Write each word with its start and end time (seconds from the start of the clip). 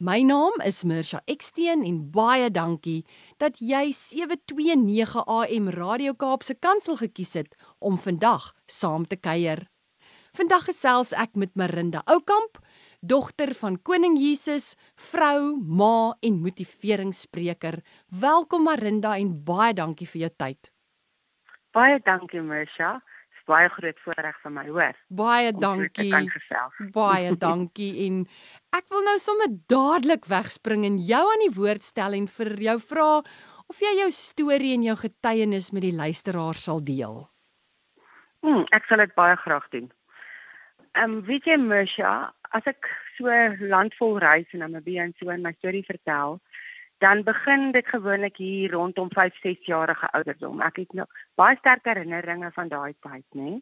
My 0.00 0.22
naam 0.24 0.54
is 0.64 0.78
Mirsha 0.88 1.18
Eksteen 1.28 1.82
en 1.84 1.96
baie 2.08 2.46
dankie 2.48 3.02
dat 3.36 3.58
jy 3.60 3.90
729 3.92 5.26
AM 5.28 5.66
Radio 5.74 6.14
Kaap 6.16 6.46
se 6.46 6.56
kantsel 6.56 6.96
gekies 6.96 7.34
het 7.36 7.52
om 7.84 7.98
vandag 8.00 8.46
saam 8.64 9.04
te 9.04 9.18
kuier. 9.20 9.66
Vandag 10.32 10.64
gesels 10.70 11.12
ek 11.12 11.36
met 11.36 11.52
Marinda 11.52 12.00
Oukamp, 12.08 12.56
dogter 13.04 13.52
van 13.60 13.76
Koning 13.76 14.16
Jesus, 14.16 14.72
vrou, 14.96 15.60
ma 15.60 16.16
en 16.24 16.40
motiveringsspreker. 16.46 17.82
Welkom 18.08 18.64
Marinda 18.70 19.18
en 19.20 19.36
baie 19.44 19.76
dankie 19.76 20.08
vir 20.08 20.24
jou 20.24 20.32
tyd. 20.46 20.72
Baie 21.76 22.00
dankie 22.00 22.40
Mirsha 22.40 23.02
baie 23.50 23.68
groot 23.74 23.98
voorreg 24.04 24.38
vir 24.42 24.52
my, 24.54 24.64
hoor. 24.70 24.98
Baie 25.20 25.52
dankie. 25.56 26.10
Baie 26.94 27.34
dankie 27.46 27.90
en 28.06 28.22
ek 28.76 28.86
wil 28.92 29.02
nou 29.06 29.16
sommer 29.18 29.50
dadelik 29.70 30.26
wegspring 30.30 30.84
en 30.86 30.98
jou 31.02 31.22
aan 31.32 31.44
die 31.44 31.54
woord 31.56 31.86
stel 31.86 32.14
en 32.18 32.28
vir 32.30 32.54
jou 32.68 32.76
vra 32.90 33.08
of 33.70 33.82
jy 33.82 33.92
jou 34.00 34.10
storie 34.14 34.74
en 34.74 34.86
jou 34.86 34.96
getuienis 34.98 35.70
met 35.74 35.86
die 35.86 35.94
luisteraars 35.94 36.64
sal 36.66 36.82
deel. 36.82 37.22
Hmm, 38.42 38.64
ek 38.74 38.86
sal 38.88 39.02
dit 39.04 39.14
baie 39.18 39.36
graag 39.36 39.66
doen. 39.74 39.90
Ehm 40.98 41.18
um, 41.18 41.20
weet 41.26 41.46
jy 41.46 41.56
Misha, 41.60 42.32
as 42.50 42.66
ek 42.66 42.88
so 43.18 43.30
landvol 43.70 44.18
reis 44.22 44.50
en 44.54 44.64
Namibië 44.64 45.04
en 45.04 45.14
so 45.18 45.30
in 45.30 45.44
my 45.44 45.52
storie 45.58 45.84
vertel, 45.86 46.40
dan 47.00 47.22
begin 47.24 47.70
dit 47.72 47.86
gewoonlik 47.86 48.36
hier 48.36 48.72
rondom 48.72 49.08
5, 49.14 49.38
6 49.42 49.68
jarige 49.68 50.08
ouderdom. 50.16 50.60
Ek 50.60 50.82
het 50.82 50.92
nog 50.92 51.22
baie 51.40 51.56
sterk 51.60 51.86
herinneringe 51.88 52.50
van 52.56 52.68
daai 52.68 52.94
tyd, 53.00 53.24
nê. 53.38 53.60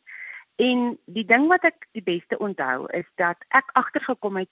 En 0.59 0.97
die 1.07 1.25
ding 1.25 1.47
wat 1.53 1.69
ek 1.69 1.87
die 1.95 2.03
beste 2.03 2.39
onthou 2.43 2.89
is 2.97 3.07
dat 3.21 3.45
ek 3.55 3.71
agtergekom 3.79 4.41
het 4.41 4.51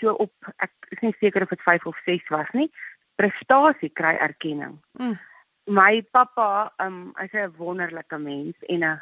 so 0.00 0.12
op 0.12 0.32
ek 0.56 0.72
is 0.90 1.00
nie 1.00 1.14
seker 1.20 1.42
of 1.42 1.48
dit 1.48 1.62
5 1.62 1.86
of 1.86 2.00
6 2.04 2.28
was 2.34 2.50
nie, 2.52 2.70
prestasie 3.16 3.92
kry 3.92 4.16
erkenning. 4.16 4.80
Mm. 4.98 5.18
My 5.66 6.02
pappa, 6.12 6.72
um, 6.78 7.14
hy's 7.16 7.32
'n 7.32 7.54
wonderlike 7.56 8.18
mens 8.18 8.56
en 8.68 8.84
'n 8.84 9.00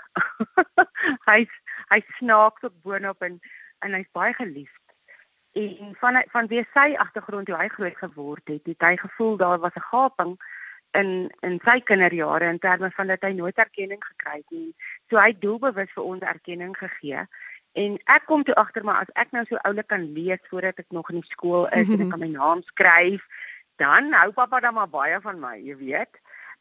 hy's 1.30 1.50
hy 1.90 2.00
snaaks 2.18 2.62
op 2.62 2.74
boonop 2.82 3.22
en 3.22 3.40
en 3.82 3.94
hy's 3.94 4.10
baie 4.12 4.34
geliefd 4.34 4.82
en 5.52 5.96
van 6.00 6.24
van 6.28 6.46
wie 6.46 6.66
sy 6.72 6.94
agtergrond 6.96 7.48
hoe 7.48 7.56
hy 7.56 7.68
groot 7.68 7.96
geword 7.96 8.48
het, 8.48 8.66
het 8.66 8.84
hy 8.86 8.96
gevoel 8.96 9.36
daar 9.36 9.58
was 9.58 9.74
'n 9.74 9.88
gaping 9.90 10.36
in 10.90 11.32
in 11.40 11.60
sy 11.64 11.80
kinderjare 11.80 12.44
in 12.44 12.58
terme 12.58 12.90
van 12.90 13.06
dat 13.06 13.22
hy 13.22 13.32
nooit 13.32 13.56
erkenning 13.56 14.04
gekry 14.04 14.36
het 14.36 14.50
nie. 14.50 14.74
So 15.08 15.16
hy 15.16 15.28
het 15.28 15.40
doelbewus 15.40 15.92
vir 15.94 16.04
ons 16.04 16.22
erkenning 16.22 16.76
gegee. 16.76 17.26
En 17.72 17.96
ek 18.04 18.26
kom 18.28 18.42
toe 18.44 18.54
agter 18.60 18.84
maar 18.84 19.00
as 19.04 19.12
ek 19.20 19.32
nou 19.32 19.44
so 19.48 19.60
oulik 19.68 19.88
kan 19.88 20.04
lees 20.12 20.42
voordat 20.50 20.78
ek 20.82 20.90
nog 20.92 21.08
in 21.10 21.22
die 21.22 21.30
skool 21.32 21.66
is 21.72 21.88
en 21.88 22.04
ek 22.04 22.10
kan 22.12 22.20
my 22.20 22.28
naam 22.32 22.60
skryf, 22.68 23.24
dan 23.80 24.12
hou 24.12 24.30
pappa 24.36 24.60
dan 24.60 24.76
maar 24.76 24.90
baie 24.92 25.20
van 25.24 25.40
my, 25.40 25.56
jy 25.60 25.78
weet. 25.80 26.20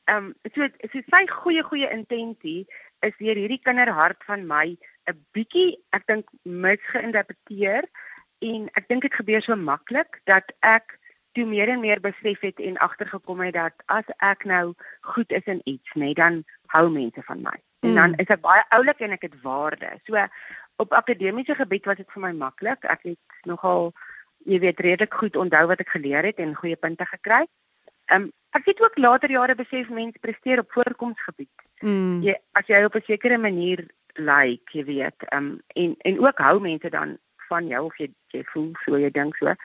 Ehm 0.10 0.32
um, 0.32 0.54
so 0.56 0.70
so 0.88 1.04
sy 1.14 1.26
goeie 1.30 1.64
goeie 1.68 1.90
intensie 1.92 2.64
is 3.06 3.18
deur 3.20 3.38
hierdie 3.38 3.62
kinderhart 3.62 4.24
van 4.30 4.48
my 4.48 4.78
'n 5.10 5.20
bietjie 5.36 5.78
ek 5.98 6.08
dink 6.08 6.32
misgeïnterpreteer 6.44 7.86
en 8.42 8.70
ek 8.80 8.88
dink 8.88 9.06
dit 9.06 9.14
gebeur 9.20 9.42
so 9.46 9.56
maklik 9.56 10.22
dat 10.26 10.52
ek 10.62 10.98
toe 11.38 11.46
meer 11.46 11.70
en 11.70 11.80
meer 11.80 12.02
besef 12.04 12.42
het 12.44 12.60
en 12.60 12.78
agtergekom 12.78 13.42
het 13.46 13.54
dat 13.54 13.84
as 13.86 14.08
ek 14.20 14.44
nou 14.44 14.74
goed 15.14 15.32
is 15.32 15.46
in 15.46 15.62
iets, 15.64 15.94
nê, 15.96 16.12
nee, 16.12 16.14
dan 16.14 16.42
hou 16.76 16.90
mense 16.90 17.24
van 17.28 17.42
my. 17.42 17.58
En 17.82 17.96
dan 17.96 18.10
mm. 18.14 18.20
is 18.24 18.34
ek 18.36 18.44
baie 18.44 18.64
oulik 18.76 19.00
en 19.02 19.16
ek 19.16 19.24
het 19.30 19.38
waarde. 19.42 19.94
So 20.06 20.20
op 20.82 20.94
akademiese 20.98 21.56
gebied 21.56 21.86
was 21.86 22.00
dit 22.02 22.12
vir 22.14 22.24
my 22.26 22.34
maklik. 22.44 22.86
Ek 22.90 23.06
het 23.12 23.48
nogal 23.50 23.92
jy 24.50 24.60
weet 24.64 24.80
redelik 24.82 25.14
goed 25.14 25.36
onthou 25.38 25.66
wat 25.70 25.82
ek 25.84 25.94
geleer 25.94 26.26
het 26.26 26.40
en 26.42 26.58
goeie 26.58 26.76
punte 26.76 27.06
gekry. 27.06 27.46
Ehm 28.10 28.28
um, 28.28 28.32
ek 28.52 28.66
het 28.68 28.82
ook 28.84 28.98
later 29.00 29.32
jare 29.32 29.56
besef 29.56 29.90
mense 29.90 30.20
presteer 30.20 30.60
op 30.60 30.72
voorkomsgebied. 30.76 31.68
Mm. 31.80 32.20
Jy 32.26 32.36
as 32.60 32.68
jy 32.68 32.84
op 32.84 32.96
'n 32.96 33.08
sekere 33.08 33.38
manier 33.38 33.86
lyk, 34.16 34.28
like, 34.28 34.72
jy 34.78 34.84
weet, 34.86 35.28
ehm 35.30 35.46
um, 35.46 35.62
en 35.76 35.96
en 36.00 36.20
ook 36.20 36.38
hou 36.38 36.60
mense 36.60 36.90
dan 36.90 37.18
van 37.52 37.68
jou 37.68 37.86
of 37.86 37.98
jy 38.00 38.10
jy 38.36 38.44
voel 38.54 38.72
so 38.86 39.00
jy 39.00 39.12
dink 39.12 39.38
so 39.40 39.56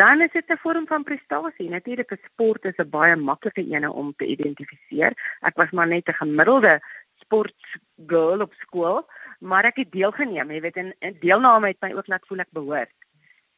dan 0.00 0.22
is 0.26 0.32
dit 0.34 0.50
'n 0.50 0.62
vorm 0.64 0.86
van 0.86 1.06
prestasie 1.10 1.68
natuurlik 1.70 2.12
'n 2.12 2.24
sport 2.30 2.64
is 2.70 2.78
'n 2.78 2.90
baie 2.98 3.16
maklike 3.16 3.64
een 3.72 3.88
om 3.88 4.14
te 4.16 4.26
identifiseer 4.26 5.12
ek 5.48 5.56
was 5.60 5.70
maar 5.70 5.90
net 5.94 6.08
'n 6.08 6.20
gemiddelde 6.22 6.74
sportgirl 7.22 8.40
op 8.46 8.52
skool 8.64 9.06
maar 9.40 9.64
ek 9.64 9.76
het 9.82 9.92
deelgeneem 9.92 10.50
jy 10.50 10.60
weet 10.60 10.76
en, 10.76 10.92
en 10.98 11.16
deelname 11.20 11.72
het 11.72 11.80
my 11.80 11.92
ook 11.94 12.08
laat 12.08 12.26
voel 12.26 12.44
ek 12.44 12.52
behoort 12.52 12.92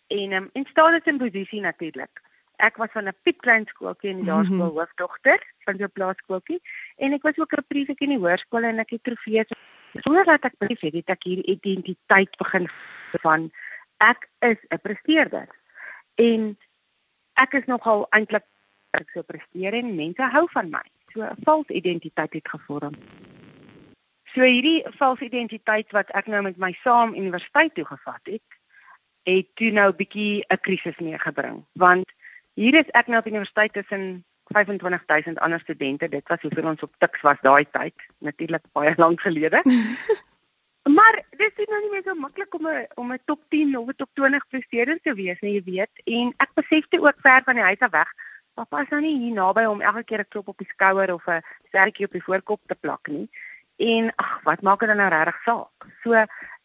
en 0.08 0.32
um, 0.32 0.48
en 0.52 0.66
staan 0.70 0.92
dit 0.92 1.06
in 1.12 1.18
posisie 1.18 1.60
natuurlik 1.60 2.22
ek 2.56 2.76
was 2.76 2.92
van 2.92 3.08
'n 3.08 3.20
piepklein 3.22 3.66
skooltjie 3.66 4.10
in 4.10 4.22
die 4.22 4.30
laerskool 4.30 4.56
mm 4.56 4.62
-hmm. 4.62 4.78
hoofdogter 4.78 5.40
van 5.64 5.78
so 5.78 5.84
'n 5.84 5.92
plaaskooltjie 5.92 6.60
en 6.96 7.12
ek 7.12 7.22
was 7.22 7.38
ook 7.38 7.52
'n 7.52 7.66
prefek 7.68 8.00
in 8.00 8.14
die 8.14 8.22
hoërskool 8.24 8.64
en 8.64 8.78
ek 8.78 8.90
het 8.90 9.04
trofees 9.04 9.48
sonder 10.04 10.24
dat 10.24 10.44
ek 10.44 10.58
besef 10.58 10.92
het 10.92 11.10
ek 11.10 11.22
hier 11.22 11.44
identiteit 11.44 12.36
begin 12.36 12.68
van 13.22 13.50
ek 13.98 14.28
is 14.40 14.60
'n 14.68 14.80
presteerder 14.82 15.48
en 16.14 16.58
ek 17.34 17.52
is 17.52 17.66
nogal 17.66 18.06
eintlik 18.10 18.44
ek 18.96 19.10
so 19.12 19.22
presteer 19.22 19.76
en 19.76 19.96
mense 19.96 20.28
hou 20.32 20.46
van 20.54 20.70
my. 20.70 20.84
So 21.12 21.22
'n 21.22 21.36
vals 21.44 21.68
identiteit 21.68 22.32
het 22.32 22.48
gevorm. 22.48 22.94
So 24.36 24.44
hierdie 24.44 24.82
vals 24.98 25.22
identiteit 25.24 25.94
wat 25.96 26.10
ek 26.12 26.26
nou 26.28 26.42
met 26.44 26.58
my 26.60 26.74
saam 26.82 27.14
universiteit 27.16 27.72
toe 27.72 27.86
gevat 27.88 28.20
het, 28.28 28.56
het 29.24 29.46
toe 29.56 29.70
nou 29.72 29.88
'n 29.88 29.96
bietjie 29.96 30.44
'n 30.44 30.60
krisis 30.60 30.98
meegebring 31.00 31.64
want 31.72 32.04
hier 32.54 32.74
is 32.74 32.90
ek 32.92 33.06
nou 33.08 33.18
op 33.18 33.26
universiteit 33.26 33.72
tussen 33.72 34.24
25000 34.52 35.38
ander 35.38 35.60
studente. 35.60 36.08
Dit 36.08 36.28
was 36.28 36.40
hoeveel 36.40 36.68
ons 36.68 36.82
op 36.82 36.94
Tuks 36.98 37.20
was 37.20 37.40
daai 37.40 37.66
tyd. 37.70 37.94
Natuurlik 38.18 38.62
baie 38.72 38.92
lank 39.04 39.20
gelede. 39.20 39.62
Maar 40.96 41.22
dit 41.30 41.52
is 41.56 41.66
nou 41.66 41.80
nie 41.82 41.90
meer 41.90 42.02
so 42.04 42.14
maklik 42.14 42.54
om 42.54 42.66
'n 42.68 42.86
om 42.94 43.12
'n 43.12 43.18
top 43.24 43.40
10 43.48 43.78
of 43.78 43.88
'n 43.88 43.96
top 43.96 44.10
20 44.14 44.46
presteerder 44.48 44.98
te 45.02 45.14
wees 45.14 45.40
nie, 45.40 45.54
jy 45.54 45.62
weet. 45.64 45.94
En 46.04 46.34
ek 46.36 46.50
besef 46.54 46.88
dit 46.88 47.00
ook 47.00 47.20
ver 47.20 47.42
van 47.44 47.54
die 47.54 47.64
huis 47.64 47.78
af 47.78 47.90
weg. 47.90 48.12
Pappa 48.54 48.82
is 48.82 48.88
nou 48.88 49.00
nie 49.00 49.18
hier 49.18 49.34
naby 49.34 49.64
om 49.64 49.80
elke 49.80 50.04
keer 50.04 50.20
'n 50.20 50.28
klop 50.28 50.48
op 50.48 50.58
die 50.58 50.68
skouer 50.70 51.12
of 51.12 51.26
'n 51.26 51.42
stertjie 51.68 52.06
op 52.06 52.12
die 52.12 52.22
voorkop 52.22 52.60
te 52.66 52.74
plak 52.74 53.08
nie. 53.08 53.28
En 53.76 54.12
ag, 54.16 54.40
wat 54.42 54.62
maak 54.62 54.80
dit 54.80 54.88
dan 54.88 54.96
nou 54.96 55.08
regtig 55.12 55.40
saak? 55.44 55.88
So 56.02 56.16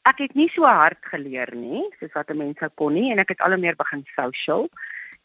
ek 0.07 0.17
het 0.17 0.33
nie 0.33 0.49
so 0.53 0.65
hard 0.65 0.99
geleer 1.11 1.51
nie, 1.55 1.83
soos 1.99 2.13
wat 2.13 2.29
'n 2.29 2.37
mens 2.37 2.57
sou 2.59 2.69
kon 2.75 2.93
nie 2.93 3.11
en 3.11 3.19
ek 3.19 3.29
het 3.29 3.41
al 3.41 3.57
meer 3.57 3.75
begin 3.75 4.05
social. 4.15 4.69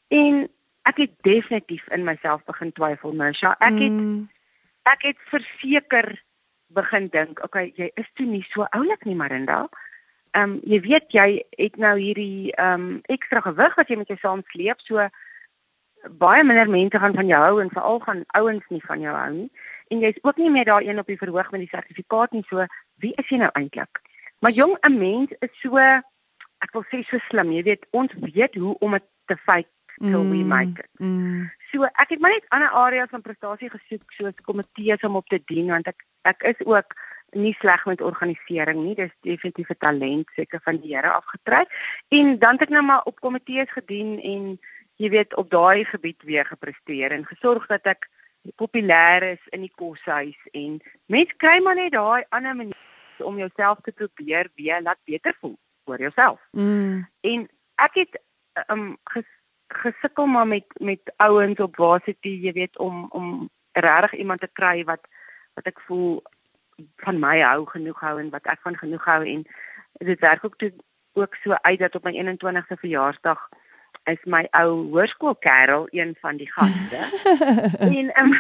En 0.09 0.49
ek 0.83 0.97
het 0.97 1.13
definitief 1.23 1.87
in 1.89 2.05
myself 2.05 2.45
begin 2.45 2.73
twyfel, 2.73 3.13
Misha. 3.13 3.57
Ek 3.59 3.79
het 3.79 3.93
mm. 3.93 4.29
ek 4.83 5.03
het 5.03 5.19
verseker 5.31 6.23
begin 6.67 7.09
dink, 7.09 7.43
okay, 7.45 7.73
jy 7.77 7.91
is 7.95 8.09
toe 8.15 8.27
nie 8.27 8.47
so 8.51 8.67
oulik 8.71 9.05
nie, 9.05 9.15
Marinda. 9.15 9.69
Ehm 10.31 10.51
um, 10.51 10.61
jy 10.65 10.81
weet 10.81 11.15
jy 11.15 11.29
het 11.57 11.77
nou 11.77 11.95
hierdie 11.99 12.53
ehm 12.53 12.81
um, 12.81 13.01
ekstra 13.09 13.41
gewig 13.41 13.75
wat 13.75 13.89
jy 13.89 13.97
met 13.97 14.09
jou 14.09 14.19
saam 14.19 14.43
sleep, 14.53 14.81
so 14.81 15.09
baie 16.21 16.45
minder 16.45 16.69
mense 16.71 16.99
gaan 16.99 17.15
van 17.15 17.27
jou 17.27 17.41
hou 17.43 17.61
en 17.63 17.71
veral 17.71 17.99
gaan 18.01 18.25
ouens 18.39 18.65
nie 18.69 18.83
van 18.85 19.01
jou 19.01 19.15
hou 19.15 19.31
nie. 19.33 19.51
En 19.89 20.03
jy's 20.03 20.19
ook 20.23 20.37
nie 20.37 20.51
meer 20.51 20.65
daar 20.65 20.83
een 20.83 20.99
op 20.99 21.07
die 21.07 21.19
verhoog 21.19 21.51
met 21.51 21.61
die 21.61 21.71
sertifikaat 21.73 22.33
nie, 22.33 22.45
so 22.49 22.67
wie 23.03 23.13
is 23.15 23.29
jy 23.29 23.39
nou 23.39 23.51
eintlik? 23.53 24.03
Maar 24.39 24.51
jong, 24.51 24.77
'n 24.81 24.99
mens 24.99 25.31
is 25.39 25.61
so 25.61 25.77
ek 25.77 26.73
wil 26.73 26.85
sê 26.91 27.03
so 27.05 27.19
slim, 27.29 27.53
jy 27.53 27.63
weet, 27.63 27.87
ons 27.91 28.13
weet 28.21 28.55
hoe 28.55 28.77
om 28.79 28.97
dit 28.97 29.05
te 29.27 29.37
fake 29.37 29.71
till 29.99 30.25
mm, 30.25 30.31
we 30.31 30.45
make 30.45 30.79
it. 30.79 30.91
Mm. 31.01 31.51
So 31.73 31.85
ek 31.85 32.15
het 32.15 32.21
maar 32.21 32.31
net 32.37 32.49
ander 32.49 32.69
areas 32.69 33.11
van 33.11 33.25
prestasie 33.25 33.71
gesoek 33.73 34.13
soos 34.13 34.45
komitees 34.49 35.05
om 35.09 35.17
op 35.17 35.29
te 35.33 35.41
dien 35.51 35.71
want 35.73 35.89
ek 35.89 36.05
ek 36.29 36.43
is 36.43 36.61
ook 36.67 36.97
nie 37.37 37.55
sleg 37.61 37.85
met 37.87 38.03
organisering 38.05 38.83
nie. 38.83 38.95
Dis 38.95 39.13
definitief 39.23 39.71
'n 39.71 39.79
talent 39.79 40.29
seker 40.37 40.61
van 40.65 40.81
die 40.81 40.95
Here 40.95 41.13
afgetrek. 41.13 41.69
En 42.09 42.39
dan 42.39 42.59
het 42.59 42.63
ek 42.63 42.75
nou 42.75 42.83
maar 42.83 43.03
op 43.05 43.21
komitees 43.21 43.71
gedien 43.71 44.21
en 44.23 44.59
jy 44.97 45.11
weet 45.11 45.37
op 45.37 45.51
daai 45.51 45.85
gebied 45.85 46.23
weer 46.23 46.47
gepresteer 46.47 47.13
en 47.13 47.27
gesorg 47.27 47.67
dat 47.67 47.85
ek 47.87 48.09
populêr 48.55 49.23
is 49.33 49.43
in 49.51 49.61
die 49.61 49.73
koshuis 49.75 50.39
en 50.53 50.81
mense 51.07 51.35
kry 51.37 51.59
maar 51.63 51.75
net 51.75 51.93
daai 51.93 52.25
ander 52.29 52.57
manier 52.57 53.25
om 53.25 53.39
jouself 53.39 53.79
te 53.83 53.93
probeer 53.93 54.49
weer 54.55 54.83
laat 54.83 54.99
beter 55.05 55.37
voel 55.41 55.59
oor 55.85 55.99
jouself. 55.99 56.41
Mm. 56.51 57.07
En 57.21 57.49
ek 57.75 57.95
het 57.95 58.21
um 58.71 58.97
gesukkel 59.69 60.27
maar 60.27 60.47
met 60.47 60.67
met 60.81 61.13
ouens 61.17 61.59
op 61.59 61.77
varsity, 61.77 62.29
jy 62.29 62.53
weet 62.53 62.79
om 62.79 63.07
om 63.11 63.51
regtig 63.73 64.15
iemand 64.15 64.41
te 64.41 64.51
kry 64.53 64.85
wat 64.85 65.09
wat 65.55 65.67
ek 65.67 65.81
voel 65.81 66.23
van 66.97 67.19
my 67.19 67.41
hou 67.41 67.67
genoeg 67.67 68.01
hou 68.01 68.19
en 68.21 68.31
wat 68.31 68.47
ek 68.53 68.61
van 68.61 68.77
genoeg 68.77 69.05
hou 69.05 69.23
en 69.25 69.45
dit 69.99 70.21
werk 70.21 70.45
ook 70.45 70.59
toe 70.59 70.73
ook 71.17 71.35
so 71.35 71.53
uit 71.53 71.79
dat 71.79 71.95
op 71.95 72.05
my 72.05 72.13
21ste 72.13 72.77
verjaarsdag 72.81 73.49
is 74.07 74.23
my 74.25 74.45
ou 74.51 74.71
hoërskoolkerel 74.93 75.89
een 75.91 76.15
van 76.21 76.37
die 76.37 76.49
gaste. 76.53 77.01
en 77.99 78.11
um, 78.23 78.33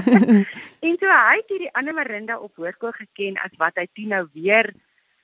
en 0.86 0.96
toe 1.00 1.10
hy 1.10 1.36
het 1.40 1.52
hierdie 1.54 1.72
ander 1.78 1.96
Marinda 1.96 2.38
op 2.38 2.56
hoërskool 2.60 2.92
geken 2.98 3.40
as 3.44 3.54
wat 3.62 3.80
hy 3.80 3.86
toe 3.92 4.06
nou 4.10 4.26
weer 4.32 4.72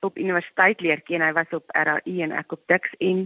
op 0.05 0.17
universiteit 0.17 0.81
leer 0.81 1.01
ken. 1.05 1.21
Hy 1.21 1.31
was 1.37 1.55
op 1.55 1.69
RAI 1.75 2.21
en 2.25 2.35
ek 2.39 2.57
op 2.57 2.61
Dix 2.71 2.91
en 2.99 3.25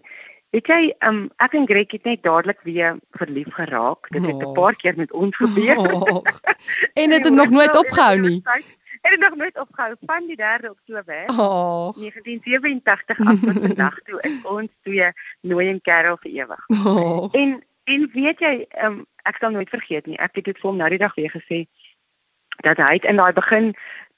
weet 0.54 0.70
jy, 0.70 0.82
um, 1.08 1.26
ek 1.42 1.56
en 1.58 1.68
Greg 1.70 1.96
het 1.96 2.06
net 2.06 2.24
dadelik 2.26 2.62
weer 2.68 3.00
verlief 3.18 3.50
geraak. 3.56 4.10
Dit 4.14 4.26
het 4.26 4.38
'n 4.38 4.52
oh. 4.52 4.54
paar 4.54 4.76
keer 4.76 4.98
met 4.98 5.12
ons 5.12 5.36
gebeur. 5.36 5.78
Oh. 5.78 6.22
en 7.02 7.12
het 7.12 7.24
dit 7.24 7.34
nog 7.34 7.50
nooit 7.50 7.78
opgehou 7.78 8.20
nie. 8.20 8.42
Het 9.12 9.20
nog 9.20 9.36
nooit 9.36 9.60
opgehou 9.60 9.96
van 10.06 10.28
die 10.28 10.36
3 10.36 10.70
Oktober 10.70 11.24
oh. 11.26 11.96
1987 11.96 13.20
af 13.20 13.40
tot 13.40 13.62
vandag 13.62 14.00
toe 14.00 14.22
is 14.22 14.44
ons 14.44 14.70
twee 14.82 15.12
nooi 15.42 15.70
en 15.70 15.82
kerel 15.82 16.18
vir 16.18 16.32
ewig. 16.32 16.68
Oh. 16.68 17.30
En 17.32 17.64
en 17.84 18.10
weet 18.14 18.40
jy, 18.40 18.66
um, 18.84 19.02
ek 19.28 19.42
sal 19.44 19.52
nooit 19.52 19.70
vergeet 19.70 20.06
nie. 20.08 20.16
Ek 20.18 20.36
het 20.40 20.46
dit 20.48 20.60
vir 20.60 20.70
hom 20.70 20.80
nou 20.80 20.90
die 20.90 21.02
dag 21.02 21.16
weer 21.20 21.32
gesê 21.32 21.66
dat 22.64 22.80
hy 22.80 23.02
in 23.04 23.20
daai 23.20 23.34
begin 23.36 23.74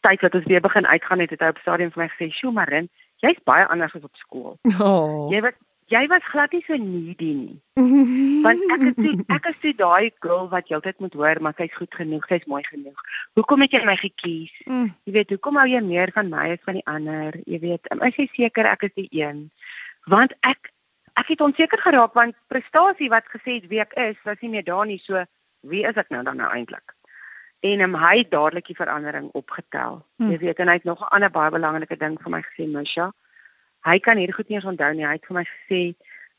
tyd 0.06 0.22
wat 0.22 0.36
ons 0.38 0.46
weer 0.46 0.62
begin 0.62 0.86
uitgaan 0.86 1.24
het, 1.24 1.34
het 1.34 1.42
hy 1.42 1.50
op 1.54 1.62
stadium 1.64 1.92
vir 1.92 2.04
my 2.04 2.10
gesê, 2.14 2.30
"Sjoe, 2.30 2.52
Marin, 2.54 2.90
jy's 3.26 3.42
baie 3.44 3.66
anders 3.66 3.96
as 3.96 4.04
op 4.04 4.16
skool." 4.16 4.60
Oh. 4.80 5.32
Jy 5.34 5.42
was 5.42 5.58
jy 5.94 6.02
was 6.12 6.26
glad 6.32 6.54
nie 6.56 6.64
so 6.66 6.78
needy 6.80 7.32
nie. 7.38 7.56
Want 8.46 8.64
ek 8.76 8.86
het 8.90 9.00
toe, 9.00 9.14
ek 9.36 9.50
is 9.52 9.60
toe 9.64 9.74
daai 9.78 10.12
girl 10.24 10.50
wat 10.52 10.70
jy 10.70 10.78
altyd 10.80 11.04
moet 11.04 11.18
hoor, 11.20 11.42
maar 11.42 11.56
sy's 11.58 11.76
goed 11.78 11.94
genoeg, 12.00 12.28
sy's 12.30 12.46
mooi 12.52 12.64
genoeg. 12.68 13.04
Hoekom 13.40 13.66
het 13.66 13.76
jy 13.78 13.84
my 13.86 13.98
gekies? 14.02 14.54
Mm. 14.66 14.90
Jy 15.06 15.16
weet, 15.20 15.36
hoekom 15.36 15.60
hou 15.62 15.68
jy 15.70 15.82
meer 15.86 16.14
van 16.16 16.32
my 16.34 16.48
as 16.56 16.64
van 16.66 16.80
die 16.80 16.88
ander? 16.90 17.38
Jy 17.46 17.62
weet, 17.64 17.92
is 18.10 18.20
jy 18.22 18.28
seker 18.34 18.70
ek 18.72 18.90
is 18.90 18.96
die 18.98 19.10
een? 19.14 19.48
Want 20.12 20.36
ek 20.46 20.72
ek 21.16 21.30
het 21.32 21.40
onseker 21.40 21.80
geraak 21.80 22.12
want 22.18 22.36
prestasie 22.52 23.08
wat 23.08 23.30
gesê 23.32 23.62
het 23.62 23.70
wie 23.72 23.80
ek 23.80 23.94
is, 23.96 24.18
was 24.28 24.42
nie 24.44 24.52
meer 24.52 24.66
daar 24.68 24.84
nie, 24.84 25.00
so 25.00 25.22
wie 25.64 25.86
is 25.88 25.96
ek 25.96 26.12
nou 26.12 26.26
dan 26.28 26.42
nou 26.44 26.50
eintlik? 26.52 26.96
en 27.66 27.82
hom 27.82 27.96
hy 28.00 28.26
dadelik 28.30 28.68
die 28.70 28.78
verandering 28.78 29.30
opgetel. 29.38 30.02
Hmm. 30.20 30.32
Jy 30.32 30.42
weet 30.44 30.62
en 30.62 30.72
hy 30.72 30.78
het 30.80 30.88
nog 30.88 31.02
'n 31.02 31.14
ander 31.16 31.32
baie 31.32 31.52
belangrike 31.52 31.98
ding 31.98 32.18
vir 32.22 32.32
my 32.32 32.42
gesê, 32.42 32.68
Misha. 32.68 33.12
Hy 33.86 34.00
kan 34.00 34.18
hier 34.18 34.34
goed 34.34 34.50
nie 34.50 34.58
eens 34.58 34.68
onthou 34.68 34.94
nie. 34.94 35.06
Hy 35.06 35.18
het 35.18 35.28
vir 35.28 35.38
my 35.38 35.46
gesê, 35.46 35.82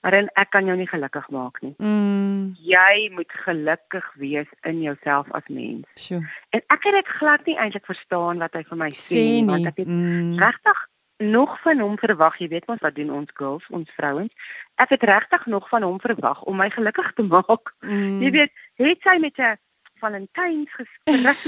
"Marin, 0.02 0.28
ek 0.34 0.50
kan 0.50 0.66
jou 0.66 0.76
nie 0.76 0.88
gelukkig 0.88 1.30
maak 1.30 1.62
nie. 1.62 1.74
Hmm. 1.78 2.56
Jy 2.58 3.10
moet 3.12 3.32
gelukkig 3.32 4.14
wees 4.14 4.48
in 4.62 4.82
jouself 4.82 5.30
as 5.30 5.46
mens." 5.48 5.86
Sure. 5.94 6.26
En 6.50 6.60
ek 6.66 6.82
het 6.84 6.92
dit 6.92 7.08
glad 7.08 7.46
nie 7.46 7.56
eintlik 7.56 7.86
verstaan 7.86 8.38
wat 8.38 8.52
hy 8.52 8.62
vir 8.62 8.76
my 8.76 8.90
sê 8.90 9.14
nie, 9.14 9.44
want 9.44 9.66
ek 9.66 9.76
het 9.76 9.86
hmm. 9.86 10.38
regtig 10.38 10.88
nog 11.16 11.60
van 11.60 11.78
hom 11.78 11.98
verwag, 11.98 12.36
jy 12.38 12.48
weet 12.48 12.66
mos 12.66 12.80
wat 12.80 12.94
doen 12.94 13.10
ons 13.10 13.30
girls, 13.34 13.64
ons 13.68 13.90
vrouens. 13.96 14.32
Ek 14.74 14.88
het 14.88 15.02
regtig 15.02 15.46
nog 15.46 15.68
van 15.68 15.82
hom 15.82 16.00
verwag 16.00 16.42
om 16.42 16.56
my 16.56 16.70
gelukkig 16.70 17.12
te 17.12 17.22
maak. 17.22 17.72
Mm. 17.80 18.20
Jy 18.20 18.30
weet, 18.30 18.52
het 18.74 19.00
sy 19.00 19.16
met 19.18 19.38
'n 19.38 19.56
Valentyns 19.96 20.72
geskryf. 20.74 21.44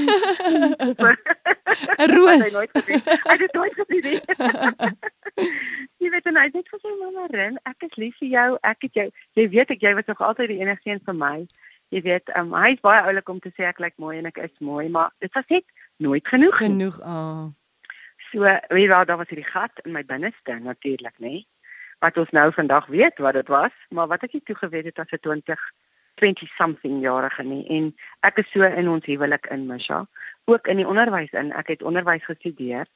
'n 1.99 2.11
Roos. 2.15 2.45
Hy 2.45 2.53
nooit 2.53 2.71
gesien. 2.73 3.03
Hy 3.05 3.37
het 3.37 3.53
nooit 3.53 3.75
gesien. 3.77 4.21
jy 6.45 6.51
weet 6.55 6.71
net 6.73 6.83
sy 6.83 6.95
mamma 7.01 7.27
ren, 7.33 7.59
ek 7.69 7.87
is 7.89 7.97
lief 7.97 8.17
vir 8.21 8.29
jou, 8.29 8.49
ek 8.63 8.87
het 8.87 9.01
jou. 9.01 9.07
Jy 9.39 9.47
weet 9.55 9.75
ek 9.75 9.83
jy 9.83 9.95
was 9.99 10.09
nog 10.11 10.23
altyd 10.25 10.53
die 10.53 10.61
enigste 10.63 10.91
een 10.91 11.03
vir 11.05 11.19
my. 11.19 11.37
Jy 11.95 12.03
weet, 12.05 12.33
um, 12.37 12.53
hy 12.53 12.75
is 12.77 12.83
baie 12.85 13.03
oulik 13.09 13.29
om 13.33 13.41
te 13.41 13.53
sê 13.57 13.69
ek 13.69 13.81
lyk 13.81 13.97
mooi 13.97 14.19
en 14.19 14.29
ek 14.29 14.41
is 14.45 14.55
mooi, 14.61 14.89
maar 14.93 15.13
dit 15.25 15.33
was 15.35 15.47
net 15.49 15.65
nooit 15.97 16.27
genoeg. 16.29 16.59
Genoeg. 16.61 17.01
Ah. 17.03 17.49
So, 18.31 18.45
wie 18.77 18.89
wou 18.91 19.05
daar 19.09 19.21
was 19.21 19.31
hierdie 19.33 19.49
gat 19.49 19.81
in 19.85 19.95
my 19.97 20.05
binneste 20.05 20.59
natuurlik, 20.61 21.17
nê? 21.25 21.47
Wat 22.05 22.19
ons 22.21 22.31
nou 22.37 22.51
vandag 22.55 22.87
weet 22.93 23.19
wat 23.25 23.39
dit 23.41 23.49
was, 23.49 23.75
maar 23.91 24.11
wat 24.13 24.27
ek 24.29 24.37
nie 24.37 24.45
toe 24.45 24.59
geweet 24.59 24.93
het 24.93 25.01
as 25.01 25.15
'n 25.17 25.23
20 25.25 25.63
20 26.19 26.49
something 26.57 27.03
jarige 27.03 27.43
nie 27.47 27.65
en 27.71 27.93
ek 28.27 28.43
is 28.43 28.51
so 28.53 28.67
in 28.67 28.89
ons 28.91 29.07
huwelik 29.07 29.47
in 29.55 29.67
Misha 29.67 30.05
ook 30.51 30.67
in 30.67 30.81
die 30.83 30.89
onderwys 30.89 31.33
in 31.39 31.53
ek 31.53 31.73
het 31.75 31.83
onderwys 31.87 32.25
gestudeer 32.27 32.87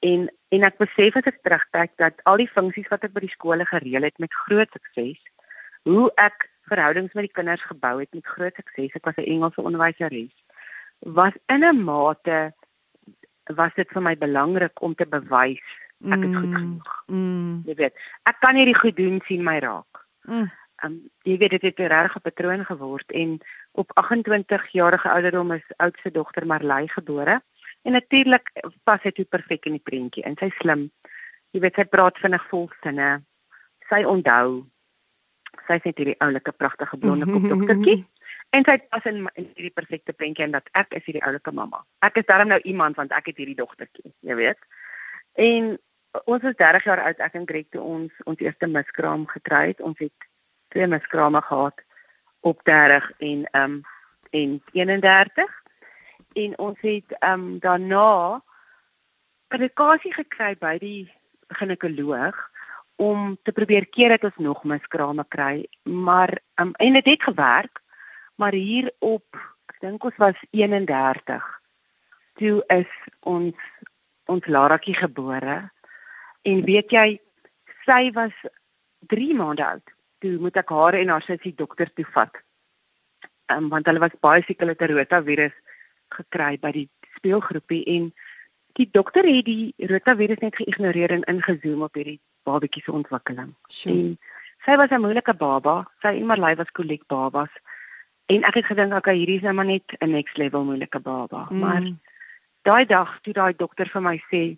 en 0.00 0.28
en 0.50 0.64
ek 0.66 0.78
besef 0.82 1.16
as 1.16 1.28
ek 1.30 1.42
terugkyk 1.46 1.92
dat 2.02 2.22
al 2.30 2.40
die 2.40 2.50
funksies 2.50 2.88
wat 2.90 3.04
ek 3.06 3.12
by 3.16 3.24
die 3.26 3.34
skole 3.34 3.66
gereël 3.68 4.06
het 4.08 4.18
met 4.18 4.40
groot 4.46 4.70
sukses 4.76 5.20
hoe 5.88 6.08
ek 6.20 6.48
verhoudings 6.70 7.12
met 7.14 7.28
die 7.28 7.36
kinders 7.38 7.62
gebou 7.68 7.98
het 8.00 8.10
met 8.16 8.32
groot 8.36 8.56
sukses 8.56 8.96
ek 8.96 9.04
was 9.04 9.18
'n 9.18 9.28
Engelse 9.34 9.60
onderwyseres 9.62 10.34
was 11.00 11.36
in 11.48 11.64
'n 11.64 11.84
mate 11.84 12.52
was 13.56 13.74
dit 13.74 13.88
vir 13.88 14.02
my 14.02 14.16
belangrik 14.16 14.82
om 14.82 14.94
te 14.94 15.06
bewys 15.06 15.66
ek 16.08 16.24
is 16.24 16.34
goed 16.36 16.48
mm, 16.48 16.56
genoeg. 16.56 16.92
mm. 17.06 17.62
jy 17.66 17.74
weet 17.74 17.94
ek 18.24 18.40
kan 18.40 18.56
hierdie 18.56 18.78
goed 18.78 18.96
doen 18.96 19.20
sien 19.26 19.44
my 19.44 19.58
raak. 19.58 20.06
Mm. 20.24 20.48
Um, 20.84 20.94
jy 21.28 21.36
weet 21.36 21.50
dit 21.50 21.62
het 21.62 21.78
'n 21.78 21.92
regte 21.92 22.20
patroon 22.20 22.64
geword 22.64 23.12
en 23.12 23.38
op 23.72 23.90
28 23.94 24.68
jarige 24.72 25.08
ouderdom 25.08 25.52
is 25.52 25.66
oudste 25.76 26.10
dogter 26.10 26.46
Marley 26.46 26.88
gebore 26.88 27.42
en 27.82 27.96
natuurlik 27.96 28.52
pas 28.84 29.02
hy 29.04 29.12
toe 29.16 29.24
perfek 29.24 29.66
in 29.66 29.78
die 29.78 29.86
prentjie 29.90 30.24
en 30.28 30.36
sy 30.40 30.50
slim 30.60 30.88
jy 31.54 31.62
weet 31.64 31.80
sy 31.80 31.86
praat 31.88 32.18
vinnig 32.22 32.44
vol 32.50 32.68
sinne 32.84 33.10
sy 33.90 34.04
onthou 34.06 34.60
sy 35.66 35.78
sê 35.82 35.92
hierdie 35.92 36.18
oulike 36.24 36.52
pragtige 36.52 36.98
blonde 37.00 37.28
kop 37.30 37.46
dogtertjie 37.52 38.00
en 38.56 38.66
sy 38.66 38.76
pas 38.90 39.06
in, 39.10 39.22
in 39.38 39.46
hierdie 39.54 39.74
perfekte 39.74 40.14
prentjie 40.16 40.46
en 40.46 40.56
dat 40.56 40.66
ek 40.78 40.96
is 40.98 41.06
hierdie 41.06 41.22
oulike 41.26 41.52
mamma. 41.54 41.84
Ek 42.06 42.18
is 42.18 42.26
darm 42.26 42.50
nou 42.50 42.58
iemand 42.66 42.98
want 42.98 43.14
ek 43.14 43.30
het 43.30 43.38
hierdie 43.42 43.58
dogtertjie 43.58 44.10
jy 44.26 44.38
weet. 44.38 44.58
En 45.38 45.76
ons 46.24 46.48
is 46.48 46.58
30 46.58 46.88
jaar 46.88 47.04
oud 47.06 47.22
ek 47.22 47.38
en 47.38 47.46
Greg 47.46 47.68
toe 47.70 47.84
ons 47.84 48.26
ons 48.30 48.42
eerste 48.42 48.66
miskraam 48.70 49.26
gekry 49.30 49.70
het. 49.72 49.84
Ons 49.86 50.02
het 50.02 50.28
twee 50.74 50.90
miskrame 50.90 51.42
gehad 51.46 51.86
op 52.46 52.62
30 52.66 53.10
en 53.18 53.46
ehm 53.52 53.78
um, 53.78 53.80
en 54.30 54.60
31 54.72 55.59
en 56.44 56.56
ons 56.58 56.78
het 56.86 57.16
ehm 57.18 57.32
um, 57.40 57.58
daarna 57.58 58.36
'n 58.36 58.42
medikasie 59.50 60.12
gekry 60.14 60.56
by 60.60 60.78
die 60.78 61.12
ginekoloog 61.48 62.36
om 62.96 63.38
te 63.42 63.52
probeer 63.52 63.86
keer 63.86 64.08
dat 64.08 64.24
ons 64.24 64.36
nog 64.36 64.64
miskrame 64.64 65.24
kry 65.28 65.66
maar 65.82 66.38
um, 66.60 66.72
en 66.72 66.92
dit 66.92 67.04
het, 67.04 67.06
het 67.06 67.22
gewerk 67.22 67.80
maar 68.34 68.52
hier 68.52 68.92
op 68.98 69.26
ek 69.66 69.80
dink 69.80 70.04
ons 70.04 70.16
was 70.16 70.38
31 70.50 71.60
toe 72.34 72.64
is 72.66 72.92
ons 73.20 73.56
ons 74.24 74.46
Laratjie 74.46 74.94
gebore 74.94 75.70
en 76.42 76.64
weet 76.64 76.90
jy 76.90 77.20
sy 77.84 78.10
was 78.14 78.36
3 79.08 79.34
maande 79.34 79.64
oud 79.64 79.96
toe 80.20 80.36
moet 80.38 80.56
ek 80.60 80.72
haar 80.76 80.96
en 80.98 81.12
haar 81.14 81.24
sussie 81.24 81.54
dokter 81.56 81.90
toe 81.96 82.06
vat. 82.14 82.32
Ehm 83.50 83.64
um, 83.64 83.68
want 83.72 83.88
hulle 83.88 84.02
was 84.02 84.16
baie 84.26 84.42
siek 84.46 84.60
het 84.60 84.82
'n 84.82 84.92
rotavirus 84.92 85.56
gekry 86.14 86.58
by 86.58 86.72
die 86.72 86.88
speelgroepie 87.16 87.84
en 87.96 88.12
die 88.78 88.88
dokter 88.92 89.26
het 89.26 89.44
die 89.44 89.74
rotavirus 89.90 90.38
net 90.44 90.56
geïgnoreer 90.56 91.10
en 91.10 91.26
ingezoom 91.30 91.82
op 91.82 91.94
hierdie 91.94 92.20
babatjie 92.48 92.82
se 92.82 92.92
ontwikkeling. 92.92 93.54
Sure. 93.68 93.94
En 93.94 94.18
sy 94.64 94.76
was 94.76 94.90
'n 94.90 95.00
moeilike 95.00 95.34
baba. 95.34 95.90
Sy 96.02 96.14
en 96.20 96.26
Marley 96.26 96.56
was 96.56 96.70
koliek 96.70 97.06
babas. 97.06 97.50
En 98.26 98.44
ek 98.44 98.54
het 98.54 98.66
gedink 98.66 98.94
okay, 98.94 99.16
hierdie 99.16 99.36
is 99.36 99.42
nou 99.42 99.54
maar 99.54 99.66
net 99.66 99.96
'n 100.00 100.10
next 100.10 100.36
level 100.36 100.64
moeilike 100.64 101.00
baba. 101.00 101.46
Mm. 101.50 101.58
Maar 101.58 101.82
daai 102.62 102.84
dag 102.86 103.20
toe 103.22 103.32
daai 103.32 103.54
dokter 103.56 103.88
vir 103.88 104.02
my 104.02 104.22
sê, 104.30 104.56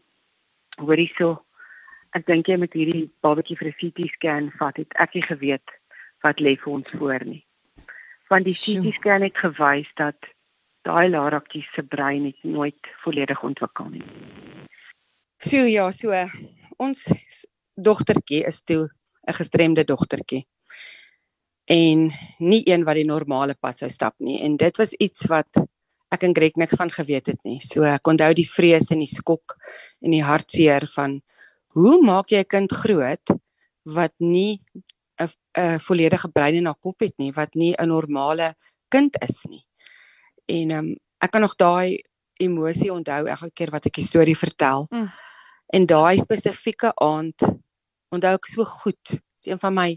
hoorie 0.76 1.12
so, 1.16 1.44
ek 2.12 2.26
dink 2.26 2.47
jy 2.47 2.56
met 2.56 2.73
hierdie 2.73 3.11
babatjie 3.21 3.56
vir 3.56 3.68
'n 3.68 3.78
CT 3.80 4.09
scan 4.09 4.52
vat 4.59 4.76
het 4.76 4.92
ek 4.94 5.14
nie 5.14 5.23
geweet 5.23 5.68
wat 6.23 6.40
lê 6.40 6.56
vir 6.56 6.73
ons 6.73 6.90
voor 6.99 7.25
nie. 7.25 7.44
Want 8.28 8.44
die 8.44 8.54
CT 8.54 8.94
scan 8.94 9.23
het 9.23 9.37
gewys 9.37 9.88
dat 9.94 10.16
daai 10.86 11.08
Laratjie 11.10 11.62
se 11.74 11.82
brein 11.82 12.24
het 12.24 12.42
nooit 12.42 12.90
volledig 13.04 13.42
ontwikkel 13.42 13.90
nie. 13.90 14.04
So 15.42 15.64
ja, 15.66 15.90
so 15.90 16.14
ons 16.82 17.04
dogtertjie 17.76 18.44
is 18.46 18.62
toe 18.62 18.88
'n 19.28 19.32
gestremde 19.32 19.84
dogtertjie. 19.84 20.46
En 21.64 22.10
nie 22.38 22.62
een 22.66 22.84
wat 22.84 22.94
die 22.94 23.06
normale 23.06 23.54
pad 23.54 23.78
sou 23.78 23.90
stap 23.90 24.14
nie 24.18 24.42
en 24.42 24.56
dit 24.56 24.76
was 24.76 24.92
iets 24.92 25.26
wat 25.26 25.62
ek 26.10 26.22
en 26.22 26.34
Greg 26.34 26.56
niks 26.56 26.76
van 26.76 26.90
geweet 26.90 27.26
het 27.26 27.40
nie. 27.44 27.60
So 27.60 27.82
ek 27.82 28.06
onthou 28.06 28.32
die 28.34 28.48
vrees 28.48 28.90
en 28.90 28.98
die 28.98 29.14
skok 29.14 29.56
en 30.02 30.10
die 30.10 30.22
hartseer 30.22 30.86
van 30.94 31.20
hoe 31.74 32.02
maak 32.02 32.30
jy 32.30 32.40
'n 32.40 32.52
kind 32.54 32.72
groot 32.72 33.26
wat 33.84 34.14
nie 34.18 34.60
'n 35.20 35.28
'n 35.56 35.78
volledige 35.78 36.28
brein 36.28 36.54
en 36.56 36.68
'n 36.68 36.80
kop 36.80 37.00
het 37.00 37.14
nie, 37.18 37.32
wat 37.32 37.54
nie 37.54 37.74
'n 37.78 37.88
normale 37.88 38.54
kind 38.88 39.16
is 39.22 39.44
nie. 39.48 39.64
En 40.52 40.71
ehm 40.71 40.78
um, 40.92 40.94
ek 41.23 41.30
kan 41.30 41.44
nog 41.44 41.54
daai 41.56 42.02
emosie 42.42 42.90
onthou 42.92 43.26
elke 43.30 43.50
keer 43.54 43.71
wat 43.71 43.87
ek 43.87 44.00
die 44.00 44.06
storie 44.06 44.37
vertel. 44.38 44.88
Mm. 44.90 45.11
En 45.73 45.87
daai 45.87 46.18
spesifieke 46.18 46.90
aand 46.99 47.44
onthou 48.12 48.32
ek 48.37 48.49
so 48.52 48.66
goed. 48.68 49.02
Dit 49.09 49.47
is 49.47 49.52
een 49.52 49.62
van 49.62 49.76
my 49.76 49.90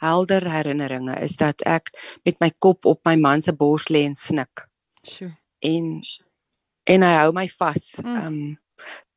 helder 0.00 0.46
herinneringe 0.48 1.16
is 1.24 1.36
dat 1.40 1.64
ek 1.68 1.90
met 2.24 2.38
my 2.40 2.50
kop 2.58 2.86
op 2.88 3.00
my 3.08 3.16
man 3.20 3.42
se 3.42 3.52
bors 3.52 3.88
lê 3.92 4.04
en 4.08 4.16
snik. 4.16 4.66
Sjoe. 5.06 5.32
En 5.60 6.00
en 6.90 7.04
hy 7.06 7.14
hou 7.18 7.30
my 7.36 7.46
vas. 7.58 7.94
Mm. 8.02 8.16
Ehm 8.16 8.26
um, 8.26 8.58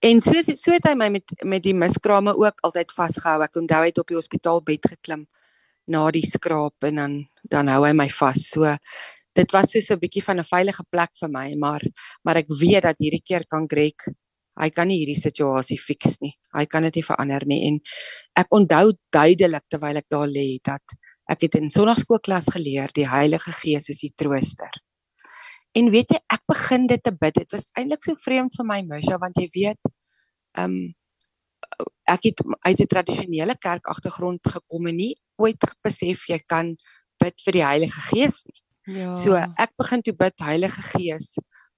en 0.04 0.20
so 0.22 0.42
so 0.44 0.74
het 0.76 0.88
hy 0.90 0.96
my 1.00 1.10
met 1.10 1.36
met 1.44 1.64
die 1.64 1.76
miskrame 1.76 2.34
ook 2.36 2.66
altyd 2.68 2.92
vasgehou. 2.92 3.42
Ek 3.46 3.62
onthou 3.62 3.82
hy 3.84 3.92
het 3.92 4.02
op 4.02 4.12
die 4.12 4.20
hospitaalbed 4.20 4.90
geklim 4.96 5.28
na 5.88 6.04
die 6.12 6.26
skraap 6.28 6.88
en 6.88 6.96
dan 6.96 7.16
dan 7.52 7.72
hou 7.72 7.84
hy 7.86 7.94
my 7.96 8.10
vas. 8.10 8.50
So 8.50 8.76
dit 9.34 9.52
was 9.52 9.72
so 9.72 9.94
'n 9.94 10.00
bietjie 10.00 10.24
van 10.24 10.40
'n 10.40 10.44
veilige 10.44 10.84
plek 10.90 11.12
vir 11.20 11.30
my, 11.30 11.56
maar 11.56 11.82
maar 12.24 12.38
ek 12.38 12.48
weet 12.60 12.84
dat 12.84 12.98
hierdie 13.00 13.24
keer 13.24 13.46
kan 13.48 13.68
Greg 13.68 13.98
hy 14.60 14.70
kan 14.70 14.88
nie 14.88 15.00
hierdie 15.02 15.18
situasie 15.18 15.80
fix 15.82 16.20
nie. 16.22 16.34
Hy 16.54 16.66
kan 16.70 16.86
dit 16.86 17.00
nie 17.00 17.06
verander 17.08 17.46
nie 17.50 17.62
en 17.70 17.80
ek 18.40 18.54
onthou 18.54 18.94
duidelik 19.14 19.66
terwyl 19.70 19.98
ek 19.98 20.10
daar 20.14 20.30
lê 20.30 20.60
dat 20.64 20.82
ek 21.32 21.48
het 21.48 21.56
in 21.56 21.72
sonnaarskoolklas 21.74 22.52
geleer 22.54 22.92
die 22.94 23.08
Heilige 23.08 23.54
Gees 23.64 23.90
is 23.90 24.04
die 24.04 24.14
trooster. 24.16 24.72
En 25.74 25.90
weet 25.90 26.12
jy, 26.14 26.20
ek 26.30 26.44
begin 26.52 26.86
dit 26.88 27.02
te 27.02 27.14
bid. 27.16 27.34
Dit 27.34 27.56
was 27.56 27.72
eintlik 27.80 28.04
so 28.06 28.14
vreemd 28.20 28.54
vir 28.60 28.68
my, 28.68 28.82
Misha, 28.86 29.18
want 29.18 29.40
jy 29.42 29.48
weet, 29.56 29.94
ehm 30.58 30.76
um, 30.76 30.92
ek 32.06 32.28
het 32.28 32.42
uit 32.68 32.80
'n 32.84 32.88
tradisionele 32.92 33.56
kerk 33.58 33.88
agtergrond 33.88 34.40
gekom 34.46 34.88
en 34.88 34.96
nie 34.96 35.16
ooit 35.42 35.58
besef 35.82 36.28
jy 36.30 36.38
kan 36.46 36.76
bid 37.18 37.42
vir 37.46 37.54
die 37.54 37.66
Heilige 37.66 38.02
Gees 38.12 38.44
nie. 38.46 38.63
Ja. 38.90 39.14
So 39.16 39.36
ek 39.40 39.76
begin 39.80 40.02
toe 40.04 40.16
bid 40.18 40.44
Heilige 40.44 40.84
Gees, 40.94 41.34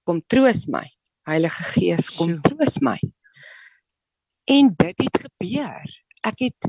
kom 0.06 0.22
troos 0.26 0.66
my. 0.70 0.84
Heilige 1.26 1.66
Gees, 1.74 2.10
kom 2.14 2.38
troos 2.42 2.80
my. 2.82 2.96
En 4.46 4.72
dit 4.78 5.04
het 5.06 5.22
gebeur. 5.26 5.94
Ek 6.26 6.42
het 6.48 6.68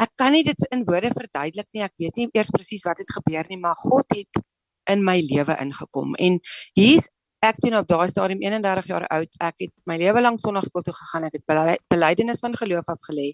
ek 0.00 0.10
kan 0.18 0.34
nie 0.34 0.42
dit 0.44 0.58
in 0.74 0.82
woorde 0.88 1.12
verduidelik 1.14 1.68
nie. 1.72 1.84
Ek 1.84 1.94
weet 2.00 2.16
nie 2.18 2.28
eers 2.34 2.50
presies 2.52 2.84
wat 2.84 3.00
het 3.00 3.12
gebeur 3.14 3.46
nie, 3.48 3.60
maar 3.60 3.76
God 3.78 4.08
het 4.16 4.42
in 4.90 5.04
my 5.04 5.20
lewe 5.24 5.56
ingekom. 5.62 6.16
En 6.20 6.40
hier's 6.76 7.08
ek 7.44 7.60
toe 7.60 7.72
op 7.76 7.88
daai 7.88 8.08
stadium 8.08 8.42
31 8.42 8.88
jaar 8.88 9.06
oud. 9.12 9.30
Ek 9.40 9.66
het 9.66 9.72
my 9.88 9.98
lewe 10.00 10.24
lank 10.24 10.40
sonnaarskool 10.40 10.84
toe 10.84 10.96
gegaan. 10.96 11.28
Ek 11.28 11.38
het 11.38 11.80
belydenis 11.92 12.40
van 12.44 12.56
geloof 12.56 12.88
afgelê. 12.92 13.32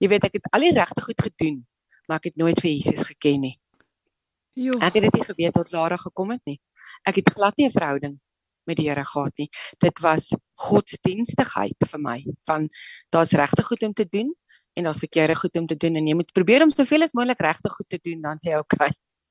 Jy 0.00 0.08
weet 0.10 0.26
ek 0.30 0.38
het 0.38 0.48
al 0.56 0.64
die 0.66 0.74
regte 0.74 1.04
goed 1.04 1.26
gedoen, 1.28 1.58
maar 2.08 2.22
ek 2.22 2.30
het 2.30 2.38
nooit 2.40 2.60
vir 2.62 2.70
Jesus 2.70 3.04
geken 3.10 3.44
nie. 3.46 3.56
Jo. 4.60 4.76
Ek 4.76 4.98
het 4.98 5.06
dit 5.08 5.14
nie 5.16 5.24
geweet 5.24 5.56
tot 5.56 5.70
Lara 5.72 5.96
gekom 5.96 6.34
het 6.34 6.42
nie. 6.44 6.58
Ek 7.08 7.16
het 7.22 7.32
glad 7.32 7.56
nie 7.56 7.66
'n 7.66 7.72
verhouding 7.72 8.20
met 8.66 8.76
die 8.76 8.88
Here 8.88 9.04
gehad 9.04 9.32
nie. 9.38 9.48
Dit 9.78 10.00
was 10.00 10.30
godsdienstigheid 10.54 11.76
vir 11.90 12.00
my 12.00 12.24
van 12.46 12.68
daar's 13.10 13.32
regte 13.32 13.62
goed 13.62 13.82
om 13.82 13.92
te 13.92 14.04
doen 14.04 14.34
en 14.74 14.84
daar's 14.84 14.98
verkeerde 14.98 15.36
goed 15.36 15.56
om 15.56 15.66
te 15.66 15.76
doen 15.76 15.96
en 15.96 16.06
jy 16.06 16.14
moet 16.14 16.32
probeer 16.32 16.62
om 16.62 16.70
soveel 16.70 17.02
as 17.02 17.12
moontlik 17.12 17.40
regte 17.40 17.70
goed 17.70 17.88
te 17.88 17.98
doen 18.02 18.20
dan 18.20 18.36
sê 18.38 18.52
jy 18.52 18.58
okay. 18.58 18.90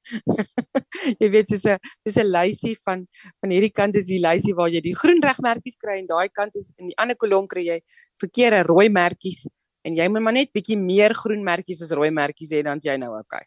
jy 1.21 1.29
weet 1.29 1.47
dis 1.47 1.65
'n 1.65 1.77
dis 2.03 2.17
'n 2.17 2.25
lysie 2.25 2.75
van 2.83 3.05
van 3.39 3.53
hierdie 3.53 3.71
kant 3.71 3.95
is 3.95 4.07
die 4.07 4.19
lysie 4.19 4.55
waar 4.55 4.69
jy 4.69 4.81
die 4.81 4.95
groen 4.95 5.21
regmerkies 5.21 5.77
kry 5.77 5.99
en 5.99 6.07
daai 6.07 6.29
kant 6.29 6.55
is 6.55 6.73
in 6.77 6.87
die 6.87 6.97
ander 6.97 7.15
kolom 7.15 7.47
kry 7.47 7.65
jy 7.67 7.79
verkeerde 8.19 8.63
rooi 8.63 8.89
merkies 8.89 9.47
en 9.85 9.95
jy 9.95 10.07
moet 10.09 10.21
maar 10.21 10.33
net 10.33 10.51
bietjie 10.53 10.77
meer 10.77 11.13
groen 11.13 11.43
merkies 11.43 11.81
as 11.81 11.91
rooi 11.91 12.11
merkies 12.11 12.51
hê 12.51 12.63
dan 12.63 12.79
jy 12.83 12.97
nou 12.97 13.13
okay. 13.19 13.45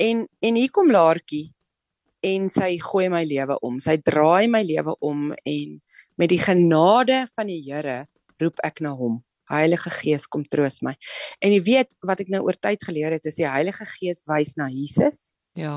En 0.00 0.24
en 0.40 0.56
hier 0.56 0.70
kom 0.72 0.90
Laartjie 0.92 1.50
en 2.24 2.48
sy 2.52 2.74
gooi 2.80 3.08
my 3.12 3.22
lewe 3.28 3.56
om. 3.64 3.80
Sy 3.80 3.98
draai 4.04 4.48
my 4.52 4.62
lewe 4.64 4.94
om 5.04 5.30
en 5.34 5.76
met 6.20 6.32
die 6.32 6.40
genade 6.40 7.26
van 7.36 7.48
die 7.48 7.60
Here 7.64 8.04
roep 8.40 8.60
ek 8.64 8.80
na 8.84 8.94
hom. 8.96 9.20
Heilige 9.50 9.90
Gees 9.90 10.26
kom 10.30 10.44
troos 10.46 10.78
my. 10.86 10.94
En 11.42 11.52
jy 11.52 11.60
weet 11.66 11.96
wat 12.06 12.22
ek 12.22 12.30
nou 12.32 12.44
oor 12.46 12.56
tyd 12.56 12.82
geleer 12.86 13.16
het 13.16 13.26
is 13.28 13.40
die 13.40 13.48
Heilige 13.48 13.86
Gees 13.96 14.22
wys 14.30 14.54
na 14.60 14.70
Jesus. 14.72 15.32
Ja. 15.58 15.76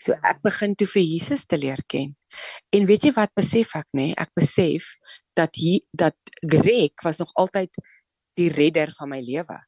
So 0.00 0.16
ek 0.26 0.40
begin 0.46 0.76
toe 0.78 0.88
vir 0.90 1.04
Jesus 1.04 1.44
te 1.46 1.58
leer 1.58 1.82
ken. 1.90 2.14
En 2.72 2.86
weet 2.88 3.08
jy 3.08 3.12
wat 3.16 3.34
besef 3.36 3.74
ek 3.78 3.90
nê? 3.92 4.12
Nee? 4.12 4.16
Ek 4.18 4.32
besef 4.38 4.94
dat 5.36 5.58
hier 5.60 5.82
dat 5.92 6.16
Greg 6.40 7.04
was 7.04 7.20
nog 7.20 7.34
altyd 7.40 7.76
die 8.38 8.48
redder 8.54 8.94
van 8.96 9.12
my 9.12 9.20
lewe. 9.22 9.58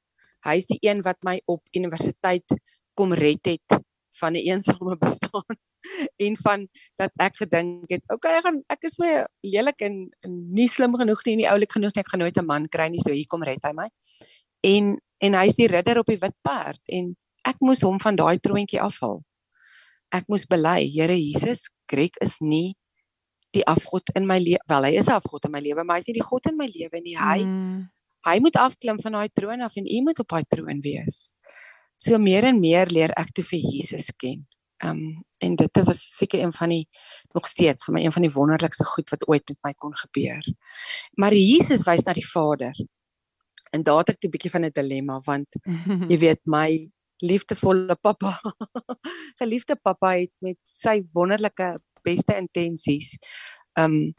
Hy 0.45 0.57
is 0.61 0.69
die 0.69 0.81
een 0.85 1.03
wat 1.05 1.21
my 1.25 1.39
op 1.51 1.63
universiteit 1.77 2.57
kom 2.95 3.13
red 3.13 3.45
het 3.47 3.79
van 4.19 4.33
'n 4.33 4.37
een 4.37 4.47
eensame 4.53 4.97
bestaan 5.05 5.57
en 6.17 6.37
van 6.37 6.69
dat 6.97 7.11
ek 7.17 7.37
gedink 7.37 7.91
het, 7.91 8.05
okay, 8.09 8.39
ek 8.39 8.45
gaan 8.47 8.63
ek 8.69 8.83
is 8.89 8.99
my 8.99 9.27
lelik 9.43 9.81
en, 9.81 10.09
en 10.25 10.33
nie 10.55 10.69
slim 10.69 10.95
genoeg 10.97 11.25
nie, 11.25 11.37
nie 11.37 11.51
oulik 11.51 11.73
genoeg 11.73 11.95
nie, 11.95 12.01
ek 12.01 12.11
gaan 12.11 12.23
nooit 12.25 12.39
'n 12.39 12.47
man 12.47 12.69
kry 12.69 12.89
nie, 12.89 13.01
so 13.01 13.13
hier 13.13 13.27
kom 13.27 13.43
red 13.43 13.63
hy 13.65 13.73
my. 13.73 13.89
En 14.63 14.97
en 15.19 15.35
hy's 15.35 15.57
die 15.57 15.69
ridder 15.69 15.99
op 15.99 16.07
die 16.07 16.21
wit 16.21 16.37
perd 16.43 16.83
en 16.89 17.17
ek 17.45 17.61
moes 17.61 17.83
hom 17.85 18.01
van 18.01 18.17
daai 18.17 18.39
troontjie 18.39 18.81
afhaal. 18.81 19.23
Ek 20.13 20.29
moes 20.29 20.47
bely, 20.47 20.89
Here 20.89 21.17
Jesus, 21.17 21.69
Greg 21.91 22.17
is 22.21 22.41
nie 22.41 22.77
die 23.55 23.65
afgod 23.67 24.11
in 24.19 24.27
my 24.27 24.39
lewe. 24.39 24.63
Wel, 24.69 24.85
hy 24.89 24.95
is 24.99 25.09
'n 25.09 25.19
afgod 25.19 25.45
in 25.45 25.53
my 25.53 25.61
lewe, 25.61 25.85
maar 25.85 25.97
hy 25.97 26.01
is 26.01 26.09
nie 26.09 26.19
die 26.21 26.29
God 26.31 26.47
in 26.47 26.57
my 26.57 26.67
lewe 26.67 27.01
nie. 27.01 27.17
Hy 27.17 27.43
mm. 27.43 27.91
hy 28.27 28.39
moet 28.41 28.57
afklim 28.57 28.99
van 29.01 29.13
daai 29.13 29.29
troon 29.29 29.61
af 29.61 29.77
en 29.77 29.87
u 29.87 30.01
moet 30.03 30.19
op 30.19 30.29
daai 30.29 30.45
troon 30.49 30.81
wees. 30.81 31.29
So 32.05 32.19
meer 32.21 32.45
en 32.45 32.61
meer 32.61 32.91
leer 32.93 33.15
ek 33.17 33.31
toe 33.37 33.45
vir 33.49 33.63
Jesus 33.65 34.11
ken. 34.21 34.43
Um 34.85 35.23
en 35.45 35.55
dit 35.61 35.79
was 35.85 36.01
seker 36.17 36.41
een 36.41 36.53
van 36.57 36.73
die 36.73 36.85
nog 37.37 37.47
steeds 37.49 37.85
vir 37.85 37.95
my 37.97 38.03
een 38.05 38.15
van 38.15 38.25
die 38.25 38.33
wonderlikste 38.33 38.85
goed 38.89 39.11
wat 39.13 39.25
ooit 39.29 39.45
met 39.49 39.59
my 39.67 39.73
kon 39.81 39.97
gebeur. 39.97 40.45
Maar 41.21 41.37
Jesus 41.37 41.85
wys 41.89 42.05
na 42.05 42.15
die 42.17 42.27
Vader. 42.27 42.77
En 43.73 43.83
daar 43.83 44.05
het 44.05 44.15
ek 44.15 44.25
'n 44.25 44.35
bietjie 44.37 44.53
van 44.53 44.65
'n 44.65 44.73
dilemma 44.73 45.21
want 45.25 45.49
jy 46.11 46.19
weet 46.19 46.43
my 46.45 46.91
liefdevolle 47.23 47.97
pappa. 47.97 48.41
Geliefde 49.41 49.77
pappa 49.77 50.15
het 50.21 50.33
met 50.41 50.59
sy 50.63 51.03
wonderlike 51.15 51.81
beste 52.03 52.37
intensies 52.37 53.17
um 53.79 54.15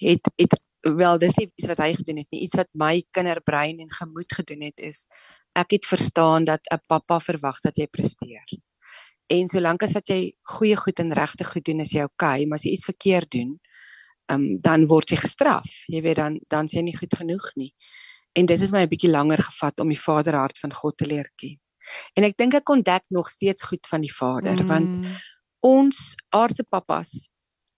het 0.00 0.28
het 0.36 0.60
wel 0.80 1.18
dis 1.18 1.36
nie 1.36 1.50
iets 1.54 1.68
wat 1.68 1.78
hy 1.78 1.94
gedoen 1.94 2.16
het 2.22 2.30
nie 2.30 2.40
iets 2.46 2.56
wat 2.56 2.68
my 2.72 3.02
kinderbrein 3.10 3.80
en 3.80 3.92
gemoed 3.92 4.32
gedoen 4.32 4.62
het 4.68 4.80
is 4.80 5.06
ek 5.58 5.70
het 5.76 5.86
verstaan 5.86 6.44
dat 6.44 6.60
'n 6.72 6.82
pappa 6.86 7.20
verwag 7.20 7.60
dat 7.60 7.76
jy 7.76 7.86
presteer. 7.86 8.46
En 9.26 9.48
solank 9.48 9.82
as 9.82 9.92
wat 9.92 10.08
jy 10.08 10.32
goeie 10.42 10.76
goed 10.76 10.98
en 10.98 11.12
regte 11.12 11.44
goed 11.44 11.64
doen 11.64 11.80
is 11.80 11.92
jy 11.92 12.02
okay, 12.02 12.44
maar 12.44 12.58
as 12.58 12.64
jy 12.64 12.72
iets 12.72 12.84
verkeerd 12.84 13.30
doen, 13.30 13.60
um, 14.30 14.60
dan 14.60 14.86
word 14.86 15.10
jy 15.10 15.16
gestraf. 15.16 15.68
Jy 15.86 16.02
weet 16.02 16.16
dan 16.16 16.40
dan 16.48 16.64
is 16.64 16.72
jy 16.72 16.82
nie 16.82 16.96
goed 16.96 17.14
genoeg 17.14 17.54
nie. 17.54 17.74
En 18.32 18.46
dit 18.46 18.60
het 18.60 18.70
my 18.70 18.82
'n 18.82 18.88
bietjie 18.88 19.10
langer 19.10 19.42
gevat 19.42 19.80
om 19.80 19.88
die 19.88 20.00
vaderhart 20.00 20.58
van 20.58 20.72
God 20.74 20.96
te 20.96 21.06
leer 21.06 21.30
ken. 21.34 21.58
En 22.14 22.24
ek 22.24 22.36
dink 22.36 22.54
ek 22.54 22.68
ontdek 22.68 23.04
nog 23.08 23.30
steeds 23.30 23.62
goed 23.62 23.86
van 23.86 24.00
die 24.00 24.14
Vader 24.14 24.62
mm. 24.62 24.66
want 24.66 25.06
ons 25.60 26.14
aardse 26.28 26.64
pappas, 26.64 27.28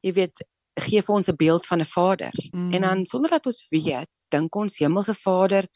jy 0.01 0.13
weet, 0.13 0.45
gee 0.81 1.03
vir 1.03 1.15
ons 1.15 1.29
'n 1.29 1.37
beeld 1.37 1.67
van 1.67 1.81
'n 1.81 1.87
Vader. 1.87 2.33
Mm. 2.51 2.73
En 2.73 2.81
dan 2.81 3.07
sonder 3.07 3.31
dat 3.31 3.47
ons 3.47 3.67
weet, 3.71 4.09
dink 4.29 4.55
ons 4.55 4.79
hemelse 4.79 5.15
Vader 5.15 5.69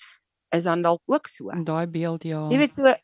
is 0.51 0.63
dan 0.63 0.83
dalk 0.83 1.03
ook 1.05 1.27
so. 1.27 1.51
In 1.51 1.65
daai 1.65 1.87
beeld 1.87 2.23
ja. 2.23 2.49
Jy 2.51 2.59
weet 2.59 2.73
so 2.73 2.95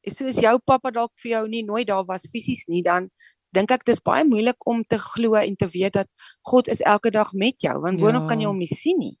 soos 0.00 0.36
jou 0.40 0.58
pappa 0.58 0.90
dalk 0.90 1.12
vir 1.22 1.30
jou 1.30 1.48
nie 1.48 1.64
nooit 1.64 1.86
daar 1.86 2.04
was 2.04 2.28
fisies 2.32 2.66
nie, 2.66 2.82
dan 2.82 3.10
dink 3.52 3.70
ek 3.70 3.84
dis 3.84 4.00
baie 4.00 4.24
moeilik 4.24 4.66
om 4.66 4.84
te 4.84 4.98
glo 4.98 5.34
en 5.34 5.56
te 5.56 5.66
weet 5.66 5.92
dat 5.92 6.08
God 6.42 6.68
is 6.68 6.80
elke 6.80 7.10
dag 7.10 7.32
met 7.32 7.60
jou 7.60 7.80
want 7.80 8.00
boonop 8.00 8.22
ja. 8.22 8.28
kan 8.28 8.40
jy 8.40 8.46
hom 8.46 8.58
nie 8.58 8.70
sien 8.70 8.98
nie. 8.98 9.16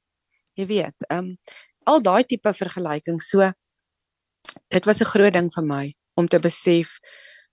Jy 0.54 0.66
weet, 0.66 1.06
ehm 1.08 1.18
um, 1.18 1.36
al 1.86 2.02
daai 2.02 2.24
tipe 2.24 2.52
vergelyking 2.54 3.20
so 3.20 3.52
dit 4.68 4.84
was 4.86 5.00
'n 5.00 5.10
groot 5.12 5.32
ding 5.32 5.50
vir 5.50 5.64
my 5.64 5.94
om 6.14 6.28
te 6.28 6.38
besef 6.38 7.00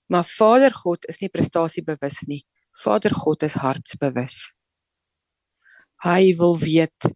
maar 0.08 0.24
Vader 0.24 0.74
God 0.74 1.06
is 1.06 1.20
nie 1.20 1.30
prestasiebewus 1.30 2.22
nie. 2.28 2.46
Vader 2.84 3.14
God 3.14 3.44
is 3.44 3.54
hartsbewus. 3.54 4.54
Hy 6.06 6.36
wil 6.38 6.58
weet 6.62 7.10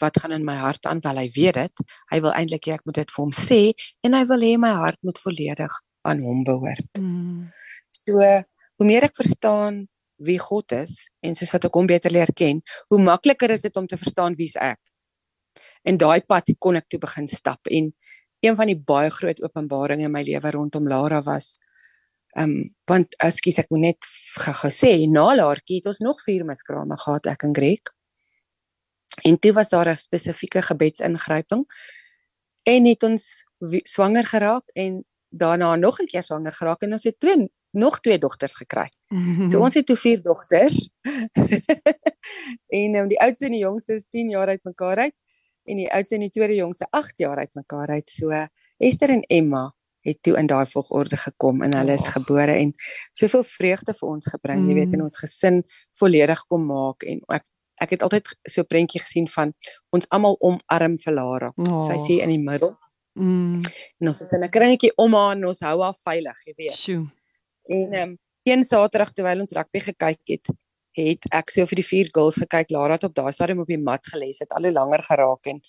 wat 0.00 0.16
gaan 0.18 0.32
in 0.32 0.44
my 0.44 0.56
hart 0.56 0.86
aan, 0.88 1.02
wel 1.04 1.20
hy 1.20 1.28
weet 1.34 1.54
dit. 1.54 1.82
Hy 2.10 2.20
wil 2.24 2.32
eintlik 2.32 2.66
hê 2.66 2.76
ek 2.78 2.86
moet 2.88 3.02
dit 3.02 3.12
vir 3.12 3.22
hom 3.22 3.32
sê 3.36 3.60
en 4.06 4.16
hy 4.16 4.24
wil 4.30 4.46
hê 4.46 4.54
my 4.58 4.72
hart 4.80 4.98
moet 5.06 5.20
volledig 5.20 5.74
aan 6.08 6.22
hom 6.24 6.44
behoort. 6.46 6.88
Mm. 6.98 7.50
So 7.92 8.16
hoe 8.80 8.88
meer 8.88 9.04
ek 9.10 9.18
verstaan 9.18 9.84
wie 10.24 10.38
God 10.40 10.72
is 10.76 10.96
en 11.24 11.36
soos 11.36 11.52
wat 11.52 11.68
ek 11.68 11.76
hom 11.76 11.88
beter 11.88 12.12
leer 12.12 12.32
ken, 12.36 12.62
hoe 12.88 13.00
makliker 13.00 13.52
is 13.52 13.64
dit 13.66 13.76
om 13.76 13.86
te 13.88 14.00
verstaan 14.00 14.36
wie's 14.38 14.56
ek. 14.56 14.80
En 15.84 16.00
daai 16.00 16.20
pad 16.24 16.48
kon 16.58 16.76
ek 16.80 16.88
toe 16.88 17.00
begin 17.00 17.28
stap 17.28 17.68
en 17.68 17.92
een 18.40 18.56
van 18.56 18.68
die 18.72 18.78
baie 18.78 19.10
groot 19.12 19.40
openbarings 19.44 20.04
in 20.04 20.12
my 20.12 20.22
lewe 20.24 20.52
rondom 20.56 20.88
Lara 20.88 21.20
was 21.24 21.58
ehm 22.38 22.50
um, 22.50 22.68
want 22.86 23.16
ekskuus 23.18 23.58
ek 23.58 23.70
moet 23.74 23.82
net 23.88 24.06
gesê 24.62 24.92
na 25.10 25.32
Laartjie 25.34 25.80
het 25.80 25.88
ons 25.90 25.98
nog 26.04 26.20
vier 26.22 26.44
miskrame 26.46 26.96
gehad 26.96 27.26
ek 27.26 27.42
en 27.48 27.54
Greg. 27.54 27.90
En 29.22 29.38
toe 29.38 29.52
was 29.52 29.68
daar 29.68 29.88
'n 29.88 29.96
spesifieke 29.96 30.62
gebedsingryping 30.62 31.64
en 32.62 32.86
het 32.86 33.02
ons 33.02 33.44
swanger 33.82 34.26
geraak 34.26 34.68
en 34.72 35.04
daarna 35.28 35.76
nog 35.76 36.00
'n 36.00 36.06
keer 36.06 36.22
swanger 36.22 36.52
geraak 36.52 36.82
en 36.82 36.92
ons 36.92 37.04
het 37.04 37.20
twee 37.20 37.50
nog 37.70 38.00
twee 38.00 38.18
dogters 38.18 38.54
gekry. 38.54 38.90
So 39.50 39.60
ons 39.60 39.74
het 39.74 39.86
toe 39.86 39.96
vier 39.96 40.22
dogters. 40.22 40.90
en 42.80 42.94
um, 42.94 43.08
die 43.08 43.20
oudste 43.20 43.44
en 43.44 43.52
die 43.52 43.62
jongste 43.62 43.94
is 43.94 44.06
10 44.10 44.30
jaar 44.30 44.48
uit 44.48 44.62
mekaar 44.62 44.96
uit 44.96 45.14
en 45.64 45.76
die 45.76 45.92
oudste 45.92 46.14
en 46.14 46.20
die 46.20 46.30
tweede 46.30 46.54
jongste 46.54 46.86
8 46.90 47.18
jaar 47.18 47.36
uit 47.36 47.54
mekaar 47.54 47.88
uit. 47.88 48.10
So 48.10 48.46
Esther 48.76 49.10
en 49.10 49.22
Emma 49.22 49.74
het 50.00 50.22
toe 50.22 50.36
in 50.38 50.46
daai 50.46 50.66
volgorde 50.66 51.16
gekom 51.16 51.62
en 51.62 51.74
hulle 51.76 51.92
is 51.92 52.06
gebore 52.08 52.52
en 52.56 52.72
soveel 53.12 53.42
vreugde 53.44 53.94
vir 53.94 54.08
ons 54.08 54.30
gebring, 54.32 54.62
mm. 54.62 54.68
jy 54.68 54.74
weet, 54.78 54.92
in 54.94 55.02
mm. 55.02 55.08
ons 55.10 55.18
gesin 55.20 55.62
volledig 56.00 56.44
kom 56.48 56.64
maak 56.70 57.04
en 57.04 57.20
ek 57.36 57.44
ek 57.80 57.90
het 57.90 58.02
altyd 58.02 58.28
so 58.48 58.60
'n 58.62 58.66
prentjie 58.66 59.00
gesien 59.00 59.28
van 59.28 59.54
ons 59.90 60.06
almal 60.10 60.36
omarm 60.40 60.98
vir 60.98 61.14
Lara. 61.14 61.52
Oh. 61.56 61.86
Sy 61.88 61.96
sê 61.98 62.22
in 62.22 62.28
die 62.28 62.38
middel 62.38 62.76
Mm. 63.18 63.60
en 64.00 64.08
ons 64.08 64.20
is 64.20 64.32
in 64.32 64.44
'n 64.44 64.48
kringetjie 64.48 64.92
om 64.96 65.12
haar 65.14 65.36
en 65.36 65.44
ons 65.44 65.60
hou 65.60 65.82
haar 65.82 65.96
veilig, 66.04 66.36
jy 66.46 66.54
weet. 66.56 66.76
Sjoe. 66.76 67.10
En 67.68 67.92
ehm 67.92 68.08
um, 68.10 68.18
een 68.44 68.62
Saterdag 68.62 69.12
terwyl 69.12 69.40
ons 69.40 69.52
rugby 69.52 69.80
gekyk 69.80 70.20
het, 70.28 70.46
het 70.96 71.26
ek 71.32 71.50
so 71.50 71.66
vir 71.66 71.76
die 71.76 71.84
vier 71.84 72.08
girls 72.14 72.34
gekyk. 72.36 72.70
Lara 72.70 72.92
het 72.92 73.04
op 73.04 73.14
daai 73.14 73.32
stadium 73.32 73.60
op 73.60 73.66
die 73.66 73.78
mat 73.78 74.06
gelees, 74.06 74.38
het 74.38 74.52
al 74.52 74.62
hoe 74.62 74.72
langer 74.72 75.02
geraak 75.02 75.46
en 75.46 75.60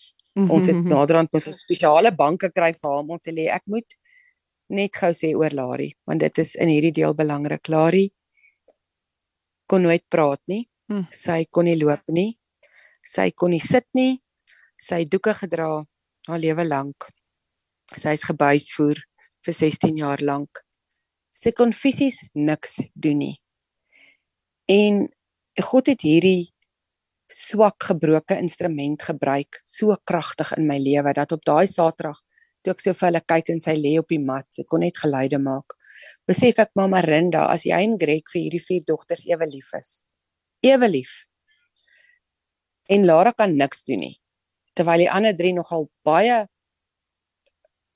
ons 0.49 0.65
het 0.65 0.75
naderhand 0.85 1.33
mos 1.33 1.47
'n 1.47 1.53
spesiale 1.53 2.11
banke 2.15 2.49
kry 2.51 2.73
vir 2.73 2.89
haar 2.89 3.03
om 3.03 3.19
te 3.19 3.31
lê. 3.31 3.49
Ek 3.49 3.63
moet 3.65 3.95
net 4.69 4.95
gou 4.95 5.11
sê 5.11 5.35
oor 5.35 5.51
Larie, 5.51 5.95
want 6.05 6.19
dit 6.19 6.37
is 6.37 6.55
in 6.55 6.69
hierdie 6.69 6.93
deel 6.93 7.13
belangrik. 7.13 7.67
Larie 7.67 8.13
kon 9.67 9.81
nooit 9.81 10.03
praat 10.09 10.39
nie. 10.47 10.69
Sy 11.15 11.45
kon 11.51 11.67
nie 11.69 11.77
loop 11.79 12.09
nie. 12.11 12.37
Sy 13.07 13.31
kon 13.31 13.53
nie 13.55 13.63
sit 13.63 13.87
nie. 13.97 14.19
Sy 14.81 15.05
doeke 15.09 15.33
gedra 15.37 15.69
haar 16.27 16.41
lewe 16.41 16.65
lank. 16.67 17.07
Sy 17.97 18.15
is 18.17 18.25
gebuisvoer 18.27 18.99
vir 19.45 19.57
16 19.57 20.01
jaar 20.01 20.21
lank. 20.25 20.63
Sy 21.33 21.53
kon 21.57 21.73
fisies 21.73 22.19
niks 22.35 22.79
doen 22.95 23.21
nie. 23.23 23.35
En 24.69 25.07
God 25.59 25.89
het 25.91 26.03
hierdie 26.05 26.51
swak 27.31 27.87
gebroke 27.87 28.35
instrument 28.39 29.01
gebruik 29.07 29.61
so 29.65 29.95
kragtig 30.05 30.51
in 30.57 30.67
my 30.67 30.77
lewe 30.79 31.13
dat 31.15 31.31
op 31.31 31.43
daai 31.47 31.67
Saterdag 31.67 32.19
toe 32.61 32.75
ek 32.75 32.83
so 32.83 32.93
vir 32.93 33.07
hulle 33.07 33.21
kyk 33.33 33.49
en 33.55 33.61
sy 33.63 33.73
lê 33.77 33.95
op 33.99 34.11
die 34.11 34.21
mat, 34.21 34.45
sy 34.53 34.65
kon 34.69 34.83
net 34.85 34.99
geluide 35.01 35.39
maak. 35.41 35.73
Besef 36.29 36.59
ek 36.61 36.75
mamma 36.77 37.01
Rinda, 37.01 37.47
as 37.49 37.65
jy 37.65 37.79
en 37.87 37.97
Greg 37.97 38.29
vir 38.29 38.43
hierdie 38.43 38.61
vier 38.61 38.83
dogters 38.85 39.25
ewe 39.25 39.47
lief 39.49 39.71
is. 39.79 40.01
Ewe 40.61 40.89
lief. 40.89 41.11
En 42.91 43.05
Lara 43.05 43.31
kan 43.31 43.55
niks 43.55 43.83
doen 43.87 44.03
nie. 44.05 44.15
Terwyl 44.77 45.05
die 45.05 45.11
ander 45.11 45.35
drie 45.35 45.53
nogal 45.53 45.89
baie 46.07 46.45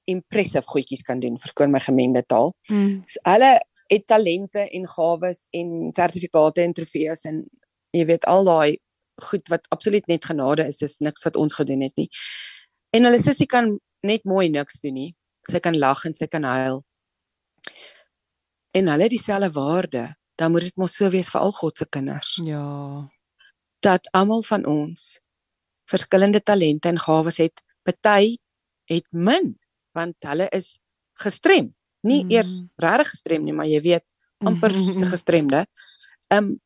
impressive 0.06 0.66
goedjies 0.70 1.02
kan 1.06 1.20
doen, 1.20 1.40
verskoon 1.42 1.74
my 1.74 1.82
gemengde 1.82 2.24
taal. 2.30 2.54
Mm. 2.70 3.02
So, 3.10 3.22
hulle 3.26 3.52
het 3.90 4.06
talente 4.10 4.66
en 4.66 4.88
gawes 4.90 5.46
en 5.54 5.92
sertifikate 5.94 6.62
en 6.62 6.74
trofees 6.78 7.26
en 7.30 7.44
jy 7.96 8.06
weet 8.10 8.26
al 8.30 8.46
daai 8.46 8.78
goed 9.30 9.48
wat 9.50 9.68
absoluut 9.74 10.08
net 10.12 10.26
genade 10.26 10.66
is, 10.68 10.80
dis 10.82 10.98
niks 11.00 11.24
wat 11.26 11.38
ons 11.40 11.54
gedoen 11.56 11.86
het 11.86 11.96
nie. 12.00 12.10
En 12.96 13.08
hulle 13.08 13.22
sussie 13.22 13.48
kan 13.48 13.76
net 14.06 14.26
mooi 14.28 14.50
niks 14.50 14.82
doen 14.84 14.98
nie. 14.98 15.12
Sy 15.50 15.62
kan 15.64 15.78
lag 15.78 16.04
en 16.08 16.16
sy 16.18 16.28
kan 16.32 16.46
huil. 16.48 16.82
En 18.76 18.92
hulle 18.92 19.08
het 19.08 19.14
dieselfde 19.14 19.52
waarde. 19.56 20.06
Dan 20.36 20.52
moet 20.52 20.62
dit 20.68 20.76
mos 20.78 20.96
so 20.96 21.10
wees 21.10 21.30
vir 21.32 21.42
al 21.42 21.52
God 21.52 21.78
se 21.78 21.86
kinders 21.86 22.40
Ja. 22.44 23.08
dat 23.86 24.08
almal 24.12 24.42
van 24.44 24.66
ons 24.66 25.20
verskillende 25.86 26.42
talente 26.44 26.88
en 26.90 27.00
gawes 27.00 27.38
het. 27.38 27.62
Party 27.84 28.38
het 28.90 29.06
min 29.12 29.56
want 29.94 30.16
hulle 30.28 30.48
is 30.52 30.78
gestrem. 31.22 31.74
Nie 32.04 32.24
Mm. 32.24 32.26
mm. 32.28 32.32
eers 32.32 32.62
regtig 32.76 33.10
gestrem 33.10 33.44
nie, 33.44 33.54
maar 33.54 33.66
jy 33.68 33.82
weet 33.82 34.04
amper 34.44 34.72
se 34.94 35.06
gestremde. 35.06 35.66
Um, 36.34 36.60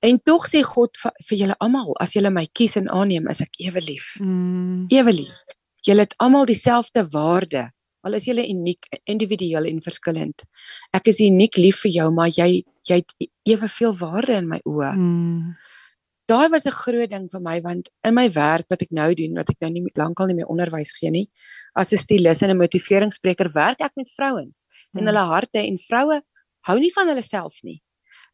en 0.00 0.18
tog 0.22 0.46
sê 0.48 0.62
God 0.64 0.96
vir, 0.96 1.12
vir 1.28 1.38
julle 1.38 1.56
almal, 1.60 1.92
as 2.00 2.12
julle 2.14 2.30
my 2.30 2.46
kies 2.52 2.76
en 2.76 2.88
aanneem, 2.88 3.28
is 3.28 3.40
ek 3.44 3.58
ewe 3.60 3.80
lief. 3.84 4.14
Mm. 4.20 4.86
Ewe 4.88 5.12
lief. 5.12 5.42
Julle 5.84 6.00
het 6.06 6.14
almal 6.18 6.46
dieselfde 6.46 7.04
waarde. 7.12 7.70
Al 8.02 8.16
is 8.16 8.24
julle 8.24 8.46
uniek, 8.48 8.86
individueel 9.04 9.64
en 9.64 9.80
verskillend. 9.84 10.44
Ek 10.96 11.10
is 11.12 11.20
uniek 11.20 11.56
lief 11.56 11.82
vir 11.84 11.92
jou, 11.92 12.10
maar 12.10 12.28
jy 12.28 12.64
jy 12.88 12.96
het 13.02 13.12
eweveel 13.44 13.92
waarde 13.98 14.38
in 14.40 14.48
my 14.48 14.60
oë. 14.64 14.94
Mm. 14.96 15.56
Daai 16.26 16.48
was 16.48 16.64
'n 16.66 16.70
groot 16.70 17.10
ding 17.10 17.28
vir 17.28 17.40
my 17.40 17.60
want 17.60 17.90
in 18.04 18.14
my 18.14 18.30
werk 18.30 18.66
wat 18.70 18.82
ek 18.82 18.90
nou 18.90 19.14
doen, 19.14 19.34
wat 19.34 19.50
ek 19.50 19.56
nou 19.60 19.70
nie 19.70 19.84
lankal 19.96 20.26
nie 20.26 20.34
meer 20.34 20.46
onderwys 20.46 20.92
gee 20.98 21.10
nie, 21.10 21.28
as 21.74 21.92
'n 21.92 21.98
stylus 21.98 22.42
en 22.42 22.50
'n 22.50 22.56
motiveringsspreker, 22.56 23.52
werk 23.52 23.80
ek 23.80 23.92
met 23.96 24.08
vrouens 24.16 24.66
en 24.94 25.02
Mm. 25.02 25.06
hulle 25.06 25.24
harte 25.26 25.58
en 25.58 25.76
vroue 25.78 26.22
hou 26.62 26.78
nie 26.78 26.92
van 26.94 27.08
hulle 27.08 27.22
self 27.22 27.62
nie. 27.62 27.82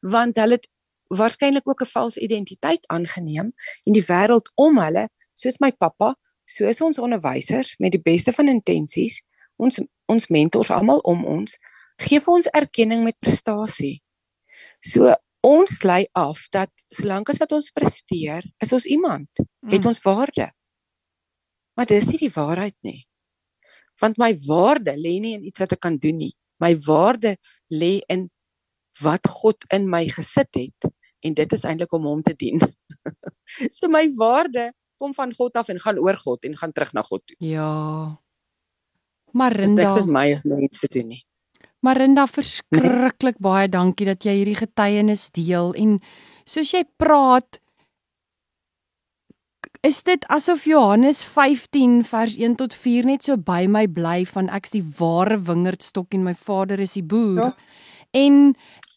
Want 0.03 0.37
hulle 0.37 0.55
het 0.55 0.69
waarskynlik 1.11 1.67
ook 1.69 1.83
'n 1.83 1.87
valse 1.87 2.21
identiteit 2.21 2.87
aangeneem 2.87 3.53
en 3.87 3.93
die 3.93 4.05
wêreld 4.05 4.51
om 4.55 4.79
hulle, 4.79 5.09
soos 5.35 5.59
my 5.61 5.73
pappa, 5.73 6.15
soos 6.45 6.81
ons 6.81 6.99
onderwysers 6.99 7.75
met 7.79 7.93
die 7.93 8.03
beste 8.03 8.33
van 8.33 8.49
intensies, 8.49 9.23
ons 9.57 9.81
ons 10.07 10.29
mentors 10.31 10.71
almal 10.71 11.01
om 11.03 11.25
ons, 11.27 11.57
gee 11.99 12.21
vir 12.23 12.35
ons 12.35 12.49
erkenning 12.55 13.03
met 13.05 13.17
prestasie. 13.19 14.01
So 14.85 15.15
ons 15.47 15.83
lei 15.83 16.07
af 16.15 16.45
dat 16.55 16.71
solank 16.95 17.31
as 17.31 17.41
wat 17.43 17.53
ons 17.57 17.71
presteer, 17.75 18.47
is 18.63 18.73
ons 18.73 18.87
iemand, 18.87 19.29
het 19.71 19.83
Mm. 19.83 19.87
ons 19.87 20.03
waarde. 20.03 20.51
Maar 21.77 21.87
dis 21.87 22.07
nie 22.07 22.19
die 22.19 22.31
waarheid 22.35 22.77
nie. 22.83 23.07
Want 24.01 24.19
my 24.19 24.35
waarde 24.47 24.95
lê 24.97 25.21
nie 25.21 25.35
in 25.35 25.45
iets 25.45 25.59
wat 25.59 25.73
ek 25.73 25.81
kan 25.81 25.97
doen 25.99 26.17
nie. 26.19 26.35
My 26.61 26.75
waarde 26.87 27.37
lê 27.73 28.01
in 28.09 28.31
wat 29.03 29.27
God 29.29 29.57
in 29.73 29.89
my 29.91 30.07
gesit 30.09 30.55
het 30.55 30.93
en 31.23 31.35
dit 31.35 31.53
is 31.53 31.65
eintlik 31.65 31.93
om 31.93 32.05
hom 32.05 32.23
te 32.23 32.35
dien. 32.35 32.61
so 33.77 33.89
my 33.89 34.07
waarde 34.17 34.73
kom 34.97 35.15
van 35.15 35.33
God 35.35 35.57
af 35.57 35.69
en 35.69 35.81
gaan 35.81 35.99
oor 35.99 36.17
God 36.17 36.45
en 36.45 36.57
gaan 36.57 36.73
terug 36.73 36.93
na 36.93 37.03
God 37.03 37.23
toe. 37.27 37.37
Ja. 37.39 38.17
Dit 39.37 39.59
is 39.59 39.75
Marinda, 39.77 40.05
my 40.05 40.27
as 40.35 40.45
mens 40.45 40.81
te 40.81 40.89
doen 40.89 41.09
nie. 41.13 41.23
Marinda 41.85 42.25
verskriklik 42.27 43.37
baie 43.43 43.69
dankie 43.69 44.09
dat 44.09 44.25
jy 44.25 44.33
hierdie 44.41 44.59
getuienis 44.59 45.29
deel 45.37 45.75
en 45.77 45.99
soos 46.49 46.73
jy 46.73 46.83
praat 46.99 47.61
is 49.87 50.01
dit 50.07 50.25
asof 50.33 50.65
Johannes 50.67 51.21
15 51.29 52.01
vers 52.09 52.39
1 52.41 52.57
tot 52.63 52.75
4 52.75 53.07
net 53.07 53.29
so 53.29 53.37
by 53.37 53.67
my 53.71 53.85
bly 53.87 54.25
van 54.33 54.49
ek's 54.49 54.73
die 54.75 54.85
ware 54.99 55.39
wingerdstok 55.39 56.17
en 56.17 56.25
my 56.27 56.35
Vader 56.35 56.81
is 56.83 56.97
die 56.97 57.05
boer. 57.05 57.39
Ja. 57.39 57.53
En 58.17 58.57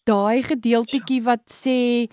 daai 0.10 0.42
gedeeltjie 0.48 1.22
wat 1.28 1.46
sê 1.52 2.08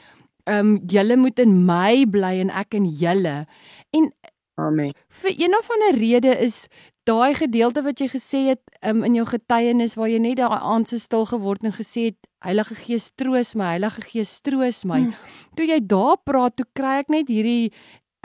ehm 0.47 0.59
um, 0.59 0.75
julle 0.87 1.17
moet 1.19 1.41
in 1.43 1.55
my 1.67 2.05
bly 2.11 2.37
en 2.43 2.51
ek 2.51 2.77
in 2.79 2.87
julle. 2.87 3.47
En 3.95 4.11
Amen. 4.59 4.93
vir 5.23 5.33
een 5.39 5.57
of 5.59 5.71
ander 5.71 5.99
rede 5.99 6.37
is 6.43 6.67
daai 7.07 7.35
gedeelte 7.39 7.83
wat 7.87 8.01
jy 8.03 8.09
gesê 8.13 8.41
het 8.51 8.63
um, 8.83 9.05
in 9.07 9.15
jou 9.15 9.27
getuienis 9.31 9.95
waar 9.99 10.09
jy 10.11 10.19
net 10.23 10.39
daai 10.41 10.59
aand 10.59 10.89
so 10.91 10.99
stil 10.99 11.27
geword 11.31 11.65
en 11.65 11.73
gesê 11.77 12.11
het 12.11 12.19
Heilige 12.47 12.75
Gees 12.79 13.11
troos 13.19 13.55
my, 13.59 13.73
Heilige 13.75 14.03
Gees 14.07 14.41
troos 14.45 14.85
my. 14.85 15.01
Mm. 15.07 15.15
Toe 15.57 15.67
jy 15.67 15.79
daar 15.83 16.19
praat, 16.25 16.55
toe 16.59 16.67
kry 16.77 16.99
ek 17.03 17.09
net 17.11 17.31
hierdie 17.33 17.73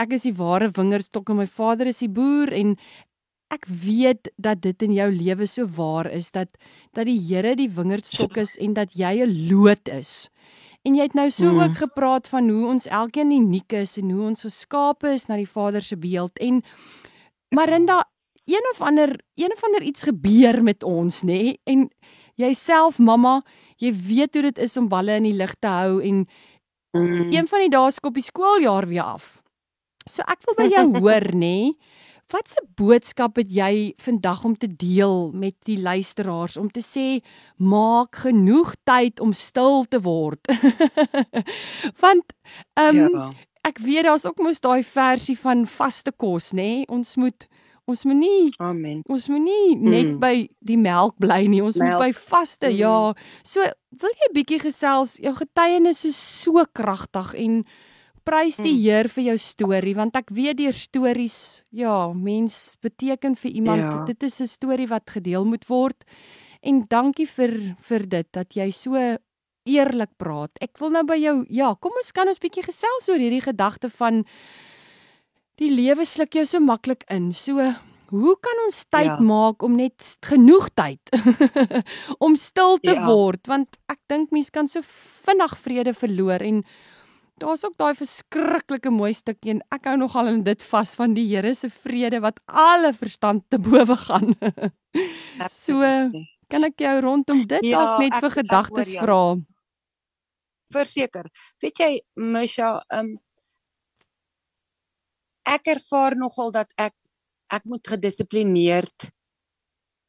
ek 0.01 0.13
is 0.17 0.23
die 0.27 0.33
ware 0.37 0.67
wingerdstok 0.73 1.29
en 1.29 1.37
my 1.41 1.47
Vader 1.47 1.87
is 1.87 1.99
die 2.03 2.09
boer 2.09 2.51
en 2.53 2.75
ek 3.51 3.65
weet 3.67 4.29
dat 4.37 4.61
dit 4.63 4.81
in 4.87 4.93
jou 4.95 5.09
lewe 5.11 5.47
so 5.47 5.65
waar 5.65 6.07
is 6.09 6.31
dat 6.31 6.49
dat 6.93 7.05
die 7.05 7.19
Here 7.19 7.55
die 7.55 7.69
wingerdstok 7.69 8.37
is 8.37 8.57
en 8.57 8.73
dat 8.73 8.93
jy 8.95 9.21
'n 9.25 9.49
loot 9.49 9.89
is. 9.89 10.29
En 10.85 10.95
jy 10.95 11.03
het 11.03 11.13
nou 11.15 11.29
so 11.29 11.45
Mm. 11.51 11.59
ook 11.59 11.77
gepraat 11.77 12.27
van 12.27 12.49
hoe 12.49 12.65
ons 12.67 12.87
elkeen 12.87 13.31
uniek 13.31 13.73
is 13.73 13.97
en 13.97 14.09
hoe 14.09 14.23
ons 14.27 14.41
geskape 14.41 15.13
is 15.13 15.27
na 15.27 15.35
die 15.35 15.45
Vader 15.49 15.81
se 15.81 15.95
beeld 15.97 16.37
en 16.39 16.63
Marinda 17.53 18.03
een 18.45 18.67
of 18.73 18.81
ander 18.81 19.19
een 19.35 19.51
of 19.53 19.63
ander 19.63 19.81
iets 19.81 20.03
gebeur 20.03 20.63
met 20.63 20.83
ons 20.83 21.21
nê 21.23 21.25
nee? 21.25 21.59
en 21.63 21.89
jouself 22.35 22.97
mamma 22.97 23.41
jy 23.77 23.93
weet 23.93 24.33
hoe 24.33 24.41
dit 24.49 24.57
is 24.57 24.77
om 24.77 24.89
balle 24.89 25.15
in 25.15 25.23
die 25.23 25.37
lug 25.37 25.55
te 25.59 25.67
hou 25.67 26.01
en 26.01 26.25
Mm. 26.91 27.31
een 27.31 27.47
van 27.47 27.59
die 27.63 27.71
dae 27.71 27.91
skop 27.91 28.17
die 28.19 28.23
skooljaar 28.23 28.87
weer 28.87 29.03
af. 29.15 29.39
So 30.09 30.25
ek 30.27 30.43
wil 30.47 30.57
by 30.59 30.67
jou 30.73 30.85
hoor 31.03 31.31
nê 31.31 31.39
nee? 31.39 31.77
Wat 32.31 32.47
'n 32.47 32.67
boodskap 32.79 33.35
het 33.35 33.51
jy 33.51 33.93
vandag 33.99 34.43
om 34.43 34.55
te 34.57 34.67
deel 34.67 35.31
met 35.31 35.55
die 35.67 35.79
luisteraars 35.79 36.57
om 36.57 36.69
te 36.71 36.79
sê 36.79 37.19
maak 37.57 38.15
genoeg 38.15 38.75
tyd 38.83 39.19
om 39.19 39.33
stil 39.33 39.83
te 39.83 39.99
word. 39.99 40.39
Want 42.03 42.33
ehm 42.73 42.97
um, 42.97 43.09
ja. 43.09 43.31
ek 43.67 43.77
weet 43.77 44.03
daar's 44.03 44.25
ook 44.25 44.39
mos 44.39 44.59
daai 44.59 44.83
versie 44.83 45.37
van 45.39 45.67
vaste 45.67 46.11
kos, 46.11 46.51
nê? 46.51 46.55
Nee? 46.55 46.87
Ons 46.87 47.15
moet 47.15 47.47
ons 47.91 48.03
moet 48.07 48.17
nie 48.21 48.49
Amen. 48.63 49.01
ons 49.11 49.27
moet 49.29 49.43
nie 49.43 49.75
net 49.75 50.07
Mm. 50.15 50.19
by 50.23 50.33
die 50.63 50.77
melk 50.79 51.17
bly 51.19 51.45
nie. 51.47 51.61
Ons 51.61 51.77
Melk. 51.77 51.99
moet 51.99 52.07
by 52.07 52.13
vaste. 52.31 52.67
Mm. 52.71 52.77
Ja. 52.79 53.13
So 53.43 53.61
wil 54.01 54.11
jy 54.23 54.31
bietjie 54.33 54.59
gesels? 54.63 55.17
Jou 55.21 55.33
getuienis 55.35 56.05
is 56.07 56.15
so 56.17 56.63
kragtig 56.73 57.33
en 57.35 57.63
prys 58.23 58.57
die 58.61 58.73
Mm. 58.77 58.81
Heer 58.83 59.07
vir 59.09 59.23
jou 59.23 59.37
storie 59.37 59.95
want 59.95 60.15
ek 60.15 60.29
weet 60.29 60.57
deur 60.57 60.73
stories, 60.73 61.63
ja, 61.71 62.13
mens 62.13 62.75
beteken 62.81 63.35
vir 63.35 63.51
iemand 63.51 63.81
Ja. 63.81 64.05
dit 64.05 64.23
is 64.23 64.39
'n 64.41 64.47
storie 64.47 64.87
wat 64.87 65.09
gedeel 65.09 65.43
moet 65.45 65.65
word. 65.67 66.03
En 66.63 66.85
dankie 66.87 67.25
vir 67.27 67.75
vir 67.81 67.99
dit 68.07 68.27
dat 68.31 68.53
jy 68.53 68.69
so 68.71 69.17
eerlik 69.65 70.09
praat. 70.17 70.51
Ek 70.61 70.77
wil 70.79 70.89
nou 70.91 71.03
by 71.03 71.15
jou 71.17 71.45
ja, 71.49 71.73
kom 71.79 71.91
ons 71.95 72.11
kan 72.11 72.27
ons 72.27 72.39
bietjie 72.39 72.63
gesels 72.63 73.09
oor 73.09 73.17
hierdie 73.17 73.41
gedagte 73.41 73.89
van 73.89 74.23
die 75.61 75.69
lewe 75.71 76.05
sluk 76.09 76.33
jou 76.39 76.45
so 76.49 76.59
maklik 76.63 77.05
in. 77.13 77.31
So 77.37 77.53
hoe 78.11 78.33
kan 78.43 78.63
ons 78.65 78.81
tyd 78.91 79.05
Ja. 79.13 79.17
maak 79.23 79.63
om 79.63 79.77
net 79.79 80.17
genoeg 80.25 80.69
tyd 80.75 80.99
om 82.25 82.35
stil 82.35 82.77
te 82.83 82.91
Ja. 82.97 83.05
word 83.07 83.47
want 83.47 83.77
ek 83.87 83.99
dink 84.11 84.31
mense 84.35 84.51
kan 84.51 84.67
so 84.67 84.81
vinnig 84.83 85.53
vrede 85.63 85.93
verloor 85.95 86.41
en 86.43 86.63
daar's 87.39 87.63
ook 87.63 87.77
daai 87.79 87.95
verskriklike 87.95 88.91
mooi 88.91 89.13
stukkie 89.15 89.51
en 89.55 89.61
ek 89.71 89.85
hou 89.89 89.95
nogal 89.97 90.27
in 90.27 90.43
dit 90.43 90.61
vas 90.73 90.91
van 90.99 91.13
die 91.15 91.23
Here 91.29 91.53
se 91.55 91.69
vrede 91.69 92.19
wat 92.21 92.37
alle 92.47 92.91
verstand 92.93 93.45
te 93.49 93.57
bowe 93.57 93.95
gaan. 93.97 94.35
so 95.49 95.79
kan 96.51 96.67
ek 96.67 96.83
jou 96.83 96.99
rondom 97.01 97.45
dit 97.47 97.63
ja, 97.71 97.79
dalk 97.79 98.03
net 98.03 98.19
vir 98.19 98.31
gedagtes 98.41 98.91
vra. 98.99 99.37
Verseker. 100.71 101.27
Weet 101.63 101.79
jy, 101.79 101.91
Misha, 102.15 102.81
um 102.91 103.15
ek 105.45 105.67
ervaar 105.75 106.15
nogal 106.17 106.51
dat 106.51 106.71
ek 106.77 106.93
ek 107.51 107.65
moet 107.67 107.83
gedissiplineerd 107.87 109.11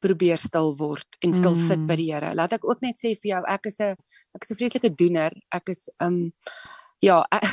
probeer 0.03 0.38
stil 0.38 0.73
word 0.79 1.18
en 1.23 1.35
stil 1.35 1.55
mm. 1.55 1.66
sit 1.68 1.83
by 1.87 1.97
die 1.99 2.09
Here. 2.11 2.33
Laat 2.35 2.57
ek 2.59 2.66
ook 2.66 2.83
net 2.83 2.99
sê 2.99 3.14
vir 3.18 3.37
jou, 3.37 3.42
ek 3.47 3.66
is 3.71 3.79
'n 3.81 3.95
ek 4.35 4.42
is 4.42 4.51
'n 4.51 4.59
vreeslike 4.59 4.90
doener. 4.95 5.33
Ek 5.51 5.68
is 5.68 5.88
um 6.01 6.33
ja, 7.03 7.23
ek, 7.37 7.47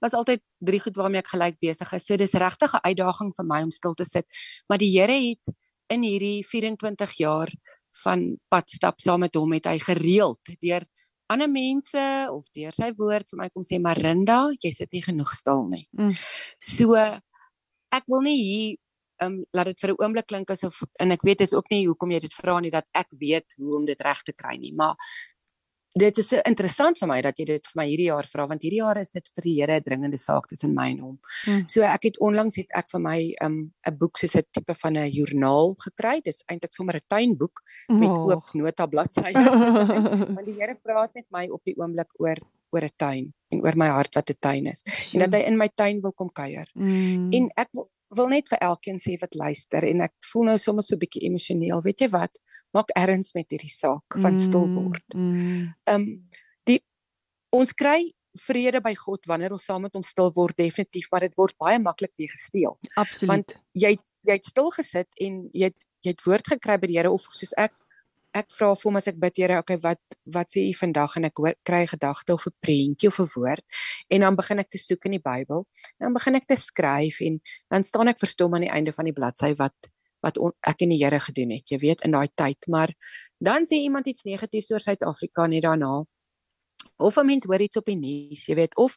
was 0.00 0.14
altyd 0.14 0.42
drie 0.60 0.80
goed 0.80 0.96
waarmee 0.96 1.24
ek 1.24 1.32
gelyk 1.32 1.56
besig 1.60 1.92
is. 1.92 2.06
So 2.06 2.16
dis 2.16 2.36
regtig 2.36 2.72
'n 2.72 2.84
uitdaging 2.84 3.32
vir 3.36 3.46
my 3.46 3.62
om 3.62 3.70
stil 3.70 3.94
te 3.94 4.04
sit. 4.04 4.26
Maar 4.68 4.78
die 4.78 4.92
Here 4.92 5.16
het 5.16 5.54
in 5.88 6.02
hierdie 6.02 6.44
24 6.44 7.12
jaar 7.20 7.52
van 8.02 8.36
pad 8.48 8.70
stap 8.70 9.00
saam 9.00 9.20
met 9.20 9.34
hom 9.34 9.52
het 9.52 9.66
hy 9.66 9.78
gereeld 9.78 10.40
deur 10.60 10.84
ander 11.34 11.50
mense 11.50 12.04
of 12.30 12.46
deur 12.56 12.76
sy 12.76 12.92
woord 12.98 13.28
vir 13.32 13.42
my 13.42 13.50
kom 13.50 13.66
sê 13.66 13.80
Marinda, 13.82 14.46
jy 14.62 14.72
sit 14.74 14.92
nie 14.94 15.02
genoeg 15.04 15.34
stil 15.34 15.66
nie. 15.70 15.84
Mm. 15.98 16.16
So 16.62 16.96
ek 17.94 18.08
wil 18.10 18.24
nie 18.26 18.38
hier 18.40 18.80
um 19.22 19.36
laat 19.54 19.70
dit 19.70 19.80
vir 19.80 19.90
'n 19.92 20.00
oomblik 20.02 20.26
klink 20.26 20.50
asof 20.50 20.82
en 20.98 21.12
ek 21.14 21.22
weet 21.22 21.40
is 21.40 21.54
ook 21.54 21.70
nie 21.70 21.86
hoekom 21.86 22.10
jy 22.10 22.20
dit 22.20 22.34
vra 22.34 22.58
nie 22.60 22.70
dat 22.70 22.86
ek 22.94 23.08
weet 23.20 23.54
hoe 23.58 23.76
om 23.76 23.84
dit 23.86 24.00
reg 24.02 24.22
te 24.22 24.32
kry 24.32 24.56
nie, 24.58 24.72
maar 24.72 24.96
dit 25.94 26.18
is 26.18 26.30
interessant 26.42 26.98
vir 26.98 27.08
my 27.08 27.20
dat 27.22 27.38
jy 27.38 27.46
dit 27.52 27.68
vir 27.70 27.78
my 27.78 27.84
hierdie 27.86 28.08
jaar 28.08 28.26
vra 28.26 28.48
want 28.50 28.64
hierdie 28.66 28.80
jaar 28.80 28.98
is 28.98 29.12
dit 29.14 29.28
vir 29.36 29.46
die 29.46 29.54
Here 29.60 29.76
'n 29.78 29.82
dringende 29.82 30.18
saak 30.18 30.48
tussen 30.50 30.74
my 30.74 30.90
en 30.90 30.98
hom. 30.98 31.18
Hmm. 31.44 31.68
So 31.68 31.82
ek 31.82 32.02
het 32.10 32.18
onlangs 32.18 32.56
het 32.56 32.70
ek 32.74 32.90
vir 32.90 33.00
my 33.00 33.34
um 33.42 33.70
'n 33.86 33.98
boek 33.98 34.18
soos 34.18 34.34
'n 34.36 34.42
tipe 34.52 34.74
van 34.74 34.96
'n 34.96 35.10
joernaal 35.10 35.74
gekry. 35.78 36.20
Dis 36.24 36.42
eintlik 36.50 36.74
sommer 36.74 36.96
'n 36.96 37.06
tuinboek 37.08 37.62
met 37.88 38.10
oh. 38.10 38.26
oop 38.26 38.54
nota 38.54 38.86
bladsye. 38.86 39.32
want 40.36 40.46
die 40.46 40.58
Here 40.58 40.74
praat 40.82 41.14
met 41.14 41.26
my 41.30 41.46
op 41.48 41.62
die 41.64 41.76
oomblik 41.78 42.10
oor 42.18 42.38
oor 42.72 42.84
'n 42.84 42.96
tuin 42.96 43.32
en 43.50 43.62
oor 43.62 43.76
my 43.76 43.86
hart 43.86 44.14
wat 44.14 44.30
'n 44.30 44.38
tuin 44.40 44.66
is 44.66 44.82
en 45.14 45.20
dat 45.20 45.32
hy 45.32 45.46
in 45.46 45.56
my 45.56 45.68
tuin 45.68 46.00
wil 46.00 46.12
kom 46.12 46.30
kuier. 46.32 46.66
Mm. 46.74 47.30
En 47.32 47.50
ek 47.56 47.70
wil 48.10 48.28
net 48.28 48.48
vir 48.48 48.58
elkeen 48.58 48.98
sê 48.98 49.14
wat 49.20 49.34
luister 49.34 49.84
en 49.84 50.00
ek 50.00 50.14
voel 50.32 50.44
nou 50.50 50.58
sommer 50.58 50.82
so 50.82 50.94
'n 50.94 50.98
bietjie 50.98 51.22
emosioneel. 51.28 51.82
Weet 51.82 52.00
jy 52.00 52.08
wat? 52.08 52.34
Maak 52.74 52.90
erns 52.98 53.32
met 53.34 53.46
hierdie 53.50 53.72
saak 53.72 54.18
van 54.18 54.38
stil 54.38 54.66
mm, 54.66 54.76
word. 54.82 55.06
Mm. 55.14 55.72
Ehm 55.86 56.00
mm. 56.00 56.10
um, 56.10 56.42
die 56.68 56.80
ons 57.54 57.72
kry 57.72 58.12
vrede 58.34 58.80
by 58.82 58.94
God 58.98 59.26
wanneer 59.30 59.54
ons 59.54 59.64
saam 59.64 59.84
met 59.86 59.94
hom 59.94 60.02
stil 60.02 60.32
word 60.34 60.56
definitief, 60.58 61.06
maar 61.12 61.22
dit 61.26 61.34
word 61.38 61.54
baie 61.60 61.78
maklik 61.78 62.12
weer 62.18 62.32
gesteel. 62.32 62.76
Absoluut. 62.98 63.30
Want 63.30 63.56
jy 63.78 63.94
jy 64.24 64.38
het 64.38 64.46
stil 64.48 64.70
gesit 64.74 65.20
en 65.22 65.42
jy 65.52 65.70
het 65.70 65.90
jy 66.04 66.12
het 66.12 66.24
woord 66.26 66.54
gekry 66.54 66.76
by 66.80 66.88
die 66.90 66.98
Here 66.98 67.12
of 67.12 67.26
soos 67.32 67.54
ek 67.60 67.76
ek 68.34 68.50
vra 68.50 68.72
vir 68.74 68.88
hom 68.88 68.98
as 68.98 69.06
ek 69.08 69.18
bid 69.22 69.38
Here, 69.38 69.60
okay, 69.62 69.78
wat 69.84 70.02
wat 70.34 70.50
sê 70.50 70.64
u 70.66 70.74
vandag 70.74 71.14
en 71.18 71.28
ek 71.30 71.38
hoor 71.38 71.54
kry 71.68 71.84
'n 71.84 71.92
gedagte 71.94 72.34
of 72.34 72.46
'n 72.46 72.56
prentjie 72.60 73.08
of 73.08 73.20
'n 73.20 73.30
woord 73.36 73.64
en 74.10 74.20
dan 74.20 74.36
begin 74.36 74.58
ek 74.58 74.70
te 74.70 74.78
soek 74.78 75.06
in 75.06 75.12
die 75.16 75.22
Bybel. 75.22 75.66
Dan 76.00 76.12
begin 76.12 76.34
ek 76.34 76.46
te 76.46 76.56
skryf 76.56 77.20
en 77.20 77.40
dan 77.70 77.84
staan 77.84 78.08
ek 78.08 78.18
verstom 78.18 78.54
aan 78.54 78.66
die 78.66 78.74
einde 78.74 78.92
van 78.92 79.04
die 79.04 79.14
bladsy 79.14 79.54
wat 79.54 79.74
wat 80.24 80.40
on, 80.40 80.54
ek 80.64 80.86
en 80.86 80.94
die 80.94 81.00
Here 81.02 81.20
gedoen 81.20 81.52
het, 81.54 81.68
jy 81.70 81.78
weet, 81.82 82.04
in 82.06 82.16
daai 82.16 82.28
tyd. 82.34 82.68
Maar 82.72 82.94
dan 83.44 83.68
sê 83.68 83.82
iemand 83.84 84.08
iets 84.10 84.24
negatiefs 84.24 84.72
oor 84.72 84.82
Suid-Afrika 84.82 85.46
net 85.50 85.66
daarna. 85.66 86.04
Of 86.96 87.16
'n 87.18 87.26
mens 87.26 87.44
hoor 87.44 87.60
iets 87.60 87.76
op 87.76 87.86
die 87.86 87.98
nuus, 87.98 88.46
jy 88.46 88.54
weet, 88.54 88.76
of 88.76 88.96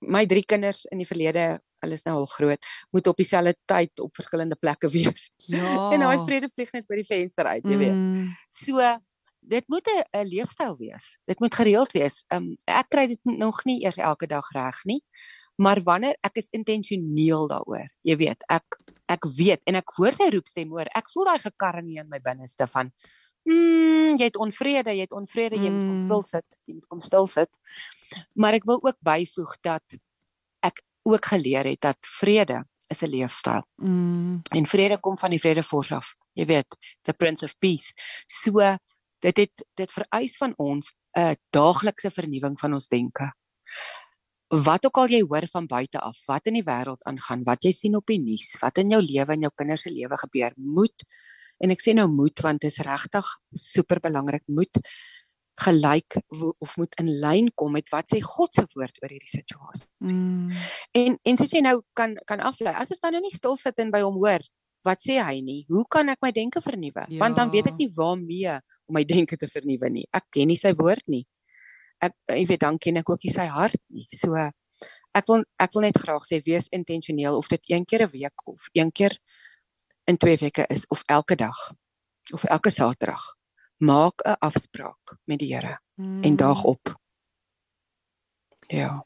my 0.00 0.26
drie 0.26 0.44
kinders 0.44 0.84
in 0.92 0.98
die 0.98 1.08
verlede 1.08 1.60
hulle 1.84 1.94
is 1.94 2.04
nou 2.04 2.16
al 2.16 2.26
groot, 2.26 2.66
moet 2.90 3.06
op 3.06 3.16
dieselfde 3.16 3.54
tyd 3.68 4.00
op 4.00 4.14
verskillende 4.16 4.56
plekke 4.56 4.88
wees. 4.96 5.30
Ja. 5.36 5.92
en 5.92 6.00
daai 6.00 6.24
vrede 6.24 6.50
vlieg 6.54 6.72
net 6.72 6.86
by 6.86 7.00
die 7.02 7.08
venster 7.08 7.46
uit, 7.46 7.64
jy 7.64 7.78
weet. 7.78 7.94
Mm. 7.94 8.30
So 8.48 8.82
dit 9.46 9.68
moet 9.68 9.86
'n 9.88 10.26
leefstyl 10.26 10.76
wees. 10.76 11.18
Dit 11.24 11.40
moet 11.40 11.54
gereeld 11.54 11.92
wees. 11.92 12.24
Um 12.34 12.56
ek 12.66 12.88
kry 12.88 13.06
dit 13.06 13.20
nog 13.24 13.64
nie 13.64 13.84
eers 13.84 13.96
elke 13.96 14.26
dag 14.26 14.48
reg 14.50 14.84
nie. 14.84 15.02
Maar 15.56 15.80
wanneer 15.82 16.16
ek 16.20 16.36
is 16.36 16.48
intentioneel 16.52 17.46
daaroor, 17.48 17.88
jy 18.04 18.16
weet, 18.16 18.44
ek 18.52 18.76
ek 19.06 19.26
weet 19.36 19.62
en 19.66 19.78
ek 19.78 19.92
hoor 19.98 20.16
sy 20.16 20.28
roepstem 20.34 20.72
hoor. 20.74 20.90
Ek 20.94 21.10
voel 21.12 21.30
daai 21.30 21.42
gekarring 21.44 21.92
in 21.98 22.08
my 22.10 22.20
binneste 22.22 22.66
van 22.70 22.90
mm, 23.46 24.16
jy 24.18 24.28
het 24.28 24.38
onvrede, 24.42 24.94
jy 24.94 25.06
het 25.06 25.16
onvrede, 25.16 25.58
jy 25.60 25.70
moet 25.70 25.86
kom 25.86 25.98
mm. 25.98 26.06
stil 26.06 26.24
sit, 26.26 26.58
jy 26.66 26.78
moet 26.78 26.88
kom 26.92 27.02
stil 27.04 27.30
sit. 27.30 27.52
Maar 28.34 28.58
ek 28.58 28.66
wil 28.68 28.82
ook 28.82 28.98
byvoeg 29.06 29.54
dat 29.66 29.98
ek 30.66 30.82
ook 31.06 31.30
geleer 31.32 31.68
het 31.70 31.82
dat 31.86 32.10
vrede 32.18 32.64
is 32.90 33.02
'n 33.02 33.10
leefstyl. 33.10 33.62
Mm. 33.82 34.42
En 34.50 34.66
vrede 34.66 34.98
kom 35.00 35.18
van 35.18 35.30
die 35.30 35.40
vredevors 35.40 35.92
af. 35.92 36.14
Jy 36.32 36.46
weet, 36.46 36.76
the 37.02 37.12
prince 37.12 37.44
of 37.44 37.54
peace. 37.58 37.92
So 38.26 38.60
dit 39.20 39.36
het 39.36 39.64
dit 39.74 39.90
vereis 39.90 40.36
van 40.36 40.52
ons 40.56 40.94
'n 41.16 41.36
daaglikse 41.50 42.10
vernuwing 42.10 42.58
van 42.58 42.72
ons 42.72 42.88
denke. 42.88 43.32
Wat 44.46 44.84
ook 44.86 45.00
al 45.02 45.10
jy 45.10 45.22
hoor 45.26 45.48
van 45.50 45.66
buite 45.66 45.98
af, 45.98 46.18
wat 46.30 46.46
in 46.46 46.60
die 46.60 46.66
wêreld 46.66 47.02
aangaan, 47.08 47.42
wat 47.46 47.66
jy 47.66 47.72
sien 47.74 47.96
op 47.98 48.06
die 48.06 48.20
nuus, 48.22 48.52
wat 48.62 48.78
in 48.78 48.94
jou 48.94 49.00
lewe 49.02 49.34
en 49.34 49.48
jou 49.48 49.50
kinders 49.54 49.82
se 49.86 49.90
lewe 49.90 50.18
gebeur, 50.22 50.54
moet 50.56 51.06
en 51.64 51.72
ek 51.72 51.82
sê 51.82 51.94
nou 51.96 52.06
moet 52.12 52.42
want 52.44 52.60
dit 52.62 52.70
is 52.70 52.84
regtig 52.84 53.28
super 53.56 53.98
belangrik, 54.04 54.44
moet 54.46 54.82
gelyk 55.56 56.18
of 56.60 56.74
moet 56.76 56.92
in 57.00 57.08
lyn 57.22 57.48
kom 57.56 57.72
met 57.72 57.88
wat 57.88 58.12
sê 58.12 58.20
God 58.20 58.52
se 58.52 58.66
woord 58.74 58.98
oor 59.00 59.14
hierdie 59.14 59.32
situasie. 59.32 59.88
Mm. 60.04 60.52
En 61.00 61.16
en 61.16 61.40
soos 61.40 61.54
jy 61.56 61.62
nou 61.64 61.80
kan 61.96 62.14
kan 62.28 62.44
aflei, 62.44 62.74
as 62.76 62.92
ons 62.92 63.00
dan 63.00 63.16
nou 63.16 63.24
nie 63.24 63.34
stil 63.34 63.56
sit 63.60 63.80
en 63.82 63.90
by 63.94 64.02
hom 64.04 64.20
hoor, 64.20 64.44
wat 64.86 65.02
sê 65.02 65.16
hy 65.18 65.40
nie? 65.42 65.62
Hoe 65.72 65.84
kan 65.90 66.12
ek 66.12 66.20
my 66.22 66.30
denke 66.34 66.62
vernuwe? 66.62 67.06
Ja. 67.08 67.20
Want 67.24 67.40
dan 67.40 67.50
weet 67.54 67.72
ek 67.72 67.80
nie 67.80 67.88
waarmee 67.96 68.58
om 68.86 68.98
my 68.98 69.02
denke 69.08 69.38
te 69.40 69.48
vernuwe 69.50 69.90
nie. 69.90 70.04
Ek 70.14 70.28
ken 70.36 70.52
nie 70.52 70.60
sy 70.60 70.74
woord 70.78 71.08
nie. 71.10 71.24
Ek 71.98 72.12
jy 72.28 72.46
weet 72.46 72.60
dan 72.60 72.78
ken 72.78 72.96
ek 72.96 73.10
ook 73.10 73.24
nie 73.24 73.32
sy 73.32 73.46
hart 73.46 73.80
nie. 73.88 74.06
So 74.12 74.34
ek 75.16 75.26
wil 75.28 75.44
ek 75.58 75.72
wil 75.72 75.82
net 75.82 75.98
graag 75.98 76.24
sê 76.28 76.40
wees 76.44 76.68
intentioneel 76.70 77.36
of 77.36 77.48
dit 77.48 77.62
een 77.72 77.84
keer 77.84 78.06
'n 78.06 78.10
week 78.12 78.46
of 78.46 78.68
een 78.72 78.92
keer 78.92 79.18
in 80.06 80.16
twee 80.16 80.36
weke 80.36 80.66
is 80.68 80.86
of 80.88 81.02
elke 81.06 81.36
dag 81.36 81.72
of 82.32 82.44
elke 82.44 82.70
Saterdag 82.70 83.34
maak 83.78 84.22
'n 84.24 84.36
afspraak 84.38 85.18
met 85.24 85.38
die 85.38 85.54
Here 85.54 85.78
mm. 85.94 86.22
en 86.22 86.36
daag 86.36 86.64
op. 86.64 86.96
Ja. 88.68 89.04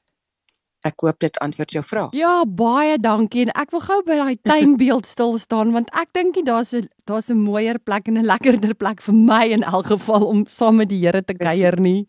Ek 0.80 1.00
hoop 1.00 1.18
dit 1.20 1.38
antwoord 1.38 1.70
jou 1.70 1.84
vraag. 1.84 2.12
Ja, 2.16 2.44
baie 2.44 2.98
dankie 2.98 3.42
en 3.42 3.52
ek 3.52 3.70
wil 3.70 3.80
gou 3.84 3.98
by 4.02 4.16
daai 4.16 4.36
tuinbeeld 4.40 5.06
stil 5.06 5.38
staan 5.38 5.72
want 5.72 5.90
ek 5.92 6.12
dink 6.16 6.36
jy 6.36 6.42
daar's 6.42 6.72
'n 6.72 6.88
daar's 7.04 7.28
'n 7.28 7.36
mooier 7.36 7.78
plek 7.78 8.08
en 8.08 8.16
'n 8.18 8.24
lekkerder 8.24 8.74
plek 8.74 9.02
vir 9.02 9.14
my 9.14 9.44
in 9.46 9.62
elk 9.62 9.86
geval 9.86 10.24
om 10.26 10.46
saam 10.46 10.76
met 10.76 10.88
die 10.88 11.04
Here 11.04 11.22
te 11.22 11.34
kuier 11.34 11.80
nie. 11.80 12.06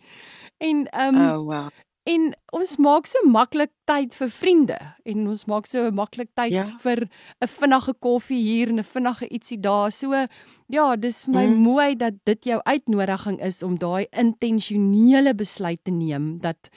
En 0.62 0.86
ehm 0.90 1.16
um, 1.16 1.30
oh, 1.30 1.46
wow. 1.46 1.70
En 2.10 2.32
ons 2.50 2.72
maak 2.82 3.06
so 3.06 3.22
maklik 3.30 3.70
tyd 3.86 4.16
vir 4.18 4.30
vriende 4.34 4.78
en 5.06 5.28
ons 5.30 5.44
maak 5.46 5.68
so 5.70 5.92
maklik 5.94 6.32
tyd 6.38 6.54
ja. 6.56 6.64
vir 6.82 7.06
'n 7.06 7.50
vinnige 7.60 7.94
koffie 8.02 8.42
hier 8.42 8.70
en 8.70 8.80
'n 8.82 8.84
vinnige 8.94 9.30
ietsie 9.30 9.60
daar. 9.60 9.92
So 9.92 10.28
ja, 10.68 10.96
dis 10.96 11.28
my 11.28 11.46
mm. 11.46 11.62
mooi 11.62 11.96
dat 11.96 12.14
dit 12.24 12.44
jou 12.46 12.60
uitnodiging 12.64 13.42
is 13.42 13.64
om 13.64 13.78
daai 13.78 14.08
intentionele 14.12 15.36
besluit 15.36 15.84
te 15.84 15.92
neem 15.92 16.40
dat 16.42 16.70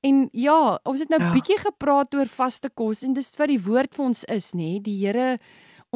en 0.00 0.28
ja, 0.32 0.78
ons 0.82 0.98
het 0.98 1.08
nou 1.08 1.22
ja. 1.22 1.32
bietjie 1.32 1.58
gepraat 1.58 2.14
oor 2.14 2.26
vaste 2.26 2.70
kos 2.70 3.02
en 3.02 3.12
dis 3.12 3.36
wat 3.36 3.48
die 3.48 3.62
woord 3.62 3.94
vir 3.94 4.04
ons 4.04 4.24
is, 4.24 4.52
nê? 4.54 4.78
Die 4.80 5.06
Here 5.06 5.38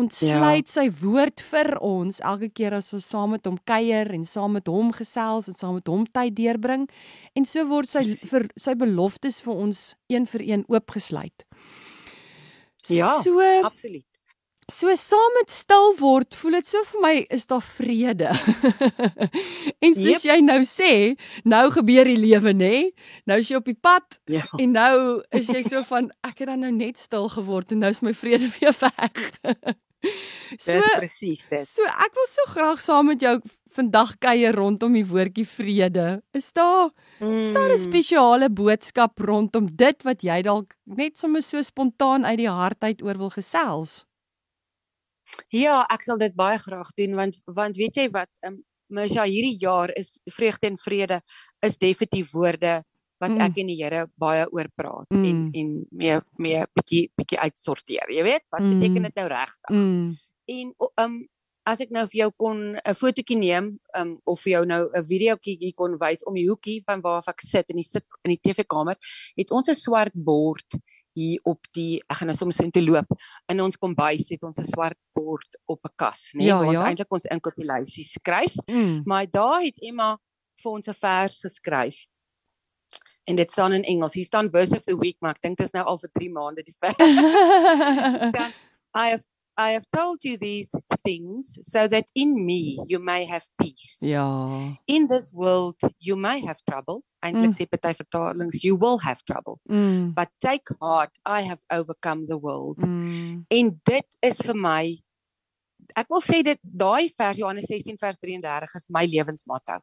ontsluit 0.00 0.66
ja. 0.66 0.72
sy 0.72 0.87
woord 1.00 1.42
vir 1.50 1.70
ons 1.85 2.18
elke 2.26 2.48
keer 2.50 2.74
as 2.80 2.92
ons 2.96 3.07
saam 3.07 3.35
met 3.37 3.46
hom 3.46 3.59
kuier 3.68 4.11
en 4.16 4.24
saam 4.26 4.57
met 4.59 4.70
hom 4.70 4.90
gesels 4.96 5.50
en 5.50 5.57
saam 5.57 5.76
met 5.78 5.90
hom 5.90 6.07
tyd 6.11 6.35
deurbring 6.38 6.88
en 7.38 7.46
so 7.46 7.66
word 7.70 7.90
sy 7.90 8.02
vir 8.30 8.48
sy 8.59 8.74
beloftes 8.78 9.38
vir 9.44 9.62
ons 9.66 9.85
een 10.11 10.26
vir 10.30 10.48
een 10.48 10.66
oopgesluit. 10.72 11.46
Ja, 12.90 13.14
so, 13.22 13.40
absoluut. 13.64 14.04
So 14.72 14.88
saam 14.96 15.35
met 15.37 15.52
stil 15.52 15.90
word, 15.98 16.35
voel 16.40 16.57
dit 16.59 16.68
so 16.68 16.80
vir 16.88 17.02
my 17.04 17.12
is 17.37 17.44
daar 17.50 17.64
vrede. 17.64 18.30
en 19.85 19.92
soos 19.92 20.24
yep. 20.24 20.28
jy 20.30 20.38
nou 20.40 20.61
sê, 20.68 20.92
nou 21.44 21.66
gebeur 21.74 22.09
die 22.09 22.16
lewe 22.16 22.54
nê? 22.57 22.74
Nou 23.28 23.38
is 23.42 23.50
jy 23.52 23.61
op 23.61 23.68
die 23.68 23.76
pad 23.76 24.20
ja. 24.33 24.46
en 24.57 24.72
nou 24.72 24.96
is 25.37 25.52
jy 25.52 25.61
so 25.66 25.85
van 25.90 26.09
ek 26.24 26.44
het 26.44 26.54
dan 26.54 26.64
nou 26.64 26.72
net 26.72 27.00
stil 27.00 27.28
geword 27.37 27.76
en 27.76 27.85
nou 27.85 27.92
is 27.92 28.00
my 28.04 28.14
vrede 28.16 28.48
weer 28.57 28.76
weg. 28.80 29.26
so, 30.67 30.81
presies 30.99 31.45
dit. 31.51 31.67
So 31.69 31.85
ek 31.88 32.17
wil 32.17 32.29
so 32.31 32.49
graag 32.53 32.81
saam 32.83 33.12
met 33.12 33.23
jou 33.25 33.38
vandag 33.75 34.14
kuier 34.23 34.55
rondom 34.55 34.95
die 34.95 35.05
woordjie 35.07 35.47
vrede. 35.49 36.23
Is 36.37 36.53
daar 36.55 36.90
mm. 37.19 37.38
is 37.40 37.53
daar 37.53 37.71
'n 37.71 37.79
mm. 37.79 37.85
spesiale 37.85 38.51
boodskap 38.51 39.19
rondom 39.19 39.69
dit 39.77 40.03
wat 40.03 40.23
jy 40.23 40.43
dalk 40.43 40.77
net 40.85 41.19
sommer 41.19 41.43
so 41.43 41.62
spontaan 41.62 42.25
uit 42.25 42.38
die 42.38 42.51
hart 42.51 42.83
uit 42.83 43.03
oor 43.03 43.19
wil 43.19 43.31
gesels? 43.31 44.05
Ja, 45.49 45.87
ek 45.90 46.03
sal 46.03 46.19
dit 46.19 46.35
baie 46.35 46.59
graag 46.59 46.95
doen 46.95 47.14
want 47.14 47.37
want 47.47 47.77
weet 47.77 47.97
jy 47.97 48.09
wat, 48.11 48.31
um, 48.47 48.62
Misha, 48.95 49.25
hierdie 49.25 49.57
jaar 49.59 49.90
is 49.97 50.12
vreugde 50.31 50.69
en 50.69 50.77
vrede 50.79 51.21
is 51.64 51.79
definitief 51.79 52.33
woorde 52.33 52.83
wat 53.24 53.30
Mm. 53.34 53.40
ek 53.46 53.58
en 53.62 53.66
die 53.72 53.78
Here 53.82 54.06
baie 54.20 54.46
oor 54.52 54.68
praat 54.76 55.06
Mm. 55.10 55.24
en 55.24 55.50
en 55.60 55.87
mee 55.90 56.20
mee 56.38 56.64
bietjie 56.76 57.10
bietjie 57.16 57.38
uitsorteer. 57.40 58.10
Jy 58.12 58.22
weet, 58.22 58.42
wat 58.52 58.60
Mm. 58.60 58.74
beteken 58.80 59.02
dit 59.08 59.14
nou 59.16 59.28
regtig? 59.28 59.70
Mm. 59.70 60.16
En 60.48 60.74
o- 60.78 60.92
um 61.04 61.28
as 61.66 61.80
ek 61.80 61.90
nou 61.90 62.02
vir 62.06 62.18
jou 62.18 62.30
kon 62.37 62.76
'n 62.76 62.94
fotootjie 62.94 63.38
neem 63.38 63.78
um 63.96 64.18
of 64.26 64.40
vir 64.42 64.50
jou 64.52 64.64
nou 64.66 64.90
'n 64.94 65.02
videoetjie 65.04 65.72
kon 65.74 65.96
wys 65.98 66.22
om 66.26 66.34
die 66.34 66.46
hoekie 66.48 66.82
van 66.84 67.00
waar 67.00 67.22
ek 67.26 67.40
sit 67.40 67.70
in 67.70 67.76
die 67.76 67.84
sit 67.84 68.04
in 68.24 68.30
die 68.37 68.40
TV-kamer, 68.42 68.96
het 69.37 69.50
ons 69.50 69.68
'n 69.68 69.74
swart 69.74 70.12
bord 70.14 70.66
hier 71.16 71.38
op 71.44 71.60
die 71.74 72.02
ek 72.10 72.16
gaan 72.18 72.26
nou 72.28 72.37
soms 72.37 72.60
in 72.60 72.70
te 72.70 72.82
loop 72.82 73.06
in 73.48 73.60
ons 73.60 73.76
kombuis 73.78 74.28
het 74.30 74.42
ons 74.42 74.58
'n 74.58 74.66
swart 74.66 74.98
bord 75.14 75.46
op 75.66 75.80
'n 75.84 75.92
kas, 75.96 76.30
né, 76.34 76.38
nee, 76.38 76.46
Ja, 76.48 76.58
waar 76.58 76.66
ons 76.68 76.78
ja. 76.78 76.87
eintlik 76.87 77.12
ons 77.12 77.24
inkopieluisies 77.24 78.12
skryf. 78.12 78.54
Mm. 78.68 79.02
Maar 79.06 79.26
daar 79.30 79.62
het 79.62 79.78
Emma 79.82 80.18
vir 80.62 80.72
ons 80.72 80.87
'n 80.88 80.94
vers 80.94 81.38
geskryf. 81.40 82.06
En 83.24 83.37
dit 83.37 83.50
staan 83.50 83.72
in 83.72 83.82
Engels. 83.82 84.12
Hier 84.14 84.24
staan 84.24 84.50
verse 84.50 84.76
of 84.76 84.82
the 84.84 84.98
week, 84.98 85.16
maar 85.20 85.34
ek 85.34 85.40
dink 85.42 85.56
dit 85.56 85.66
is 85.66 85.72
nou 85.72 85.84
al 85.87 85.98
vir 85.98 86.10
3 86.12 86.30
maande 86.30 86.62
die. 86.62 86.74
Dan, 88.37 88.50
I 88.96 89.10
have 89.10 89.24
I 89.56 89.70
have 89.72 89.87
told 89.90 90.18
you 90.24 90.37
these 90.37 90.68
things 91.04 91.56
so 91.62 91.87
that 91.87 92.10
in 92.12 92.44
me 92.44 92.80
you 92.88 92.98
may 92.98 93.24
have 93.24 93.46
peace. 93.56 93.98
ja. 94.00 94.76
In 94.87 95.06
this 95.06 95.30
world 95.32 95.76
you 95.98 96.16
may 96.16 96.40
have 96.40 96.58
trouble. 96.64 97.04
Eintlik 97.24 97.50
Mm. 97.52 97.56
sê 97.56 97.66
party 97.68 97.94
vertalings 97.94 98.62
you 98.62 98.76
will 98.76 98.98
have 99.00 99.22
trouble. 99.24 99.60
Mm. 99.70 100.12
But 100.12 100.28
take 100.40 100.74
heart, 100.80 101.10
I 101.24 101.42
have 101.46 101.62
overcome 101.70 102.26
the 102.26 102.37
world. 102.40 102.78
Mm. 102.84 103.44
En 103.48 103.80
dit 103.84 104.06
is 104.20 104.37
vir 104.42 104.56
my 104.56 105.04
ek 105.97 106.09
wil 106.09 106.23
sê 106.23 106.42
dit 106.42 106.59
daai 106.62 107.09
vers 107.18 107.37
Johannes 107.37 107.66
16 107.68 107.99
vers 108.01 108.16
33 108.18 108.75
is 108.77 108.87
my 108.90 109.05
lewensmotto. 109.07 109.79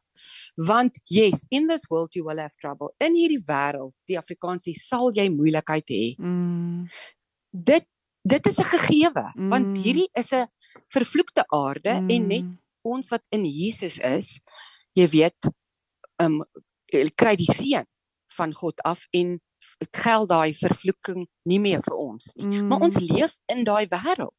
Want 0.56 0.98
yes, 1.10 1.46
in 1.50 1.68
this 1.68 1.82
world 1.90 2.14
you 2.14 2.24
will 2.24 2.38
have 2.38 2.54
trouble. 2.60 2.92
In 3.00 3.14
hierdie 3.14 3.42
wêreld, 3.46 3.94
die 4.08 4.18
Afrikaans 4.18 4.66
sê 4.66 4.74
sal 4.74 5.12
jy 5.14 5.28
moeilikheid 5.30 5.88
hê. 5.88 6.04
Mm. 6.18 6.88
Dit 7.52 7.86
dit 8.24 8.46
is 8.46 8.58
'n 8.58 8.64
gegewe 8.64 9.32
Mm. 9.34 9.48
want 9.50 9.76
hierdie 9.78 10.08
is 10.14 10.32
'n 10.32 10.46
vervloekte 10.88 11.44
aarde 11.50 12.00
Mm. 12.00 12.10
en 12.10 12.26
net 12.28 12.44
ons 12.84 13.08
wat 13.08 13.22
in 13.30 13.44
Jesus 13.44 13.98
is, 13.98 14.40
jy 14.94 15.06
weet, 15.06 15.38
um 16.18 16.42
kry 17.16 17.36
die 17.36 17.50
seën 17.54 17.84
van 18.36 18.52
God 18.52 18.80
af 18.84 19.06
en 19.12 19.40
geld 19.92 20.28
daai 20.28 20.52
vervloeking 20.54 21.26
nie 21.44 21.58
meer 21.58 21.80
vir 21.82 21.96
ons 21.96 22.32
nie. 22.36 22.44
Mm. 22.60 22.68
Maar 22.68 22.80
ons 22.80 22.98
leef 22.98 23.38
in 23.48 23.64
daai 23.64 23.86
wêreld. 23.86 24.34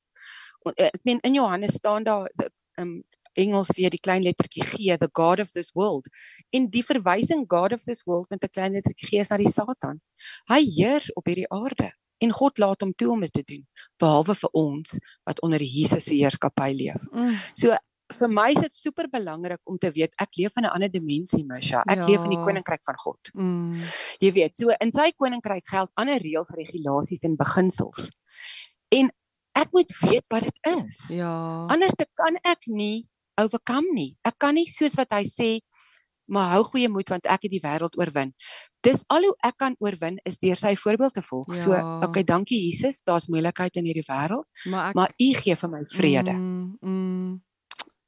Eh, 0.76 0.86
Ek 0.94 1.04
meen 1.04 1.20
in 1.24 1.34
Johannes 1.34 1.74
staan 1.76 2.04
daar 2.04 2.30
the, 2.36 2.50
um 2.80 3.04
Engels 3.36 3.68
weer 3.76 3.90
die 3.90 4.00
klein 4.00 4.22
lettertjie 4.22 4.64
G, 4.64 4.96
the 4.98 5.10
god 5.12 5.40
of 5.40 5.52
this 5.52 5.72
world. 5.74 6.06
En 6.52 6.68
die 6.70 6.84
verwysing 6.86 7.46
god 7.50 7.74
of 7.74 7.82
this 7.84 8.04
world 8.06 8.30
met 8.30 8.44
'n 8.44 8.50
klein 8.54 8.72
lettertjie 8.74 9.08
G 9.08 9.14
is 9.20 9.30
na 9.30 9.38
die 9.38 9.50
Satan. 9.50 10.02
Hy 10.48 10.62
heer 10.76 11.02
op 11.16 11.26
hierdie 11.26 11.50
aarde 11.50 11.92
en 12.22 12.32
God 12.32 12.58
laat 12.58 12.82
hom 12.82 12.94
toe 12.94 13.10
om 13.12 13.20
dit 13.22 13.34
te 13.34 13.44
doen, 13.44 13.68
behalwe 13.98 14.36
vir 14.36 14.50
ons 14.54 15.00
wat 15.26 15.42
onder 15.42 15.60
Jesus 15.62 16.04
se 16.04 16.14
heerskappy 16.14 16.72
leef. 16.74 17.02
Mm. 17.12 17.36
So 17.56 17.76
vir 18.20 18.28
my 18.30 18.52
is 18.52 18.62
dit 18.62 18.76
super 18.76 19.08
belangrik 19.10 19.60
om 19.64 19.78
te 19.78 19.92
weet 19.92 20.14
ek 20.20 20.30
leef 20.38 20.56
in 20.58 20.64
'n 20.66 20.70
ander 20.70 20.90
dimensie, 20.92 21.44
Misha. 21.44 21.82
Ek 21.88 22.08
leef 22.08 22.24
in 22.24 22.30
die 22.30 22.38
Ja. 22.38 22.44
koninkryk 22.44 22.84
van 22.84 22.96
God. 22.98 23.20
Mm. 23.34 23.82
Jy 24.20 24.32
weet, 24.32 24.56
so 24.58 24.70
in 24.80 24.92
sy 24.92 25.12
koninkryk 25.18 25.66
geld 25.66 25.90
ander 25.96 26.20
reëls, 26.20 26.52
regulasies 26.56 27.24
en 27.24 27.36
beginsels. 27.36 28.12
En 28.92 29.12
ek 29.56 29.72
moet 29.72 29.92
weet 30.02 30.28
wat 30.34 30.48
dit 30.48 30.60
is. 30.78 31.00
Ja. 31.14 31.66
Anders 31.72 31.94
kan 32.18 32.38
ek 32.44 32.68
nie 32.68 33.06
overkom 33.42 33.86
nie. 33.94 34.16
Ek 34.26 34.38
kan 34.42 34.56
nie 34.58 34.68
soos 34.70 34.96
wat 35.00 35.14
hy 35.16 35.24
sê, 35.30 35.50
maar 36.30 36.54
hou 36.56 36.64
goeie 36.64 36.90
moed 36.90 37.10
want 37.12 37.26
ek 37.30 37.48
het 37.48 37.54
die 37.54 37.62
wêreld 37.64 37.98
oorwin. 38.00 38.34
Dis 38.84 39.04
al 39.14 39.28
hoe 39.28 39.34
ek 39.44 39.58
kan 39.60 39.76
oorwin 39.84 40.20
is 40.28 40.40
deur 40.44 40.60
sy 40.60 40.76
voorbeeld 40.80 41.16
te 41.18 41.24
volg. 41.26 41.50
Ja. 41.56 41.64
So, 41.64 41.80
okay, 42.08 42.24
dankie 42.28 42.60
Jesus, 42.66 43.02
daar's 43.08 43.28
moeilikheid 43.32 43.76
in 43.80 43.90
hierdie 43.90 44.06
wêreld, 44.08 44.46
Maar 44.66 44.90
ek 44.92 44.96
maar 44.96 45.12
U 45.20 45.34
gee 45.42 45.56
vir 45.56 45.70
my 45.70 45.84
vrede. 45.94 46.34
Mm. 46.34 46.78
Mm. 46.82 47.42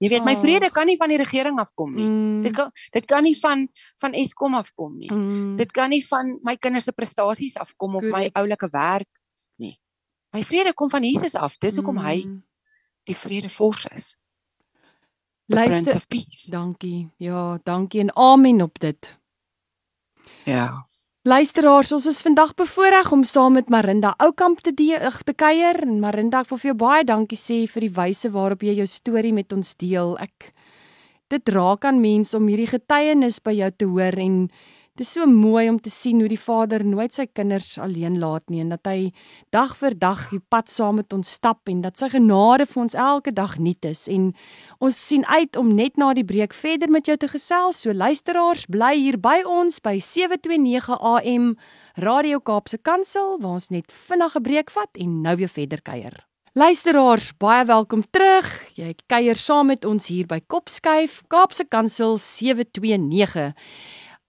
Jy 0.03 0.10
weet, 0.12 0.25
my 0.27 0.34
Ag. 0.36 0.41
vrede 0.43 0.69
kan 0.75 0.89
nie 0.89 0.97
van 0.99 1.10
die 1.10 1.17
regering 1.17 1.60
afkom 1.60 1.93
nie. 1.95 2.03
Mm. 2.03 2.41
Dit 2.43 2.53
kan 2.58 2.71
dit 2.93 3.05
kan 3.08 3.23
nie 3.23 3.36
van 3.39 3.67
van 4.03 4.13
Eskom 4.13 4.58
afkom 4.60 4.97
nie. 4.99 5.12
Mm. 5.12 5.55
Dit 5.58 5.71
kan 5.71 5.89
nie 5.89 6.03
van 6.08 6.34
my 6.43 6.58
kinders 6.60 6.84
se 6.84 6.91
prestasies 6.91 7.55
afkom 7.55 7.95
of 7.95 8.03
my 8.03 8.27
Korrek. 8.27 8.36
oulike 8.36 8.69
werk. 8.71 9.21
My 10.36 10.43
vrede 10.43 10.74
kom 10.76 10.89
van 10.91 11.04
Jesus 11.04 11.36
af. 11.39 11.56
Dis 11.63 11.76
hoekom 11.76 11.98
hy 12.04 12.26
Mm. 12.26 12.43
die 13.08 13.15
vredevors 13.15 13.86
is. 13.95 14.15
The 15.48 15.56
Prince 15.56 15.84
Luister, 15.84 16.52
dankie. 16.52 17.10
Ja, 17.17 17.58
dankie 17.63 18.00
en 18.02 18.15
amen 18.15 18.62
op 18.62 18.80
dit. 18.80 19.19
Ja. 20.45 20.88
Luisteraars, 21.21 21.91
ons 21.91 22.06
is 22.06 22.21
vandag 22.21 22.54
bevoorreg 22.54 23.12
om 23.12 23.24
saam 23.24 23.54
met 23.54 23.69
Marinda 23.69 24.13
Oukamp 24.17 24.60
te 24.62 24.74
de 24.74 25.12
te 25.24 25.34
kuier 25.34 25.82
en 25.82 26.00
Marinda, 26.00 26.39
ek 26.39 26.50
wil 26.50 26.58
vir 26.58 26.69
jou 26.69 26.78
baie 26.78 27.04
dankie 27.04 27.38
sê 27.38 27.63
vir 27.71 27.82
die 27.82 27.93
wyse 27.95 28.30
waarop 28.30 28.62
jy 28.62 28.76
jou 28.76 28.88
storie 28.88 29.34
met 29.34 29.54
ons 29.54 29.76
deel. 29.76 30.17
Ek 30.19 30.54
dit 31.30 31.50
raak 31.50 31.86
aan 31.86 32.02
mense 32.02 32.38
om 32.38 32.48
hierdie 32.48 32.69
getuienis 32.69 33.39
by 33.41 33.52
jou 33.52 33.71
te 33.71 33.86
hoor 33.86 34.19
en 34.21 34.50
dit 34.95 35.03
is 35.03 35.12
so 35.12 35.25
mooi 35.27 35.67
om 35.67 35.75
te 35.84 35.91
sien 35.91 36.21
hoe 36.23 36.29
die 36.31 36.39
Vader 36.39 36.84
nooit 36.88 37.12
sy 37.17 37.25
kinders 37.27 37.73
alleen 37.84 38.15
laat 38.21 38.45
nie 38.47 38.62
en 38.63 38.69
dat 38.71 38.88
hy 38.88 39.10
dag 39.51 39.73
vir 39.75 39.95
dag 39.99 40.21
die 40.31 40.39
pad 40.39 40.71
saam 40.71 41.01
met 41.01 41.12
ons 41.12 41.34
stap 41.36 41.67
en 41.67 41.81
dat 41.84 41.99
sy 41.99 42.08
genade 42.13 42.63
vir 42.69 42.81
ons 42.86 42.95
elke 42.95 43.34
dag 43.36 43.58
nuut 43.60 43.88
is 43.89 44.05
en 44.08 44.29
ons 44.79 44.99
sien 45.10 45.25
uit 45.27 45.60
om 45.60 45.73
net 45.75 45.99
na 45.99 46.13
die 46.15 46.23
breek 46.23 46.55
verder 46.55 46.91
met 46.91 47.12
jou 47.12 47.17
te 47.19 47.27
gesels. 47.27 47.81
So 47.84 47.91
luisteraars, 47.91 48.69
bly 48.71 48.93
hier 48.95 49.19
by 49.19 49.41
ons 49.43 49.81
by 49.84 49.97
729 49.99 50.95
AM 50.95 51.51
Radio 51.99 52.39
Kaapse 52.39 52.79
Kansel 52.79 53.36
waar 53.43 53.60
ons 53.60 53.67
net 53.75 53.91
vinnige 53.91 54.39
breek 54.47 54.71
vat 54.71 54.95
en 54.95 55.19
nou 55.27 55.36
weer 55.43 55.51
verder 55.51 55.84
kuier. 55.84 56.15
Luisteraars, 56.55 57.34
baie 57.36 57.65
welkom 57.67 57.99
terug. 58.15 58.47
Jy 58.79 58.93
kuier 59.12 59.36
saam 59.36 59.73
met 59.73 59.84
ons 59.84 60.08
hier 60.08 60.23
by 60.31 60.39
Kopskuif, 60.47 61.25
Kaapse 61.27 61.67
Kansel 61.67 62.15
729. 62.15 63.49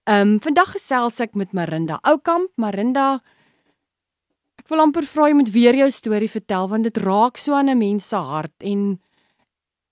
Ehm 0.06 0.36
um, 0.36 0.36
vandag 0.38 0.68
gesels 0.70 1.16
ek 1.18 1.32
met 1.34 1.50
Marinda 1.50 1.96
Oukamp. 2.06 2.52
Marinda 2.62 3.16
Ek 4.60 4.68
wil 4.70 4.84
amper 4.84 5.02
vra 5.02 5.26
jy 5.26 5.34
moet 5.34 5.50
weer 5.50 5.74
jou 5.74 5.88
storie 5.90 6.30
vertel 6.30 6.68
want 6.70 6.86
dit 6.86 7.00
raak 7.02 7.40
so 7.42 7.56
aan 7.58 7.66
'n 7.70 7.78
mens 7.78 8.06
se 8.08 8.16
hart 8.16 8.54
en 8.62 9.00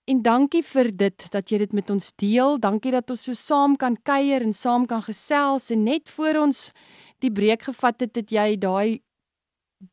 en 0.07 0.21
dankie 0.21 0.63
vir 0.63 0.91
dit 0.95 1.27
dat 1.31 1.51
jy 1.51 1.57
dit 1.57 1.73
met 1.73 1.89
ons 1.89 2.13
deel. 2.15 2.59
Dankie 2.59 2.91
dat 2.91 3.09
ons 3.09 3.23
so 3.23 3.33
saam 3.33 3.75
kan 3.75 3.97
kuier 4.03 4.41
en 4.41 4.53
saam 4.53 4.85
kan 4.85 5.01
gesels 5.01 5.69
en 5.71 5.83
net 5.83 6.09
voor 6.09 6.35
ons 6.47 6.71
die 7.19 7.31
breek 7.31 7.63
gevat 7.63 7.99
het 7.99 8.15
het 8.15 8.31
jy 8.31 8.55
daai 8.55 9.01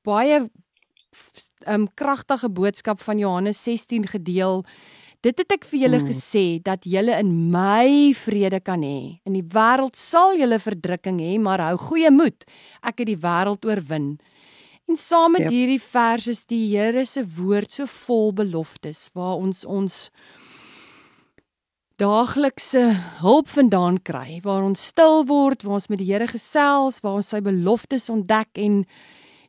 baie 0.05 0.39
ehm 1.67 1.75
um, 1.75 1.89
kragtige 1.95 2.49
boodskap 2.49 3.01
van 3.01 3.19
Johannes 3.19 3.63
16 3.63 4.07
gedeel. 4.07 4.65
Dit 5.23 5.39
het 5.39 5.53
ek 5.55 5.65
vir 5.71 5.81
julle 5.85 6.01
Mm. 6.01 6.09
gesê 6.11 6.63
dat 6.63 6.83
julle 6.85 7.15
in 7.21 7.51
my 7.51 8.13
vrede 8.13 8.59
kan 8.61 8.83
hê. 8.83 9.21
In 9.25 9.35
die 9.35 9.43
wêreld 9.43 9.95
sal 9.95 10.35
julle 10.37 10.59
verdrukking 10.59 11.21
hê, 11.21 11.39
maar 11.39 11.61
hou 11.61 11.77
goeie 11.79 12.11
moed. 12.11 12.45
Ek 12.83 12.99
het 12.99 13.07
die 13.07 13.17
wêreld 13.17 13.65
oorwin. 13.65 14.19
En 14.89 14.97
saam 14.97 15.33
met 15.33 15.43
Yep. 15.43 15.51
hierdie 15.51 15.81
vers 15.81 16.27
is 16.27 16.45
die 16.45 16.77
Here 16.77 17.05
se 17.07 17.23
woord 17.25 17.71
so 17.71 17.87
vol 17.87 18.33
beloftes 18.33 19.11
waar 19.15 19.37
ons 19.39 19.65
ons 19.65 20.11
daaglikse 21.99 22.83
hulp 23.21 23.49
vandaan 23.49 23.99
kry, 24.03 24.41
waar 24.43 24.63
ons 24.67 24.81
stil 24.91 25.25
word, 25.29 25.63
waar 25.63 25.75
ons 25.79 25.89
met 25.93 25.99
die 25.99 26.11
Here 26.11 26.27
gesels, 26.27 27.01
waar 27.05 27.21
ons 27.21 27.29
sy 27.29 27.41
beloftes 27.41 28.09
ontdek 28.11 28.49
en 28.59 28.85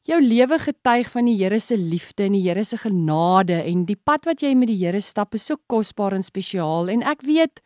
jou 0.03 0.19
lewe 0.19 0.57
getuig 0.59 1.07
van 1.13 1.27
die 1.29 1.37
Here 1.39 1.59
se 1.63 1.77
liefde 1.79 2.25
en 2.27 2.35
die 2.35 2.43
Here 2.43 2.63
se 2.67 2.77
genade 2.81 3.61
en 3.63 3.85
die 3.87 3.95
pad 3.95 4.27
wat 4.27 4.43
jy 4.43 4.51
met 4.55 4.67
die 4.71 4.81
Here 4.81 5.01
stap 5.01 5.35
is 5.37 5.47
so 5.47 5.55
kosbaar 5.71 6.17
en 6.17 6.25
spesiaal. 6.25 6.91
En 6.91 7.05
ek 7.07 7.23
weet 7.23 7.61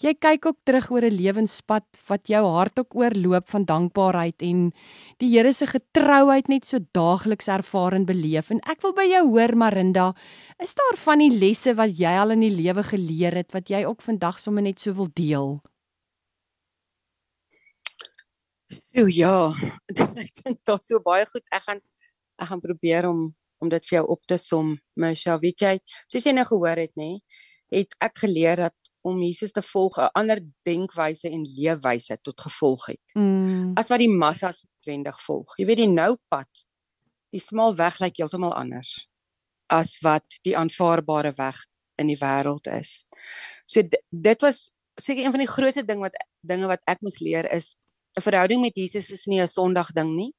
jy 0.00 0.14
kyk 0.16 0.48
ook 0.48 0.56
terug 0.64 0.90
oor 0.90 1.04
'n 1.04 1.16
lewenspad 1.16 1.84
wat 2.08 2.28
jou 2.28 2.44
hart 2.44 2.78
ook 2.78 2.96
oorloop 2.96 3.48
van 3.48 3.64
dankbaarheid 3.64 4.42
en 4.42 4.72
die 5.20 5.28
Here 5.36 5.52
se 5.52 5.66
getrouheid 5.66 6.48
net 6.48 6.64
so 6.64 6.78
daagliks 6.92 7.48
ervaar 7.48 7.94
en 7.94 8.06
beleef. 8.06 8.50
En 8.50 8.60
ek 8.64 8.80
wil 8.82 8.92
by 8.92 9.04
jou 9.04 9.28
hoor 9.28 9.56
Marinda 9.56 10.14
is 10.58 10.74
daar 10.74 10.96
van 10.96 11.18
die 11.18 11.30
lesse 11.30 11.74
wat 11.74 11.98
jy 11.98 12.16
al 12.16 12.30
in 12.30 12.40
die 12.40 12.62
lewe 12.62 12.82
geleer 12.82 13.34
het 13.34 13.52
wat 13.52 13.68
jy 13.68 13.84
ook 13.84 14.00
vandag 14.00 14.38
sommer 14.38 14.62
net 14.62 14.80
so 14.80 14.92
wil 14.92 15.08
deel 15.12 15.60
O 18.96 19.06
ja, 19.10 19.52
ek 20.24 20.32
dink 20.42 20.60
daar's 20.66 20.88
so 20.90 21.00
baie 21.04 21.26
goed. 21.30 21.44
Ek 21.52 21.64
gaan 21.66 21.80
ek 22.40 22.50
gaan 22.50 22.62
probeer 22.62 23.08
om 23.10 23.30
om 23.62 23.70
dit 23.72 23.84
vir 23.88 24.00
jou 24.00 24.06
op 24.12 24.20
te 24.28 24.36
som. 24.38 24.74
Misha, 25.00 25.38
weet 25.40 25.62
jy, 25.64 25.74
soos 26.12 26.26
jy 26.26 26.34
nou 26.34 26.44
gehoor 26.44 26.82
het, 26.82 26.92
nê, 27.00 27.22
het 27.72 27.94
ek 28.04 28.18
geleer 28.26 28.66
dat 28.66 28.92
om 29.04 29.22
Jesus 29.22 29.52
te 29.52 29.62
volg 29.62 29.98
'n 29.98 30.10
ander 30.14 30.40
denkwyse 30.64 31.28
en 31.28 31.44
leefwyse 31.44 32.18
tot 32.22 32.40
gevolg 32.40 32.86
het. 32.92 33.04
mm. 33.14 33.72
As 33.76 33.88
wat 33.88 34.00
die 34.00 34.10
massas 34.10 34.64
wendig 34.86 35.16
volg. 35.26 35.56
Jy 35.58 35.66
weet 35.66 35.82
die 35.84 35.88
nou 35.92 36.16
pad, 36.28 36.48
die 37.32 37.40
smal 37.40 37.76
weg 37.76 38.00
lyk 38.00 38.16
heeltemal 38.16 38.52
anders 38.52 39.06
as 39.72 39.98
wat 40.04 40.38
die 40.44 40.56
aanvaarbare 40.56 41.32
weg 41.38 41.56
in 42.00 42.10
die 42.10 42.18
wêreld 42.20 42.68
is. 42.70 43.04
So 43.66 43.82
dit, 43.82 44.00
dit 44.10 44.44
was 44.44 44.68
seker 45.00 45.24
een 45.24 45.34
van 45.34 45.42
die 45.42 45.50
grootste 45.50 45.84
ding 45.86 46.02
wat 46.02 46.16
dinge 46.46 46.68
wat 46.70 46.84
ek 46.90 47.02
moes 47.02 47.18
leer 47.22 47.48
is 47.50 47.74
'n 48.16 48.22
verhouding 48.22 48.60
met 48.62 48.76
Jesus 48.76 49.10
is 49.10 49.26
nie 49.26 49.40
'n 49.40 49.48
Sondag 49.48 49.92
ding 49.92 50.14
nie. 50.16 50.32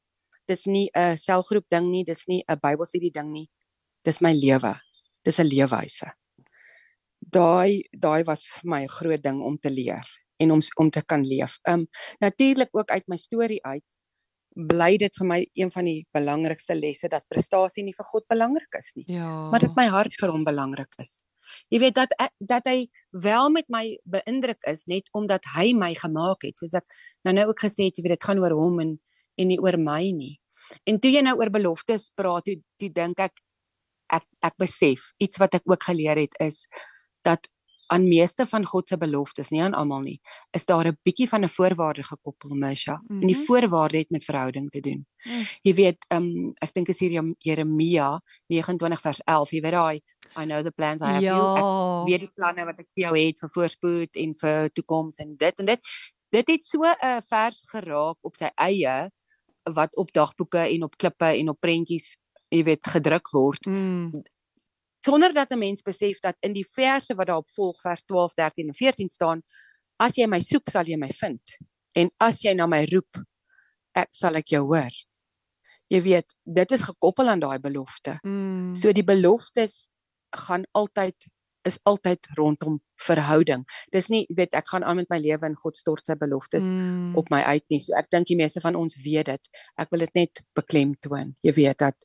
Dis 0.47 0.65
nie 0.65 0.89
'n 0.95 1.17
selgroep 1.17 1.65
ding 1.69 1.89
nie, 1.91 2.03
dis 2.03 2.25
nie 2.27 2.43
'n 2.47 2.59
Bybelstudie 2.59 3.11
ding 3.11 3.31
nie. 3.31 3.49
Dis 4.03 4.21
my 4.21 4.33
lewe. 4.33 4.79
Dis 5.23 5.39
'n 5.39 5.47
leefwyse. 5.47 6.11
Daai 7.19 7.83
daai 7.91 8.23
was 8.23 8.45
vir 8.45 8.69
my 8.69 8.81
'n 8.83 8.87
groot 8.87 9.21
ding 9.21 9.41
om 9.41 9.57
te 9.57 9.69
leer 9.69 10.05
en 10.39 10.51
om 10.51 10.61
om 10.77 10.89
te 10.89 11.01
kan 11.01 11.21
leef. 11.21 11.59
Um 11.67 11.87
natuurlik 12.19 12.69
ook 12.71 12.89
uit 12.89 13.07
my 13.07 13.17
storie 13.17 13.63
uit 13.65 13.83
bly 14.55 14.95
dit 14.97 15.13
vir 15.19 15.27
my 15.27 15.39
een 15.53 15.71
van 15.71 15.85
die 15.85 16.05
belangrikste 16.15 16.75
lesse 16.75 17.09
dat 17.11 17.27
prestasie 17.27 17.83
nie 17.83 17.93
vir 17.93 18.05
God 18.05 18.27
belangrik 18.27 18.77
is 18.79 18.91
nie. 18.95 19.05
Ja. 19.07 19.49
Maar 19.51 19.59
dit 19.67 19.75
my 19.75 19.87
hart 19.87 20.15
vir 20.19 20.31
hom 20.31 20.43
belangrik 20.47 20.93
is. 20.99 21.23
Jy 21.73 21.79
weet 21.83 21.95
dat 21.95 22.13
dat 22.39 22.67
hy 22.69 22.87
wel 23.11 23.49
met 23.53 23.69
my 23.69 23.83
beïndruk 24.03 24.63
is 24.71 24.85
net 24.91 25.09
omdat 25.13 25.45
hy 25.55 25.73
my 25.77 25.93
gemaak 25.97 26.45
het, 26.47 26.57
soos 26.59 26.75
ek 26.77 26.85
nou 27.27 27.35
nou 27.35 27.49
ook 27.51 27.65
gesê 27.67 27.89
het, 27.89 27.97
jy 27.97 28.05
weet 28.05 28.17
dit 28.17 28.27
gaan 28.29 28.41
oor 28.43 28.55
hom 28.55 28.79
en 28.83 28.95
en 29.35 29.49
nie 29.51 29.59
oor 29.59 29.75
my 29.75 30.11
nie. 30.15 30.37
En 30.87 30.95
toe 30.99 31.11
jy 31.11 31.21
nou 31.25 31.35
oor 31.35 31.51
beloftes 31.51 32.07
praat, 32.15 32.45
toe, 32.47 32.55
toe 32.79 32.89
dink 32.93 33.19
ek 33.19 33.41
ek 34.15 34.25
ek 34.45 34.55
besef 34.61 35.09
iets 35.19 35.39
wat 35.41 35.57
ek 35.57 35.65
ook 35.65 35.83
geleer 35.83 36.19
het 36.21 36.37
is 36.39 36.63
dat 37.25 37.49
aan 37.87 38.07
meeste 38.07 38.45
van 38.47 38.65
God 38.65 38.89
se 38.89 38.97
beloftes, 38.97 39.49
nie 39.49 39.61
aan 39.61 39.73
almal 39.73 40.01
nie, 40.01 40.19
is 40.51 40.65
daar 40.65 40.87
'n 40.87 40.97
bietjie 41.03 41.29
van 41.29 41.43
'n 41.43 41.49
voorwaarde 41.49 42.03
gekoppel, 42.03 42.55
Misha. 42.55 42.93
Mm 42.93 43.05
-hmm. 43.07 43.21
En 43.21 43.27
die 43.27 43.35
mhm. 43.35 43.45
voorwaarde 43.45 43.97
het 43.97 44.09
met 44.09 44.23
verhouding 44.23 44.69
te 44.71 44.79
doen. 44.79 45.05
Mm. 45.23 45.43
Jy 45.61 45.73
weet, 45.73 46.05
ehm 46.07 46.23
um, 46.23 46.53
ek 46.61 46.73
dink 46.73 46.87
is 46.87 46.99
hier 46.99 47.35
Jeremia 47.37 48.21
29 48.47 49.01
vers 49.01 49.21
11, 49.23 49.51
jy 49.51 49.61
weet 49.61 49.71
daai 49.71 50.01
I 50.37 50.45
know 50.45 50.63
the 50.63 50.71
plans 50.71 51.01
I 51.01 51.05
have 51.05 51.23
ja. 51.23 51.35
you. 51.37 52.01
Ek 52.01 52.09
weet 52.09 52.19
die 52.19 52.33
planne 52.35 52.65
wat 52.65 52.79
ek 52.79 52.89
vir 52.93 53.03
jou 53.03 53.17
het 53.17 53.39
vir 53.39 53.49
voorspoed 53.49 54.15
en 54.15 54.35
vir 54.35 54.69
toekoms 54.73 55.17
en 55.17 55.35
dit 55.37 55.59
en 55.59 55.65
dit. 55.65 55.79
Dit 56.29 56.47
het 56.47 56.65
so 56.65 56.83
'n 56.83 56.95
uh, 57.03 57.21
vers 57.29 57.63
geraak 57.71 58.17
op 58.21 58.35
sy 58.35 58.51
eie 58.55 59.09
wat 59.73 59.95
op 59.95 60.11
dagboeke 60.13 60.67
en 60.69 60.83
op 60.83 60.97
klippe 60.97 61.25
en 61.25 61.49
op 61.49 61.59
prentjies, 61.59 62.17
jy 62.49 62.63
weet, 62.63 62.87
gedruk 62.87 63.29
word. 63.31 63.65
Mm 63.65 64.23
sonder 65.05 65.33
dat 65.33 65.51
'n 65.51 65.57
mens 65.59 65.81
besef 65.81 66.19
dat 66.19 66.37
in 66.39 66.53
die 66.53 66.67
verse 66.71 67.15
wat 67.15 67.27
daarop 67.27 67.49
volg 67.49 67.81
vers 67.81 68.03
12, 68.05 68.33
13 68.33 68.67
en 68.67 68.73
14 68.73 69.09
staan, 69.09 69.43
as 69.97 70.15
jy 70.15 70.27
my 70.27 70.39
soek, 70.39 70.69
sal 70.69 70.85
jy 70.85 70.97
my 70.97 71.09
vind. 71.21 71.57
En 71.93 72.11
as 72.17 72.41
jy 72.41 72.53
na 72.53 72.67
my 72.67 72.83
roep, 72.91 73.21
ek 73.93 74.09
sal 74.11 74.35
ek 74.35 74.47
jou 74.47 74.63
hoor. 74.65 74.91
Jy 75.87 76.01
weet, 76.01 76.35
dit 76.43 76.71
is 76.71 76.81
gekoppel 76.81 77.29
aan 77.29 77.39
daai 77.39 77.59
belofte. 77.59 78.17
Mm. 78.23 78.73
So 78.75 78.91
die 78.91 79.03
beloftes 79.03 79.87
gaan 80.35 80.65
altyd 80.71 81.15
is 81.65 81.79
altyd 81.83 82.27
rondom 82.37 82.81
verhouding. 83.01 83.63
Dis 83.91 84.07
nie 84.09 84.25
weet 84.29 84.53
ek 84.53 84.67
gaan 84.67 84.83
aan 84.83 84.95
met 84.95 85.09
my 85.09 85.17
lewe 85.17 85.45
en 85.45 85.55
God 85.55 85.75
stort 85.75 86.05
sy 86.05 86.13
beloftes 86.15 86.67
mm. 86.69 87.15
op 87.17 87.29
my 87.29 87.41
uit 87.41 87.63
nie. 87.69 87.79
So 87.81 87.95
ek 87.97 88.09
dink 88.09 88.27
die 88.27 88.37
meeste 88.37 88.61
van 88.61 88.75
ons 88.75 88.97
weet 89.01 89.25
dit. 89.25 89.49
Ek 89.77 89.89
wil 89.89 89.99
dit 89.99 90.13
net 90.13 90.43
beklemtoon. 90.53 91.35
Jy 91.41 91.53
weet 91.53 91.77
dat 91.77 91.95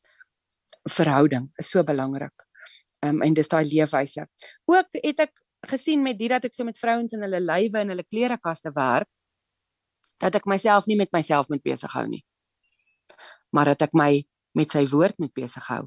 verhouding 0.89 1.51
is 1.59 1.69
so 1.69 1.85
belangrik 1.85 2.50
um, 3.07 3.23
en 3.23 3.35
dis 3.35 3.49
daai 3.49 3.65
leefwyse. 3.65 4.27
Ook 4.71 4.99
het 5.03 5.25
ek 5.27 5.33
gesien 5.71 6.03
met 6.03 6.19
dit 6.19 6.31
dat 6.33 6.45
ek 6.45 6.55
so 6.57 6.65
met 6.65 6.79
vrouens 6.79 7.13
in 7.13 7.23
hulle 7.25 7.41
lywe 7.41 7.83
en 7.83 7.93
hulle 7.93 8.07
klerekaste 8.09 8.73
werk 8.77 9.09
dat 10.21 10.37
ek 10.37 10.49
myself 10.49 10.87
nie 10.89 10.99
met 11.01 11.13
myself 11.17 11.49
moet 11.49 11.63
besig 11.65 11.93
hou 11.97 12.07
nie. 12.09 12.25
Maar 13.57 13.73
dat 13.73 13.89
ek 13.89 13.97
my 13.97 14.13
met 14.57 14.73
sy 14.73 14.85
woord 14.91 15.17
moet 15.19 15.33
besig 15.37 15.65
hou 15.73 15.87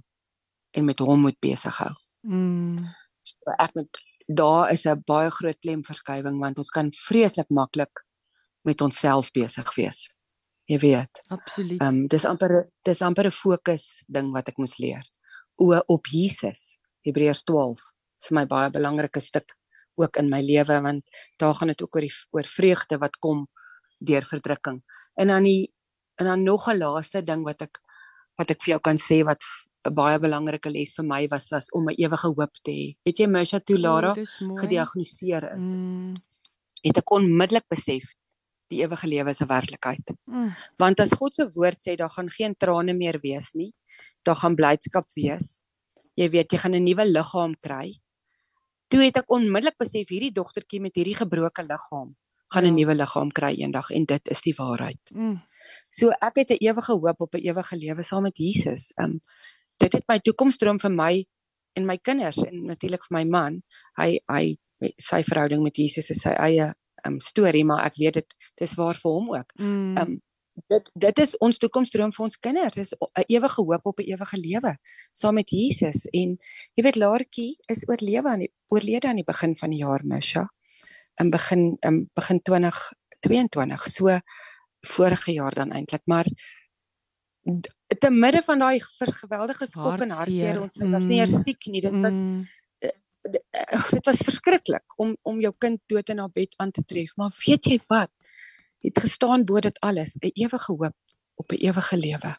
en 0.73 0.85
met 0.85 0.99
hom 0.99 1.21
moet 1.27 1.37
besig 1.41 1.77
hou. 1.77 1.93
Mm. 2.25 2.81
So 3.23 3.55
ek 3.59 3.75
moet 3.77 4.01
daar 4.27 4.71
is 4.71 4.85
'n 4.85 5.03
baie 5.05 5.29
groot 5.29 5.59
klemverskywing 5.59 6.39
want 6.39 6.57
ons 6.57 6.69
kan 6.69 6.91
vreeslik 6.91 7.49
maklik 7.49 8.05
met 8.63 8.81
onsself 8.81 9.31
besig 9.31 9.75
wees. 9.75 10.09
Jy 10.65 10.79
weet. 10.79 11.21
Absoluut. 11.27 11.81
Ehm 11.81 11.87
um, 11.87 12.07
dis 12.07 12.25
amper 12.25 12.69
dis 12.81 13.01
amper 13.01 13.25
'n 13.25 13.31
fokus 13.31 14.03
ding 14.07 14.31
wat 14.31 14.47
ek 14.47 14.57
moes 14.57 14.77
leer. 14.77 15.03
O 15.55 15.81
op 15.87 16.07
Jesus. 16.07 16.79
Hebreërs 17.05 17.43
12 17.43 17.81
vir 18.27 18.35
my 18.37 18.45
baie 18.45 18.71
belangrike 18.71 19.21
stuk 19.21 19.55
ook 19.99 20.17
in 20.17 20.29
my 20.29 20.41
lewe 20.41 20.79
want 20.81 21.03
daar 21.37 21.53
gaan 21.53 21.73
dit 21.73 21.81
ook 21.81 21.95
oor 21.95 22.07
die 22.07 22.15
oor 22.31 22.49
vreugde 22.49 22.97
wat 22.97 23.19
kom 23.19 23.47
deur 23.99 24.25
verdrukking. 24.25 24.81
En 25.15 25.27
dan 25.27 25.43
die 25.43 25.73
en 26.21 26.25
dan 26.25 26.43
nog 26.43 26.67
'n 26.67 26.77
laaste 26.77 27.23
ding 27.23 27.43
wat 27.43 27.61
ek 27.61 27.79
wat 28.37 28.49
ek 28.51 28.61
vir 28.63 28.71
jou 28.73 28.79
kan 28.79 28.97
sê 28.97 29.23
wat 29.23 29.41
'n 29.85 29.93
baie 29.93 30.19
belangrike 30.19 30.69
les 30.69 30.95
vir 30.95 31.05
my 31.05 31.27
was 31.27 31.49
was 31.51 31.69
om 31.71 31.89
'n 31.89 31.95
ewige 31.97 32.27
hoop 32.27 32.53
te 32.63 32.71
hê. 32.71 32.97
Weet 33.05 33.19
jy 33.19 33.27
Mersha 33.27 33.59
Tulara 33.59 34.11
oh, 34.11 34.59
gediagnoseer 34.61 35.57
is. 35.57 35.75
Mm. 35.75 36.15
Het 36.83 36.97
ek 36.97 37.11
onmiddellik 37.11 37.67
besef 37.69 38.03
die 38.69 38.81
ewige 38.81 39.07
lewe 39.07 39.29
is 39.29 39.41
'n 39.41 39.47
werklikheid. 39.47 40.15
Mm. 40.25 40.51
Want 40.77 40.99
as 40.99 41.11
God 41.11 41.35
se 41.35 41.49
woord 41.55 41.79
sê 41.79 41.95
daar 41.95 42.09
gaan 42.09 42.29
geen 42.29 42.55
trane 42.55 42.93
meer 42.93 43.19
wees 43.19 43.53
nie, 43.53 43.73
daar 44.23 44.35
gaan 44.35 44.55
blydskap 44.55 45.05
wees 45.15 45.63
jy 46.15 46.29
weet 46.29 46.51
jy 46.51 46.57
gaan 46.57 46.75
'n 46.75 46.83
nuwe 46.83 47.05
liggaam 47.05 47.53
kry. 47.59 47.99
Toe 48.87 49.01
het 49.03 49.17
ek 49.17 49.31
onmiddellik 49.31 49.77
besef 49.77 50.09
hierdie 50.09 50.31
dogtertjie 50.31 50.81
met 50.81 50.95
hierdie 50.95 51.15
gebroke 51.15 51.63
liggaam 51.63 52.15
gaan 52.53 52.63
'n 52.63 52.67
ja. 52.67 52.73
nuwe 52.73 52.95
liggaam 52.95 53.31
kry 53.31 53.53
eendag 53.57 53.89
en 53.89 54.05
dit 54.05 54.27
is 54.27 54.41
die 54.41 54.55
waarheid. 54.57 55.01
Mm. 55.13 55.41
So 55.89 56.09
ek 56.09 56.35
het 56.35 56.49
'n 56.51 56.63
ewige 56.67 56.93
hoop 56.93 57.21
op 57.21 57.33
'n 57.33 57.45
ewige 57.49 57.75
lewe 57.75 58.03
saam 58.03 58.23
met 58.23 58.37
Jesus. 58.37 58.93
Um 58.95 59.21
dit 59.77 59.93
het 59.93 60.03
my 60.07 60.19
toekomsdroom 60.19 60.79
vir 60.79 60.91
my 60.91 61.25
en 61.73 61.85
my 61.85 61.97
kinders 61.97 62.37
en 62.37 62.65
natuurlik 62.65 63.03
vir 63.07 63.17
my 63.17 63.23
man. 63.23 63.63
Hy 63.97 64.19
hy 64.27 64.57
sy 64.97 65.23
verhouding 65.23 65.63
met 65.63 65.75
Jesus 65.75 66.09
is 66.09 66.21
sy 66.21 66.29
eie 66.29 66.73
um 67.05 67.19
storie, 67.19 67.65
maar 67.65 67.85
ek 67.85 67.95
weet 67.95 68.13
dit 68.13 68.35
dis 68.55 68.73
waar 68.73 68.95
vir 68.95 69.11
hom 69.11 69.35
ook. 69.35 69.53
Mm. 69.59 69.97
Um 69.97 70.21
dit 70.69 70.89
dit 70.93 71.19
is 71.19 71.35
ons 71.37 71.57
toekomsdroom 71.57 72.13
vir 72.13 72.25
ons 72.25 72.37
kinders. 72.37 72.75
Dis 72.75 72.93
'n 72.93 73.25
ewige 73.27 73.61
hoop 73.61 73.85
op 73.85 73.99
'n 73.99 74.09
ewige 74.11 74.37
lewe 74.37 74.77
saam 75.13 75.33
met 75.33 75.49
Jesus. 75.49 76.05
En 76.11 76.37
jy 76.75 76.83
weet 76.83 76.95
Laartjie 76.95 77.57
is 77.67 77.87
oorlewe 77.87 78.29
aan 78.29 78.39
die 78.39 78.53
oorlede 78.67 79.07
aan 79.07 79.21
die 79.21 79.31
begin 79.33 79.57
van 79.57 79.69
die 79.69 79.79
jaar 79.79 80.01
Misha. 80.03 80.49
In 81.15 81.29
begin 81.29 81.77
in 81.79 82.09
begin 82.13 82.41
2022 82.41 83.91
so 83.91 84.19
vorige 84.81 85.31
jaar 85.31 85.53
dan 85.53 85.71
eintlik 85.71 86.01
maar 86.05 86.27
te 87.99 88.09
midde 88.09 88.41
van 88.43 88.59
daai 88.59 88.79
geweldige 88.99 89.67
skok 89.67 90.01
en 90.01 90.09
hartseer. 90.09 90.61
ons 90.61 90.77
was 90.77 91.03
nie 91.03 91.19
eers 91.19 91.33
mm. 91.33 91.39
siek 91.39 91.65
nie 91.65 91.81
dit 91.81 92.01
was 92.01 92.13
mm. 92.13 92.47
Eh, 92.79 92.89
eh, 93.51 93.91
dit 93.91 94.05
was 94.05 94.19
verskriklik 94.27 94.97
om 94.97 95.17
om 95.21 95.39
jou 95.39 95.53
kind 95.57 95.79
dood 95.87 96.09
in 96.09 96.19
haar 96.19 96.31
bed 96.31 96.53
aan 96.57 96.71
te 96.71 96.83
tref. 96.83 97.15
Maar 97.15 97.31
weet 97.45 97.65
jy 97.65 97.79
wat 97.87 98.11
het 98.83 98.99
gestaan 98.99 99.45
bo 99.47 99.59
dit 99.59 99.79
alles, 99.79 100.15
'n 100.15 100.31
ewige 100.33 100.73
hoop 100.73 100.95
op 101.35 101.51
'n 101.51 101.61
ewige 101.67 101.97
lewe. 101.97 102.37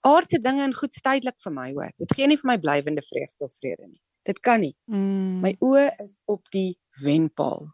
Aardse 0.00 0.40
dinge 0.40 0.62
en 0.62 0.74
goed 0.74 0.92
tydelik 1.02 1.38
vir 1.42 1.52
my, 1.52 1.72
hoor. 1.72 1.92
Dit 1.96 2.14
gee 2.14 2.26
nie 2.26 2.38
vir 2.38 2.50
my 2.50 2.58
blywende 2.58 3.02
vreugde 3.02 3.44
of 3.44 3.56
vrede 3.56 3.86
nie. 3.86 4.02
Dit 4.22 4.40
kan 4.40 4.60
nie. 4.60 4.76
Mm. 4.84 5.40
My 5.40 5.56
oë 5.60 5.90
is 6.02 6.20
op 6.24 6.50
die 6.50 6.78
wenpaal. 7.02 7.68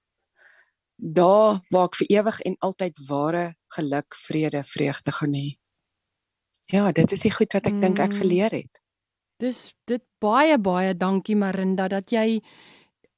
Daar 0.96 1.61
waar 1.70 1.88
ek 1.88 1.96
vir 1.96 2.11
ewig 2.18 2.40
en 2.40 2.57
altyd 2.59 2.98
ware 3.09 3.55
geluk, 3.74 4.14
vrede, 4.14 4.64
vreugde 4.64 5.12
gaan 5.12 5.35
hê. 5.35 5.48
Ja, 6.70 6.92
dit 6.92 7.12
is 7.12 7.20
die 7.20 7.33
goed 7.33 7.52
wat 7.52 7.66
ek 7.66 7.72
mm. 7.72 7.81
dink 7.81 7.98
ek 7.98 8.14
geleer 8.20 8.55
het. 8.55 8.83
Dis 9.42 9.72
dit 9.90 10.02
baie 10.22 10.59
baie 10.59 10.94
dankie 10.94 11.37
Marinda 11.37 11.88
dat 11.88 12.12
jy 12.14 12.42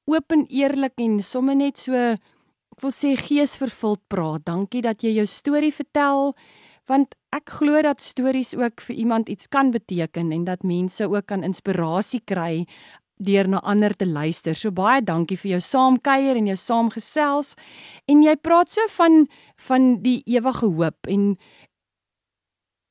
oop 0.09 0.33
en 0.33 0.47
eerlik 0.49 0.97
en 1.01 1.21
sommer 1.23 1.57
net 1.57 1.79
so 1.79 2.17
ek 2.75 2.83
wil 2.83 2.91
sê 2.91 3.15
geesvervuld 3.15 4.03
praat. 4.11 4.43
Dankie 4.49 4.83
dat 4.83 5.05
jy 5.07 5.15
jou 5.21 5.27
storie 5.31 5.73
vertel 5.75 6.35
want 6.91 7.15
ek 7.33 7.49
glo 7.63 7.81
dat 7.81 8.03
stories 8.05 8.53
ook 8.59 8.83
vir 8.85 8.97
iemand 9.01 9.31
iets 9.33 9.49
kan 9.49 9.71
beteken 9.73 10.35
en 10.37 10.43
dat 10.45 10.67
mense 10.69 11.07
ook 11.09 11.25
kan 11.31 11.47
inspirasie 11.47 12.21
kry 12.29 12.67
deur 13.17 13.49
na 13.49 13.63
ander 13.65 13.95
te 13.97 14.05
luister. 14.05 14.53
So 14.59 14.75
baie 14.75 15.01
dankie 15.01 15.39
vir 15.39 15.55
jou 15.55 15.61
saamkuier 15.65 16.37
en 16.37 16.51
jou 16.51 16.57
saamgesels. 16.59 17.55
En 18.11 18.21
jy 18.27 18.35
praat 18.37 18.75
so 18.75 18.85
van 18.99 19.25
van 19.69 20.03
die 20.03 20.21
ewige 20.27 20.67
hoop 20.67 21.09
en 21.09 21.37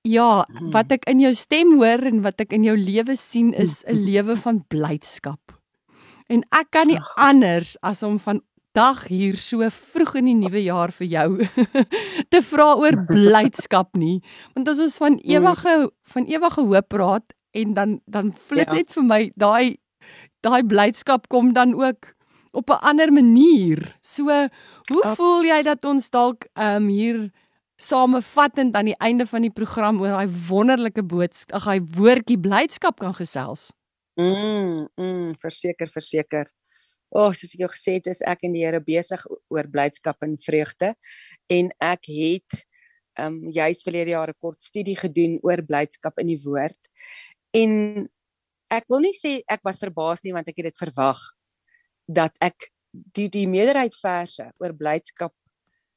ja, 0.07 0.43
hmm. 0.47 0.71
wat 0.73 0.95
ek 0.95 1.05
in 1.11 1.21
jou 1.21 1.34
stem 1.36 1.75
hoor 1.77 2.01
en 2.07 2.23
wat 2.23 2.41
ek 2.41 2.55
in 2.55 2.65
jou 2.65 2.75
lewe 2.79 3.17
sien 3.19 3.53
is 3.53 3.84
'n 3.88 3.99
lewe 4.07 4.39
van 4.39 4.63
blydskap. 4.67 5.59
En 6.31 6.41
ek 6.55 6.71
kan 6.71 6.88
nie 6.88 6.99
anders 7.19 7.75
as 7.84 8.01
om 8.03 8.17
van 8.19 8.41
dag 8.74 9.05
hier 9.07 9.38
so 9.38 9.69
vroeg 9.69 10.15
in 10.21 10.26
die 10.32 10.39
nuwe 10.41 10.63
jaar 10.63 10.91
vir 10.91 11.07
jou 11.07 11.30
te 12.34 12.41
vra 12.49 12.74
oor 12.82 12.97
blydskap 13.11 13.95
nie 13.97 14.19
want 14.55 14.69
as 14.69 14.82
ons 14.88 14.97
van 14.97 15.19
mm. 15.19 15.30
ewige 15.36 15.78
van 16.15 16.28
ewige 16.28 16.67
hoop 16.71 16.89
praat 16.89 17.38
en 17.53 17.74
dan 17.74 17.99
dan 18.05 18.34
flit 18.34 18.67
ja. 18.67 18.74
net 18.74 18.91
vir 18.91 19.07
my 19.07 19.21
daai 19.36 19.78
daai 20.43 20.63
blydskap 20.67 21.30
kom 21.32 21.53
dan 21.53 21.74
ook 21.80 22.13
op 22.53 22.69
'n 22.69 22.84
ander 22.89 23.13
manier. 23.13 23.97
So, 24.01 24.26
hoe 24.91 25.03
ja. 25.03 25.15
voel 25.15 25.43
jy 25.43 25.61
dat 25.63 25.86
ons 25.86 26.09
dalk 26.09 26.45
ehm 26.53 26.84
um, 26.84 26.88
hier 26.88 27.32
samevattend 27.76 28.76
aan 28.76 28.86
die 28.86 28.97
einde 28.97 29.26
van 29.28 29.41
die 29.41 29.51
program 29.51 30.01
oor 30.01 30.09
daai 30.09 30.30
wonderlike 30.47 31.03
boodskap, 31.03 31.55
ag, 31.55 31.65
daai 31.65 31.82
woordjie 31.82 32.39
blydskap 32.39 32.99
kan 32.99 33.13
gesels? 33.13 33.71
Mm, 34.15 34.88
mm, 34.95 35.34
verseker, 35.39 35.88
verseker. 35.88 36.51
O, 37.14 37.28
oh, 37.28 37.32
soos 37.32 37.53
ek 37.53 37.61
jou 37.61 37.70
gesê 37.70 37.97
het, 37.99 38.07
is 38.09 38.24
ek 38.26 38.47
en 38.47 38.55
die 38.55 38.64
Here 38.66 38.80
besig 38.82 39.22
oor 39.53 39.68
blydskap 39.70 40.26
en 40.26 40.34
vreugde 40.41 40.95
en 41.53 41.70
ek 41.78 42.09
het 42.09 42.64
ehm 43.14 43.36
um, 43.45 43.51
juis 43.53 43.84
verlede 43.86 44.16
jaar 44.16 44.32
'n 44.34 44.41
kort 44.41 44.64
studie 44.64 44.95
gedoen 44.97 45.38
oor 45.45 45.61
blydskap 45.61 46.18
in 46.18 46.28
die 46.34 46.41
woord. 46.41 46.89
En 47.53 48.09
ek 48.74 48.89
wil 48.89 49.05
nie 49.05 49.14
sê 49.14 49.41
ek 49.45 49.61
was 49.64 49.78
verbaas 49.78 50.24
nie 50.24 50.34
want 50.34 50.49
ek 50.49 50.57
het 50.57 50.74
dit 50.74 50.82
verwag 50.82 51.20
dat 52.09 52.34
ek 52.41 52.74
die 52.91 53.30
die 53.30 53.47
meerderheid 53.47 53.93
verse 54.01 54.49
oor 54.57 54.74
blydskap 54.74 55.34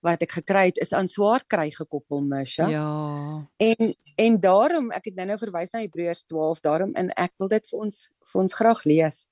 wat 0.05 0.23
ek 0.23 0.37
gekry 0.39 0.67
het 0.71 0.79
is 0.83 0.93
aan 0.93 1.09
swaar 1.09 1.43
kry 1.49 1.71
gekoppel 1.75 2.21
Misha. 2.21 2.69
Ja. 2.69 3.47
En 3.57 3.95
en 4.17 4.41
daarom 4.41 4.93
ek 4.97 5.11
het 5.11 5.17
nou-nou 5.17 5.39
verwys 5.39 5.73
na 5.73 5.83
Hebreërs 5.83 6.25
12 6.29 6.61
daarom 6.65 6.93
en 6.97 7.11
ek 7.17 7.33
wil 7.41 7.49
dit 7.53 7.73
vir 7.73 7.81
ons 7.87 8.05
vir 8.33 8.43
ons 8.43 8.55
graag 8.61 8.85
lees. 8.85 9.25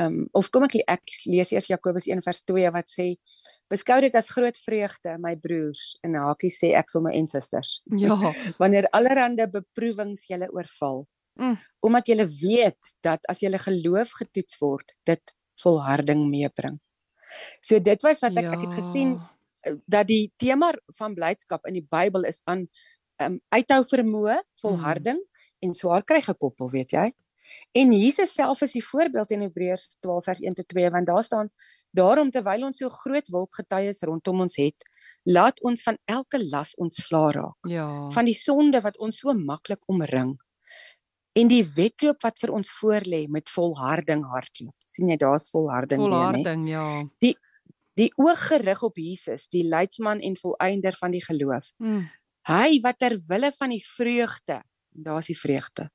Ehm 0.00 0.22
um, 0.22 0.28
of 0.32 0.48
kom 0.50 0.64
ek 0.64 0.78
ek 0.88 1.10
lees 1.28 1.50
eers 1.52 1.68
Jakobus 1.68 2.06
1 2.08 2.22
vers 2.24 2.40
2 2.48 2.70
wat 2.72 2.88
sê 2.88 3.12
beskou 3.72 3.98
dit 4.00 4.14
as 4.16 4.30
groot 4.32 4.56
vreugde 4.64 5.18
my 5.20 5.34
broers 5.36 5.82
en 6.04 6.16
hakie 6.16 6.52
sê 6.52 6.72
ek 6.78 6.88
sommer 6.92 7.12
en 7.16 7.28
susters. 7.28 7.80
Ja. 8.02 8.16
Wanneer 8.62 8.88
allerlei 8.92 9.46
beproewings 9.52 10.24
julle 10.30 10.48
oorval. 10.52 11.04
Mm. 11.40 11.58
Omdat 11.84 12.08
julle 12.08 12.26
weet 12.28 12.94
dat 13.04 13.20
as 13.28 13.40
julle 13.44 13.60
geloof 13.60 14.16
getoets 14.20 14.58
word, 14.60 14.96
dit 15.08 15.36
volharding 15.62 16.26
meebring. 16.28 16.80
So 17.64 17.80
dit 17.80 18.02
was 18.04 18.20
wat 18.24 18.36
ek 18.36 18.48
ja. 18.48 18.56
ek 18.56 18.66
het 18.66 18.76
gesien 18.80 19.14
ja. 19.16 19.30
eh, 19.68 19.76
dat 19.86 20.08
die 20.08 20.32
tema 20.40 20.72
van 20.98 21.16
blydskap 21.16 21.68
in 21.68 21.80
die 21.80 21.86
Bybel 21.86 22.28
is 22.28 22.40
aan 22.44 22.66
um, 23.20 23.40
uithou 23.52 23.82
vermoë, 23.92 24.40
volharding 24.60 25.20
mm. 25.20 25.48
en 25.68 25.76
swaar 25.76 26.04
kry 26.04 26.20
gekoppel, 26.24 26.72
weet 26.72 26.96
jy? 26.96 27.08
En 27.72 27.92
Jesus 27.92 28.32
self 28.32 28.60
is 28.62 28.72
die 28.72 28.84
voorbeeld 28.84 29.30
in 29.30 29.44
Hebreërs 29.46 29.88
12 30.00 30.24
vers 30.24 30.40
1 30.40 30.54
tot 30.54 30.68
2 30.68 30.90
want 30.90 31.06
daar 31.06 31.24
staan 31.24 31.50
daarom 31.92 32.30
terwyl 32.30 32.64
ons 32.64 32.78
so 32.80 32.88
groot 32.88 33.28
wolk 33.28 33.54
getuies 33.54 34.00
rondom 34.08 34.40
ons 34.40 34.56
het, 34.56 34.88
laat 35.28 35.60
ons 35.60 35.82
van 35.84 35.98
elke 36.08 36.40
las 36.40 36.72
ontslaa 36.80 37.30
raak. 37.36 37.68
Ja. 37.68 37.88
Van 38.10 38.24
die 38.24 38.36
sonde 38.38 38.80
wat 38.80 38.96
ons 38.98 39.20
so 39.20 39.34
maklik 39.36 39.84
omring 39.92 40.38
en 41.38 41.48
die 41.48 41.62
wedloop 41.76 42.20
wat 42.24 42.40
vir 42.42 42.52
ons 42.52 42.70
voorlê 42.80 43.22
met 43.28 43.48
volharding 43.52 44.24
hardloop. 44.28 44.76
sien 44.84 45.08
jy 45.08 45.16
daar's 45.16 45.48
volharding 45.52 46.00
weer, 46.02 46.10
Volharding, 46.10 46.68
ja. 46.68 46.86
Die 47.24 47.36
die 47.94 48.08
oog 48.16 48.40
gerig 48.48 48.80
op 48.82 48.96
Jesus, 48.96 49.44
die 49.52 49.66
leidsman 49.68 50.22
en 50.24 50.36
volëinder 50.40 50.96
van 50.96 51.12
die 51.12 51.20
geloof. 51.20 51.74
Mm. 51.76 52.06
Hy 52.48 52.78
wat 52.80 52.98
ter 52.98 53.18
wille 53.28 53.50
van 53.58 53.74
die 53.74 53.82
vreugde, 53.84 54.62
daar's 54.88 55.28
die 55.28 55.36
vreugde. 55.36 55.90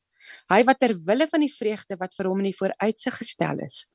Hy 0.51 0.63
wat 0.67 0.79
ter 0.79 0.95
wille 1.07 1.27
van 1.31 1.45
die 1.45 1.53
vreugde 1.53 1.99
wat 1.99 2.15
vir 2.17 2.31
hom 2.31 2.43
in 2.43 2.51
die 2.51 2.57
vooruitsig 2.57 3.21
gestel 3.21 3.63
is, 3.65 3.85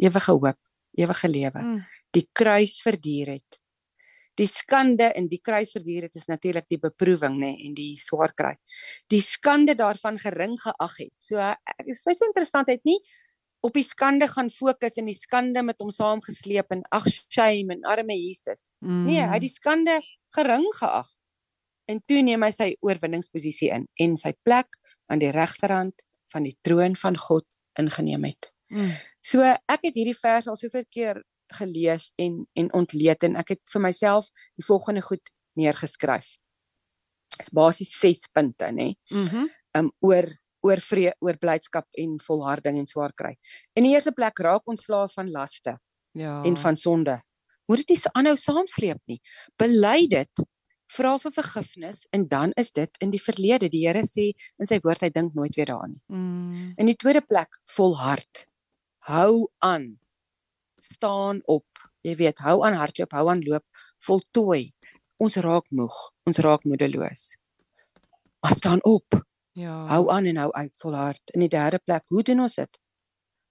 ewige 0.00 0.34
hoop, 0.34 0.60
ewige 0.98 1.30
lewe, 1.30 1.62
mm. 1.62 1.80
die 2.16 2.26
kruis 2.32 2.78
verduur 2.84 3.36
het 3.38 3.62
die 4.38 4.48
skande 4.50 5.10
in 5.18 5.28
die 5.30 5.40
kruis 5.42 5.72
verduur 5.74 6.06
het 6.06 6.18
is 6.18 6.28
natuurlik 6.30 6.68
die 6.70 6.80
beproewing 6.80 7.38
nê 7.42 7.52
en 7.66 7.74
die 7.76 7.94
swaar 8.00 8.34
kry. 8.38 8.54
Die 9.10 9.22
skande 9.24 9.74
daarvan 9.78 10.18
gering 10.22 10.54
geag 10.62 10.98
het. 11.00 11.14
So 11.22 11.40
ek 11.42 11.88
is 11.90 12.04
so 12.04 12.14
interessant 12.28 12.70
het 12.70 12.84
nie 12.88 12.98
op 13.66 13.74
die 13.74 13.86
skande 13.86 14.28
gaan 14.30 14.50
fokus 14.54 14.98
en 15.00 15.08
die 15.10 15.18
skande 15.18 15.64
met 15.66 15.80
hom 15.82 15.90
saamgesleep 15.90 16.70
en 16.74 16.84
ag 16.94 17.08
shame 17.26 17.74
en 17.74 17.88
arme 17.90 18.14
Jesus. 18.14 18.68
Mm. 18.84 19.06
Nee, 19.08 19.24
hy 19.24 19.32
het 19.34 19.46
die 19.46 19.54
skande 19.54 19.98
gering 20.36 20.66
geag. 20.78 21.10
En 21.88 22.00
toe 22.06 22.20
neem 22.22 22.42
hy 22.44 22.50
sy 22.52 22.68
oorwinningsposisie 22.84 23.70
in 23.74 23.86
en 24.00 24.16
sy 24.20 24.34
plek 24.44 24.76
aan 25.08 25.22
die 25.22 25.32
regterhand 25.32 26.04
van 26.32 26.44
die 26.44 26.56
troon 26.62 26.96
van 27.00 27.16
God 27.16 27.46
ingeneem 27.80 28.26
het. 28.28 28.50
Mm. 28.68 28.92
So 29.24 29.44
ek 29.44 29.86
het 29.88 29.96
hierdie 29.96 30.16
vers 30.18 30.48
al 30.48 30.58
soveel 30.60 30.84
keer 30.92 31.22
gelees 31.56 32.10
en 32.20 32.42
en 32.60 32.68
ontleed 32.76 33.24
en 33.24 33.38
ek 33.40 33.54
het 33.54 33.62
vir 33.72 33.84
myself 33.86 34.28
die 34.58 34.66
volgende 34.66 35.02
goed 35.06 35.32
neergeskryf. 35.56 36.36
Dit's 37.38 37.54
basies 37.54 37.94
6 38.00 38.28
punte, 38.34 38.72
nê. 38.72 38.92
Mhm. 39.10 39.46
Mm 39.46 39.54
um 39.78 39.90
oor 40.00 40.26
oor 40.64 40.80
vrede, 40.82 41.14
oor 41.22 41.36
blydskap 41.38 41.86
en 42.02 42.16
volharding 42.24 42.78
en 42.80 42.86
swaar 42.88 43.12
kry. 43.14 43.34
In 43.76 43.84
die 43.86 43.92
eerste 43.94 44.12
plek 44.16 44.40
raak 44.42 44.66
ons 44.66 44.82
slaaf 44.88 45.12
van 45.14 45.30
laste. 45.30 45.76
Ja. 46.18 46.40
En 46.42 46.56
van 46.56 46.76
sonde. 46.76 47.20
Moet 47.68 47.84
dit 47.84 47.94
nie 47.94 48.12
aanhou 48.18 48.34
saamsleep 48.40 48.98
nie. 49.06 49.20
Bely 49.60 50.08
dit. 50.10 50.44
Vra 50.88 51.18
vir 51.20 51.32
vergifnis 51.36 52.06
en 52.16 52.26
dan 52.28 52.52
is 52.56 52.72
dit 52.72 53.00
in 53.04 53.10
die 53.12 53.20
verlede. 53.20 53.68
Die 53.68 53.84
Here 53.84 54.04
sê 54.06 54.30
in 54.58 54.68
sy 54.68 54.78
woord 54.84 55.04
hy 55.04 55.10
dink 55.12 55.34
nooit 55.36 55.56
weer 55.58 55.68
daaraan 55.68 55.96
nie. 55.96 56.02
Mm. 56.08 56.74
In 56.80 56.88
die 56.88 56.96
tweede 56.96 57.20
plek 57.20 57.60
volhard. 57.74 58.46
Hou 59.08 59.48
aan 59.64 59.98
staan 60.80 61.42
op. 61.44 61.66
Jy 62.06 62.14
weet, 62.16 62.40
hou 62.46 62.62
aan 62.64 62.78
hardloop, 62.78 63.12
hou 63.12 63.26
aan 63.28 63.44
loop, 63.44 63.64
voltooi. 64.06 64.70
Ons 65.20 65.36
raak 65.42 65.66
moeg, 65.74 65.96
ons 66.28 66.40
raak 66.44 66.64
moedeloos. 66.64 67.32
Maar 68.40 68.54
staan 68.56 68.82
op. 68.86 69.18
Ja. 69.58 69.74
Hou 69.90 70.04
aan 70.14 70.28
en 70.30 70.36
hou 70.44 70.50
uit 70.54 70.76
volhard. 70.78 71.34
In 71.34 71.42
die 71.44 71.52
derde 71.52 71.82
plek, 71.84 72.06
hoe 72.08 72.22
doen 72.22 72.46
ons 72.46 72.54
dit? 72.54 72.80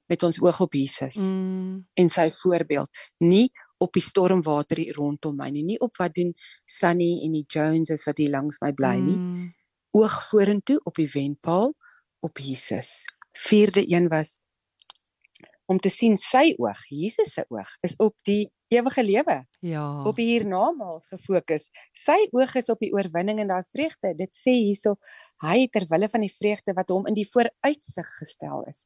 Met 0.08 0.24
ons 0.24 0.40
oog 0.42 0.62
op 0.64 0.74
Jesus 0.74 1.18
mm. 1.20 1.82
en 2.00 2.10
sy 2.10 2.30
voorbeeld, 2.32 3.02
nie 3.20 3.50
op 3.78 3.94
die 3.94 4.04
stormwater 4.04 4.82
hier 4.82 4.98
rondom 4.98 5.36
my 5.38 5.50
nie, 5.54 5.64
nie 5.64 5.80
op 5.84 5.98
wat 6.02 6.16
doen 6.18 6.34
Sunny 6.66 7.22
en 7.26 7.36
die 7.38 7.46
Joneses 7.48 8.06
wat 8.10 8.18
hier 8.22 8.34
langs 8.34 8.62
my 8.64 8.74
bly 8.74 8.96
nie. 9.02 9.18
Mm. 9.18 9.54
Oog 9.98 10.18
vorentoe 10.30 10.80
op 10.84 10.98
die 11.00 11.10
wenpaal 11.14 11.74
op 12.26 12.42
Jesus. 12.42 13.04
Vierde 13.38 13.86
een 13.86 14.10
was 14.10 14.40
om 15.68 15.80
te 15.84 15.92
sien 15.92 16.16
sy 16.20 16.54
oog, 16.64 16.80
Jesus 16.88 17.34
se 17.36 17.44
oog 17.52 17.74
is 17.84 17.98
op 18.00 18.16
die 18.28 18.48
ewige 18.72 19.04
lewe. 19.04 19.38
Ja. 19.60 19.84
Op 20.08 20.20
hiernamaals 20.20 21.10
gefokus. 21.12 21.68
Sy 21.96 22.18
oog 22.36 22.56
is 22.60 22.72
op 22.72 22.80
die 22.84 22.92
oorwinning 22.96 23.42
en 23.44 23.52
daai 23.52 23.68
vreugde. 23.76 24.14
Dit 24.16 24.36
sê 24.36 24.56
hierso 24.56 24.96
hy 25.44 25.68
ter 25.72 25.88
wille 25.92 26.10
van 26.12 26.24
die 26.24 26.32
vreugde 26.32 26.76
wat 26.76 26.92
hom 26.92 27.08
in 27.12 27.18
die 27.18 27.28
vooruitsig 27.28 28.14
gestel 28.20 28.64
is, 28.72 28.86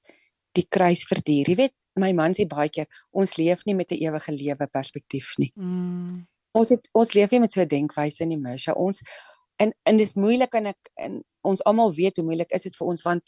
die 0.58 0.66
kruis 0.68 1.06
verduur. 1.08 1.49
Jy 1.52 1.56
weet, 1.56 1.76
my 1.99 2.12
man 2.14 2.36
sê 2.36 2.45
baie 2.49 2.70
keer, 2.70 2.88
ons 3.12 3.38
leef 3.38 3.66
nie 3.66 3.76
met 3.76 3.91
'n 3.91 4.02
ewige 4.04 4.32
lewe 4.32 4.68
perspektief 4.68 5.36
nie. 5.38 5.52
Mm. 5.56 6.28
Ons 6.54 6.70
het 6.70 6.89
ons 6.93 7.14
leef 7.14 7.32
nie 7.32 7.39
met 7.39 7.52
so 7.52 7.62
'n 7.62 7.68
denkwyse 7.68 8.26
nie, 8.26 8.38
Misha. 8.38 8.74
Ons 8.74 9.02
en 9.62 9.74
en 9.84 9.97
dis 9.97 10.14
moeilik 10.16 10.54
en 10.54 10.66
ek 10.66 10.91
en 10.95 11.24
ons 11.41 11.64
almal 11.64 11.93
weet 11.93 12.18
hoe 12.18 12.26
moeilik 12.26 12.52
is 12.52 12.64
dit 12.68 12.76
vir 12.76 12.88
ons 12.88 13.04
want 13.06 13.24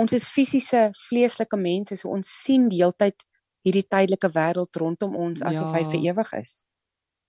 ons 0.00 0.12
is 0.12 0.24
fisiese 0.24 0.90
vleeslike 1.08 1.56
mense 1.56 1.96
so 1.96 2.08
ons 2.08 2.28
sien 2.44 2.68
die 2.68 2.80
heeltyd 2.82 3.24
hierdie 3.66 3.86
tydelike 3.94 4.30
wêreld 4.34 4.76
rondom 4.82 5.16
ons 5.16 5.42
asof 5.42 5.68
ja. 5.68 5.78
hy 5.78 5.84
vir 5.92 6.04
ewig 6.10 6.32
is. 6.40 6.52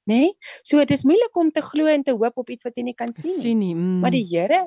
Né? 0.08 0.16
Nee? 0.16 0.30
So 0.64 0.80
dit 0.80 0.98
is 0.98 1.04
moeilik 1.08 1.38
om 1.38 1.52
te 1.52 1.64
glo 1.66 1.90
en 1.92 2.04
te 2.04 2.16
hoop 2.16 2.38
op 2.44 2.50
iets 2.50 2.64
wat 2.68 2.78
jy 2.78 2.86
nie 2.88 2.98
kan 2.98 3.12
sien 3.14 3.34
nie. 3.34 3.42
Sien 3.42 3.60
nie. 3.60 3.74
Mm. 3.76 4.00
Maar 4.04 4.16
die 4.16 4.26
Here 4.26 4.62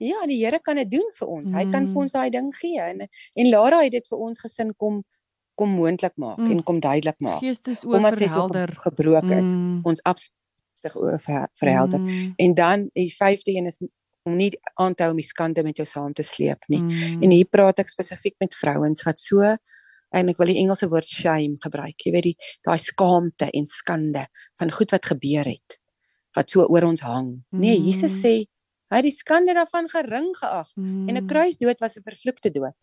ja, 0.00 0.26
die 0.26 0.40
Here 0.40 0.60
kan 0.64 0.80
dit 0.80 0.90
doen 0.90 1.06
vir 1.18 1.28
ons. 1.28 1.50
Mm. 1.50 1.56
Hy 1.56 1.64
kan 1.68 1.86
vir 1.86 1.94
mm. 1.94 2.02
ons 2.02 2.16
daai 2.16 2.30
ding 2.34 2.50
gee 2.56 2.82
en 2.82 3.06
en 3.06 3.50
Lara 3.52 3.82
het 3.84 3.94
dit 3.96 4.12
vir 4.12 4.26
ons 4.28 4.44
gesin 4.46 4.74
kom 4.76 5.02
kom 5.60 5.72
moontlik 5.76 6.16
maak 6.16 6.40
mm. 6.40 6.50
en 6.54 6.62
kom 6.64 6.80
duidelik 6.80 7.18
maak. 7.20 7.40
Geestes 7.44 7.84
oor 7.84 8.04
verhelder 8.16 8.72
gebroken 8.80 9.44
is. 9.44 9.56
Mm. 9.56 9.80
Ons 9.84 10.00
absoluut 10.08 10.96
oor 10.96 11.18
verhelder. 11.60 12.00
Mm. 12.00 12.32
En 12.40 12.54
dan 12.56 12.86
die 12.96 13.10
vyfde 13.12 13.52
een 13.52 13.68
is 13.68 13.76
om 14.24 14.36
nie 14.36 14.50
aan 14.80 14.94
te 14.94 15.04
hou 15.04 15.12
om 15.12 15.20
die 15.20 15.26
skande 15.26 15.64
met 15.64 15.80
jou 15.80 15.86
saam 15.88 16.14
te 16.16 16.24
sleep 16.24 16.64
nie. 16.72 16.80
Mm. 16.80 17.24
En 17.24 17.34
hier 17.34 17.48
praat 17.48 17.82
ek 17.84 17.92
spesifiek 17.92 18.36
met 18.40 18.56
vrouens 18.56 19.04
wat 19.04 19.20
so 19.20 19.44
en 20.10 20.32
ek 20.32 20.40
wil 20.40 20.50
die 20.50 20.58
Engelse 20.62 20.88
woord 20.90 21.08
shame 21.08 21.60
gebruik. 21.62 21.96
Jy 22.04 22.14
weet 22.16 22.30
die 22.30 22.36
daai 22.66 22.78
skaamte 22.82 23.50
en 23.52 23.68
skande 23.68 24.24
van 24.60 24.72
goed 24.74 24.96
wat 24.96 25.12
gebeur 25.12 25.48
het 25.48 25.78
wat 26.36 26.52
so 26.52 26.62
oor 26.62 26.86
ons 26.86 27.02
hang. 27.02 27.32
Nee, 27.50 27.76
mm. 27.78 27.86
Jesus 27.90 28.20
sê 28.22 28.34
hy 28.90 28.98
het 28.98 29.06
die 29.06 29.14
skande 29.14 29.54
daarvan 29.54 29.88
gering 29.88 30.30
geag 30.36 30.70
mm. 30.76 31.08
en 31.08 31.16
'n 31.16 31.26
kruisdood 31.26 31.78
was 31.80 31.96
'n 31.96 32.02
vervloekte 32.02 32.50
dood. 32.50 32.80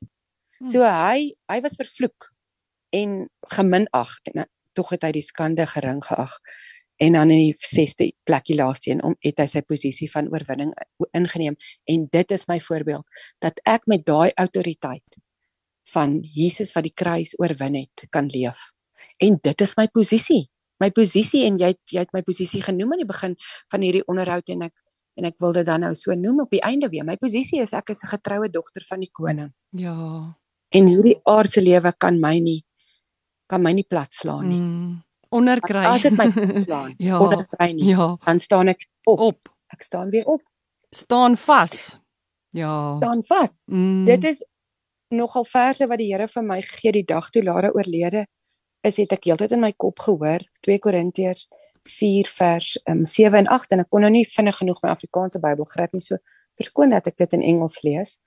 Mm. 0.60 0.68
So 0.68 0.82
hy 0.84 1.36
hy 1.52 1.62
was 1.62 1.76
vervloek 1.76 2.32
en 2.90 3.30
geminag 3.54 4.12
en 4.24 4.48
tog 4.74 4.90
het 4.90 5.04
hy 5.04 5.12
die 5.12 5.26
skande 5.26 5.66
gering 5.68 6.02
geag 6.04 6.40
en 6.98 7.14
dan 7.14 7.32
in 7.32 7.38
die 7.38 7.54
6ste 7.54 8.10
plekkie 8.24 8.56
laaste 8.56 8.92
een 8.92 9.04
om 9.04 9.16
het 9.22 9.40
hy 9.42 9.46
sy 9.46 9.62
posisie 9.62 10.10
van 10.12 10.30
oorwinning 10.34 10.74
ingeneem 11.18 11.58
en 11.86 12.08
dit 12.12 12.32
is 12.32 12.48
my 12.50 12.60
voorbeeld 12.60 13.06
dat 13.44 13.62
ek 13.66 13.86
met 13.86 14.06
daai 14.06 14.32
autoriteit 14.36 15.20
van 15.94 16.20
Jesus 16.22 16.74
wat 16.76 16.88
die 16.88 16.96
kruis 16.96 17.36
oorwin 17.40 17.78
het 17.84 18.08
kan 18.10 18.30
leef 18.34 18.72
en 19.24 19.38
dit 19.44 19.62
is 19.62 19.78
my 19.78 19.88
posisie 19.94 20.48
my 20.82 20.90
posisie 20.94 21.46
en 21.46 21.60
jy 21.62 21.74
jy 21.92 22.02
het 22.02 22.14
my 22.14 22.24
posisie 22.26 22.64
genoem 22.66 22.96
aan 22.96 23.06
die 23.06 23.10
begin 23.14 23.38
van 23.72 23.86
hierdie 23.86 24.06
onderhoud 24.08 24.50
en 24.54 24.68
ek 24.70 24.87
en 25.18 25.26
ek 25.26 25.40
wil 25.42 25.54
dit 25.54 25.66
dan 25.66 25.82
nou 25.82 25.94
so 25.98 26.14
noem 26.14 26.46
op 26.46 26.54
die 26.54 26.62
einde 26.62 26.90
weer 26.94 27.06
my 27.06 27.18
posisie 27.18 27.62
is 27.62 27.74
ek 27.74 27.90
is 27.90 28.04
'n 28.04 28.14
getroue 28.14 28.50
dogter 28.50 28.86
van 28.90 29.00
die 29.00 29.12
koning 29.12 29.52
ja 29.72 29.98
en 30.70 30.88
hierdie 30.88 31.20
aardse 31.26 31.62
lewe 31.62 31.94
kan 31.98 32.20
my 32.20 32.40
nie 32.40 32.64
kan 33.48 33.62
my 33.62 33.72
nie 33.74 33.88
plat 33.88 34.14
slaan 34.14 34.50
nie 34.50 34.62
mm 34.62 35.08
onderkry. 35.30 35.86
As 35.86 36.02
dit 36.02 36.18
my 36.18 36.28
slaan, 36.66 36.94
ja, 36.98 37.20
onderkry 37.20 37.72
nie, 37.76 37.92
ja. 37.92 38.16
dan 38.26 38.40
staan 38.40 38.74
ek 38.74 38.88
op. 39.04 39.20
op. 39.20 39.54
Ek 39.74 39.84
staan 39.84 40.10
weer 40.10 40.26
op. 40.26 40.44
Staan 40.96 41.38
vas. 41.38 41.98
Ja. 42.56 42.96
Staan 42.98 43.24
vas. 43.28 43.62
Mm. 43.66 44.06
Dit 44.08 44.24
is 44.24 44.44
nogal 45.14 45.46
verse 45.48 45.88
wat 45.88 46.00
die 46.00 46.12
Here 46.12 46.28
vir 46.32 46.44
my 46.44 46.62
gee 46.64 46.92
die 46.96 47.06
dag 47.08 47.30
toe 47.32 47.44
Lara 47.44 47.72
oorlede 47.76 48.26
is, 48.84 48.98
het 49.00 49.14
ek 49.16 49.28
heeltyd 49.28 49.56
in 49.56 49.64
my 49.64 49.74
kop 49.76 50.00
gehoor 50.04 50.44
2 50.68 50.80
Korintiërs 50.84 51.48
4 51.88 52.30
vers 52.38 52.78
um, 52.90 53.06
7 53.06 53.38
en 53.38 53.48
8 53.48 53.76
en 53.76 53.84
ek 53.84 53.90
kon 53.90 54.04
nou 54.06 54.12
nie 54.14 54.26
vinnig 54.30 54.58
genoeg 54.62 54.82
my 54.84 54.94
Afrikaanse 54.94 55.42
Bybel 55.44 55.68
gryp 55.70 55.94
nie 55.96 56.04
so 56.04 56.20
verskoon 56.60 56.94
dat 56.96 57.08
ek 57.08 57.18
dit 57.22 57.38
in 57.38 57.46
Engels 57.46 57.82
lees. 57.86 58.18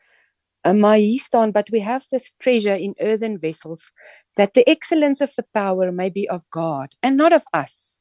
Um, 0.66 0.82
maar 0.82 0.98
hier 1.00 1.20
staan 1.20 1.52
but 1.52 1.70
we 1.72 1.80
have 1.80 2.08
this 2.10 2.34
treasure 2.38 2.76
in 2.76 2.94
earthen 2.98 3.38
vessels 3.40 3.90
that 4.36 4.52
the 4.54 4.64
excellence 4.64 5.24
of 5.24 5.34
the 5.34 5.44
power 5.52 5.92
may 5.92 6.10
be 6.10 6.28
of 6.28 6.44
God 6.50 6.94
and 7.02 7.16
not 7.16 7.32
of 7.32 7.46
us. 7.54 7.98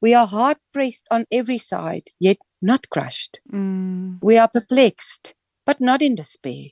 We 0.00 0.14
are 0.14 0.26
hard 0.26 0.58
pressed 0.72 1.06
on 1.10 1.24
every 1.30 1.58
side 1.58 2.10
yet 2.20 2.38
not 2.60 2.88
crushed. 2.88 3.38
Mm. 3.52 4.18
We 4.22 4.36
are 4.38 4.48
perplexed 4.48 5.34
but 5.64 5.80
not 5.80 6.02
in 6.02 6.14
despair. 6.14 6.70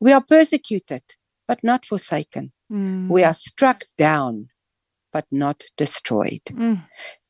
We 0.00 0.12
are 0.12 0.22
persecuted 0.22 1.02
but 1.48 1.62
not 1.62 1.84
forsaken. 1.86 2.52
Mm. 2.70 3.08
We 3.08 3.24
are 3.24 3.34
struck 3.34 3.84
down 3.96 4.48
but 5.12 5.24
not 5.30 5.64
destroyed. 5.76 6.44
Mm. 6.50 6.82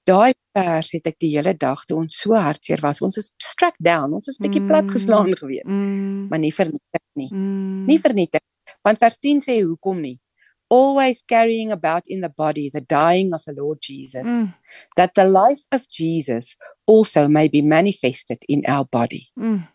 Daai 0.06 0.34
vers 0.54 0.90
het 0.94 1.06
ek 1.10 1.16
die 1.18 1.32
hele 1.34 1.52
dag 1.58 1.80
toe 1.84 1.96
ons 1.98 2.14
so 2.20 2.34
hartseer 2.38 2.80
was. 2.84 3.00
Ons 3.02 3.16
is 3.18 3.32
struck 3.42 3.74
down. 3.82 4.14
Ons 4.14 4.28
is 4.28 4.38
bietjie 4.38 4.62
Mm. 4.62 4.68
plat 4.70 4.90
geslaan 4.90 5.34
gewees, 5.36 5.64
Mm. 5.66 6.28
maar 6.30 6.38
nie 6.38 6.52
vernietig 6.52 7.02
nie. 7.16 7.28
Mm. 7.32 7.86
Nie 7.86 7.98
vernietig. 7.98 8.40
Want 8.84 8.98
vers 8.98 9.18
10 9.18 9.40
sê 9.40 9.62
hoekom 9.62 10.00
nie? 10.00 10.18
Always 10.68 11.22
carrying 11.26 11.70
about 11.72 12.06
in 12.08 12.20
the 12.20 12.28
body 12.28 12.70
the 12.70 12.80
dying 12.80 13.32
of 13.34 13.42
the 13.44 13.52
Lord 13.54 13.78
Jesus, 13.80 14.24
Mm. 14.24 14.54
that 14.96 15.14
the 15.14 15.24
life 15.24 15.66
of 15.72 15.86
Jesus 15.88 16.56
also 16.86 17.28
may 17.28 17.48
be 17.48 17.62
manifested 17.62 18.38
in 18.48 18.64
our 18.66 18.84
body. 18.84 19.26
Mm. 19.36 19.66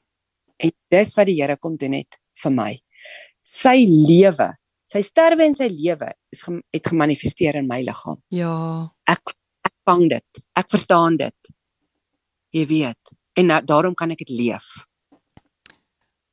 En 0.60 0.72
dis 0.90 1.16
wat 1.16 1.26
die 1.26 1.42
Here 1.42 1.58
kom 1.58 1.76
doen 1.78 1.94
het 1.94 2.18
vir 2.44 2.52
my. 2.52 2.80
Sy 3.44 3.86
lewe, 3.88 4.54
sy 4.92 5.02
sterwe 5.02 5.44
en 5.46 5.56
sy 5.56 5.68
lewe 5.68 6.14
is 6.32 6.44
het 6.74 6.88
gemanifesteer 6.88 7.56
in 7.56 7.68
my 7.68 7.82
liggaam. 7.82 8.22
Ja. 8.30 8.90
Ek 9.08 9.34
vang 9.88 10.10
dit. 10.10 10.44
Ek 10.54 10.70
verstaan 10.70 11.18
dit. 11.18 11.52
Jy 12.52 12.66
weet. 12.68 13.16
En 13.40 13.46
nou, 13.46 13.62
daarom 13.64 13.94
kan 13.96 14.12
ek 14.12 14.26
dit 14.26 14.30
leef. 14.30 14.86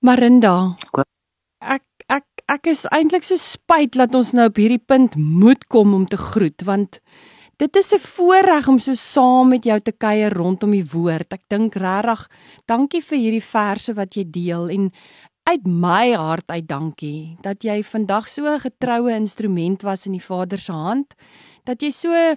Marinda. 0.00 0.76
Ek 1.58 1.84
ek 2.06 2.26
ek 2.48 2.70
is 2.70 2.86
eintlik 2.94 3.26
so 3.26 3.36
spyt 3.36 3.98
dat 3.98 4.14
ons 4.14 4.30
nou 4.32 4.46
op 4.48 4.56
hierdie 4.56 4.80
punt 4.80 5.16
moet 5.18 5.66
kom 5.68 5.92
om 5.94 6.06
te 6.08 6.16
groet 6.16 6.62
want 6.64 7.00
dit 7.58 7.76
is 7.76 7.92
'n 7.92 7.98
voorreg 7.98 8.68
om 8.68 8.78
so 8.78 8.94
saam 8.94 9.48
met 9.48 9.64
jou 9.64 9.80
te 9.80 9.92
kuier 9.92 10.32
rondom 10.32 10.70
die 10.70 10.84
woord. 10.84 11.32
Ek 11.32 11.42
dink 11.48 11.74
regtig 11.74 12.28
dankie 12.66 13.02
vir 13.02 13.18
hierdie 13.18 13.42
verse 13.42 13.92
wat 13.94 14.14
jy 14.14 14.24
deel 14.30 14.70
en 14.70 14.92
uit 15.50 15.66
my 15.66 16.12
hart 16.12 16.50
uit 16.50 16.66
dankie 16.68 17.36
dat 17.42 17.64
jy 17.64 17.82
vandag 17.82 18.28
so 18.28 18.46
'n 18.46 18.60
getroue 18.60 19.12
instrument 19.12 19.82
was 19.82 20.06
in 20.06 20.12
die 20.12 20.26
Vader 20.30 20.58
se 20.58 20.72
hand 20.72 21.14
dat 21.64 21.82
jy 21.82 21.90
so 21.90 22.36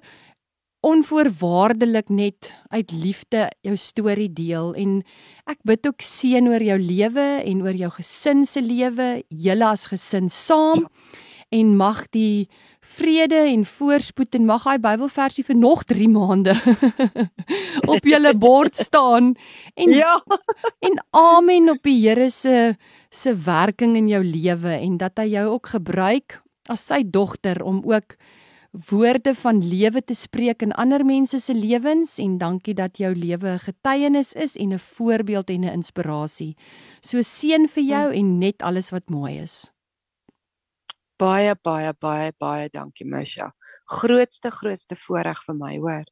onvoorwaardelik 0.81 2.09
net 2.09 2.55
uit 2.73 2.91
liefde 2.91 3.49
jou 3.61 3.75
storie 3.77 4.31
deel 4.33 4.73
en 4.73 5.01
ek 5.49 5.59
bid 5.67 5.85
ook 5.87 6.01
seën 6.01 6.47
oor 6.49 6.63
jou 6.63 6.77
lewe 6.81 7.27
en 7.45 7.61
oor 7.61 7.77
jou 7.77 7.91
gesin 7.99 8.45
se 8.49 8.63
lewe, 8.65 9.21
julle 9.29 9.67
as 9.67 9.87
gesin 9.91 10.29
saam. 10.29 10.87
En 11.51 11.75
mag 11.77 12.05
die 12.15 12.47
vrede 12.81 13.43
en 13.51 13.65
voorspoed 13.67 14.35
en 14.39 14.47
mag 14.47 14.63
daai 14.65 14.81
Bybelversie 14.81 15.43
vir 15.45 15.57
nog 15.59 15.83
3 15.85 16.07
maande 16.09 16.55
op 17.93 18.07
julle 18.07 18.33
bord 18.39 18.77
staan. 18.77 19.35
En 19.75 19.89
Ja. 19.93 20.17
en 20.87 20.97
amen 21.11 21.69
op 21.69 21.83
die 21.83 21.99
Here 22.07 22.29
se 22.29 22.75
se 23.11 23.35
werking 23.35 23.97
in 23.97 24.07
jou 24.07 24.23
lewe 24.23 24.71
en 24.79 24.97
dat 24.97 25.19
hy 25.19 25.33
jou 25.35 25.49
ook 25.51 25.67
gebruik 25.75 26.39
as 26.71 26.85
sy 26.87 27.03
dogter 27.03 27.59
om 27.63 27.81
ook 27.83 28.15
woorde 28.71 29.35
van 29.35 29.59
lewe 29.67 30.01
te 30.03 30.13
spreek 30.15 30.61
in 30.61 30.71
ander 30.71 31.03
mense 31.05 31.39
se 31.39 31.53
lewens 31.53 32.17
en 32.17 32.37
dankie 32.37 32.73
dat 32.73 32.97
jou 32.97 33.13
lewe 33.15 33.49
'n 33.53 33.59
getuienis 33.59 34.33
is 34.33 34.55
en 34.55 34.73
'n 34.73 34.79
voorbeeld 34.79 35.49
en 35.49 35.61
'n 35.65 35.73
inspirasie. 35.73 36.55
So 37.01 37.21
seën 37.21 37.67
vir 37.67 37.83
jou 37.83 38.13
en 38.13 38.37
net 38.39 38.61
alles 38.61 38.89
wat 38.91 39.09
mooi 39.09 39.39
is. 39.39 39.71
Baie 41.19 41.55
baie 41.63 41.93
baie 41.99 42.31
baie 42.39 42.69
dankie 42.69 43.05
Misha. 43.05 43.51
Grootste 43.85 44.51
grootste 44.51 44.95
voorreg 44.95 45.43
vir 45.45 45.55
my, 45.55 45.77
hoor. 45.77 46.05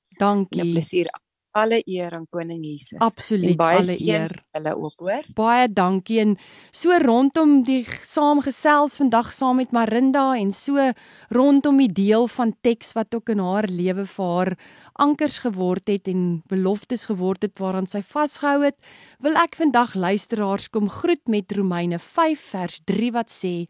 En 0.51 0.61
'n 0.61 0.65
Dankie. 0.65 0.69
plesier. 0.69 1.09
Alle 1.57 1.81
eer 1.89 2.13
aan 2.13 2.27
koning 2.29 2.61
Jesus. 2.61 2.99
Absoluut 3.01 3.57
alle 3.57 3.95
eer. 3.97 4.33
Hulle 4.53 4.75
ook, 4.77 4.99
hoor. 5.01 5.25
Baie 5.33 5.65
dankie 5.73 6.19
en 6.21 6.35
so 6.71 6.93
rondom 7.01 7.63
die 7.65 7.81
saamgesels 8.05 8.99
vandag 9.01 9.31
saam 9.33 9.57
met 9.57 9.73
Marinda 9.73 10.35
en 10.37 10.51
so 10.53 10.91
rondom 11.33 11.81
die 11.81 11.89
deel 11.89 12.27
van 12.29 12.53
teks 12.61 12.93
wat 12.93 13.17
ook 13.17 13.33
in 13.33 13.41
haar 13.41 13.65
lewe 13.65 14.05
vir 14.05 14.29
haar 14.35 14.53
ankers 14.93 15.39
geword 15.41 15.89
het 15.89 16.07
en 16.11 16.43
beloftes 16.51 17.07
geword 17.09 17.47
het 17.47 17.57
waaraan 17.57 17.87
sy 17.89 18.03
vasgehou 18.05 18.61
het, 18.67 18.77
wil 19.19 19.37
ek 19.41 19.57
vandag 19.57 19.95
luisteraars 19.95 20.69
kom 20.69 20.89
groet 20.89 21.25
met 21.27 21.51
Romeine 21.57 21.97
5 21.99 22.49
vers 22.53 22.81
3 22.85 23.13
wat 23.15 23.33
sê: 23.33 23.65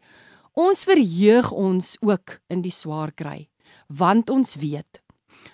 Ons 0.52 0.84
verheug 0.84 1.52
ons 1.52 1.96
ook 2.04 2.40
in 2.50 2.60
die 2.60 2.74
swaar 2.74 3.14
kry, 3.16 3.48
want 3.88 4.28
ons 4.28 4.58
weet 4.60 4.99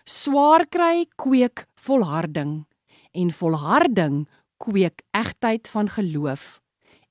swaar 0.04 0.66
kry 0.66 1.06
kweek 1.16 1.66
volharding. 1.74 2.66
En 3.12 3.32
volharding 3.32 4.28
kweek 4.56 5.02
egtheid 5.10 5.68
van 5.68 5.88
geloof. 5.88 6.60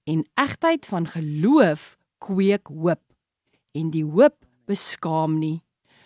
En 0.04 0.26
egtheid 0.34 0.86
van 0.86 1.08
geloof 1.08 1.98
kweek 2.18 2.68
hoop. 2.68 3.02
En 3.72 3.90
die 3.90 4.06
hoop 4.06 4.46
beskaam 4.66 5.40
nie 5.40 5.66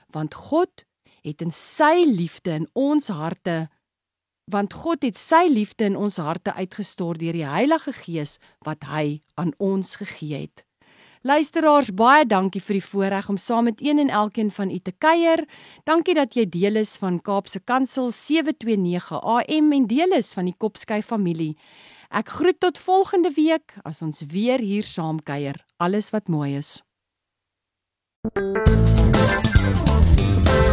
want 0.09 0.33
God 0.33 0.85
het 1.21 1.41
in 1.41 1.51
sy 1.53 2.05
liefde 2.07 2.55
in 2.57 2.67
ons 2.73 3.09
harte 3.13 3.67
want 4.49 4.73
God 4.73 5.05
het 5.05 5.17
sy 5.19 5.45
liefde 5.49 5.85
in 5.85 5.97
ons 5.99 6.17
harte 6.17 6.55
uitgestort 6.57 7.21
deur 7.21 7.37
die 7.37 7.45
Heilige 7.45 7.93
Gees 7.93 8.39
wat 8.65 8.87
hy 8.89 9.21
aan 9.37 9.51
ons 9.61 9.93
gegee 10.01 10.47
het. 10.47 10.63
Luisteraars, 11.21 11.89
baie 11.91 12.23
dankie 12.23 12.61
vir 12.63 12.77
die 12.77 12.85
voorreg 12.85 13.25
om 13.27 13.37
saam 13.37 13.65
met 13.67 13.81
een 13.83 13.99
en 13.99 14.09
elkeen 14.09 14.51
van 14.55 14.69
u 14.71 14.77
te 14.79 14.93
kuier. 15.03 15.43
Dankie 15.83 16.15
dat 16.15 16.31
jy 16.33 16.45
deel 16.47 16.79
is 16.79 16.95
van 16.95 17.19
Kaapse 17.19 17.59
Kansel 17.59 18.07
729 18.15 19.19
AM 19.19 19.73
en 19.75 19.87
deel 19.87 20.15
is 20.15 20.31
van 20.33 20.47
die 20.47 20.55
Kopskyf 20.55 21.11
familie. 21.11 21.57
Ek 22.07 22.31
groet 22.39 22.59
tot 22.63 22.79
volgende 22.79 23.33
week 23.35 23.75
as 23.83 23.99
ons 24.01 24.23
weer 24.31 24.63
hier 24.63 24.87
saam 24.87 25.19
kuier. 25.19 25.59
Alles 25.77 26.09
wat 26.15 26.31
mooi 26.31 26.55
is. 26.55 26.79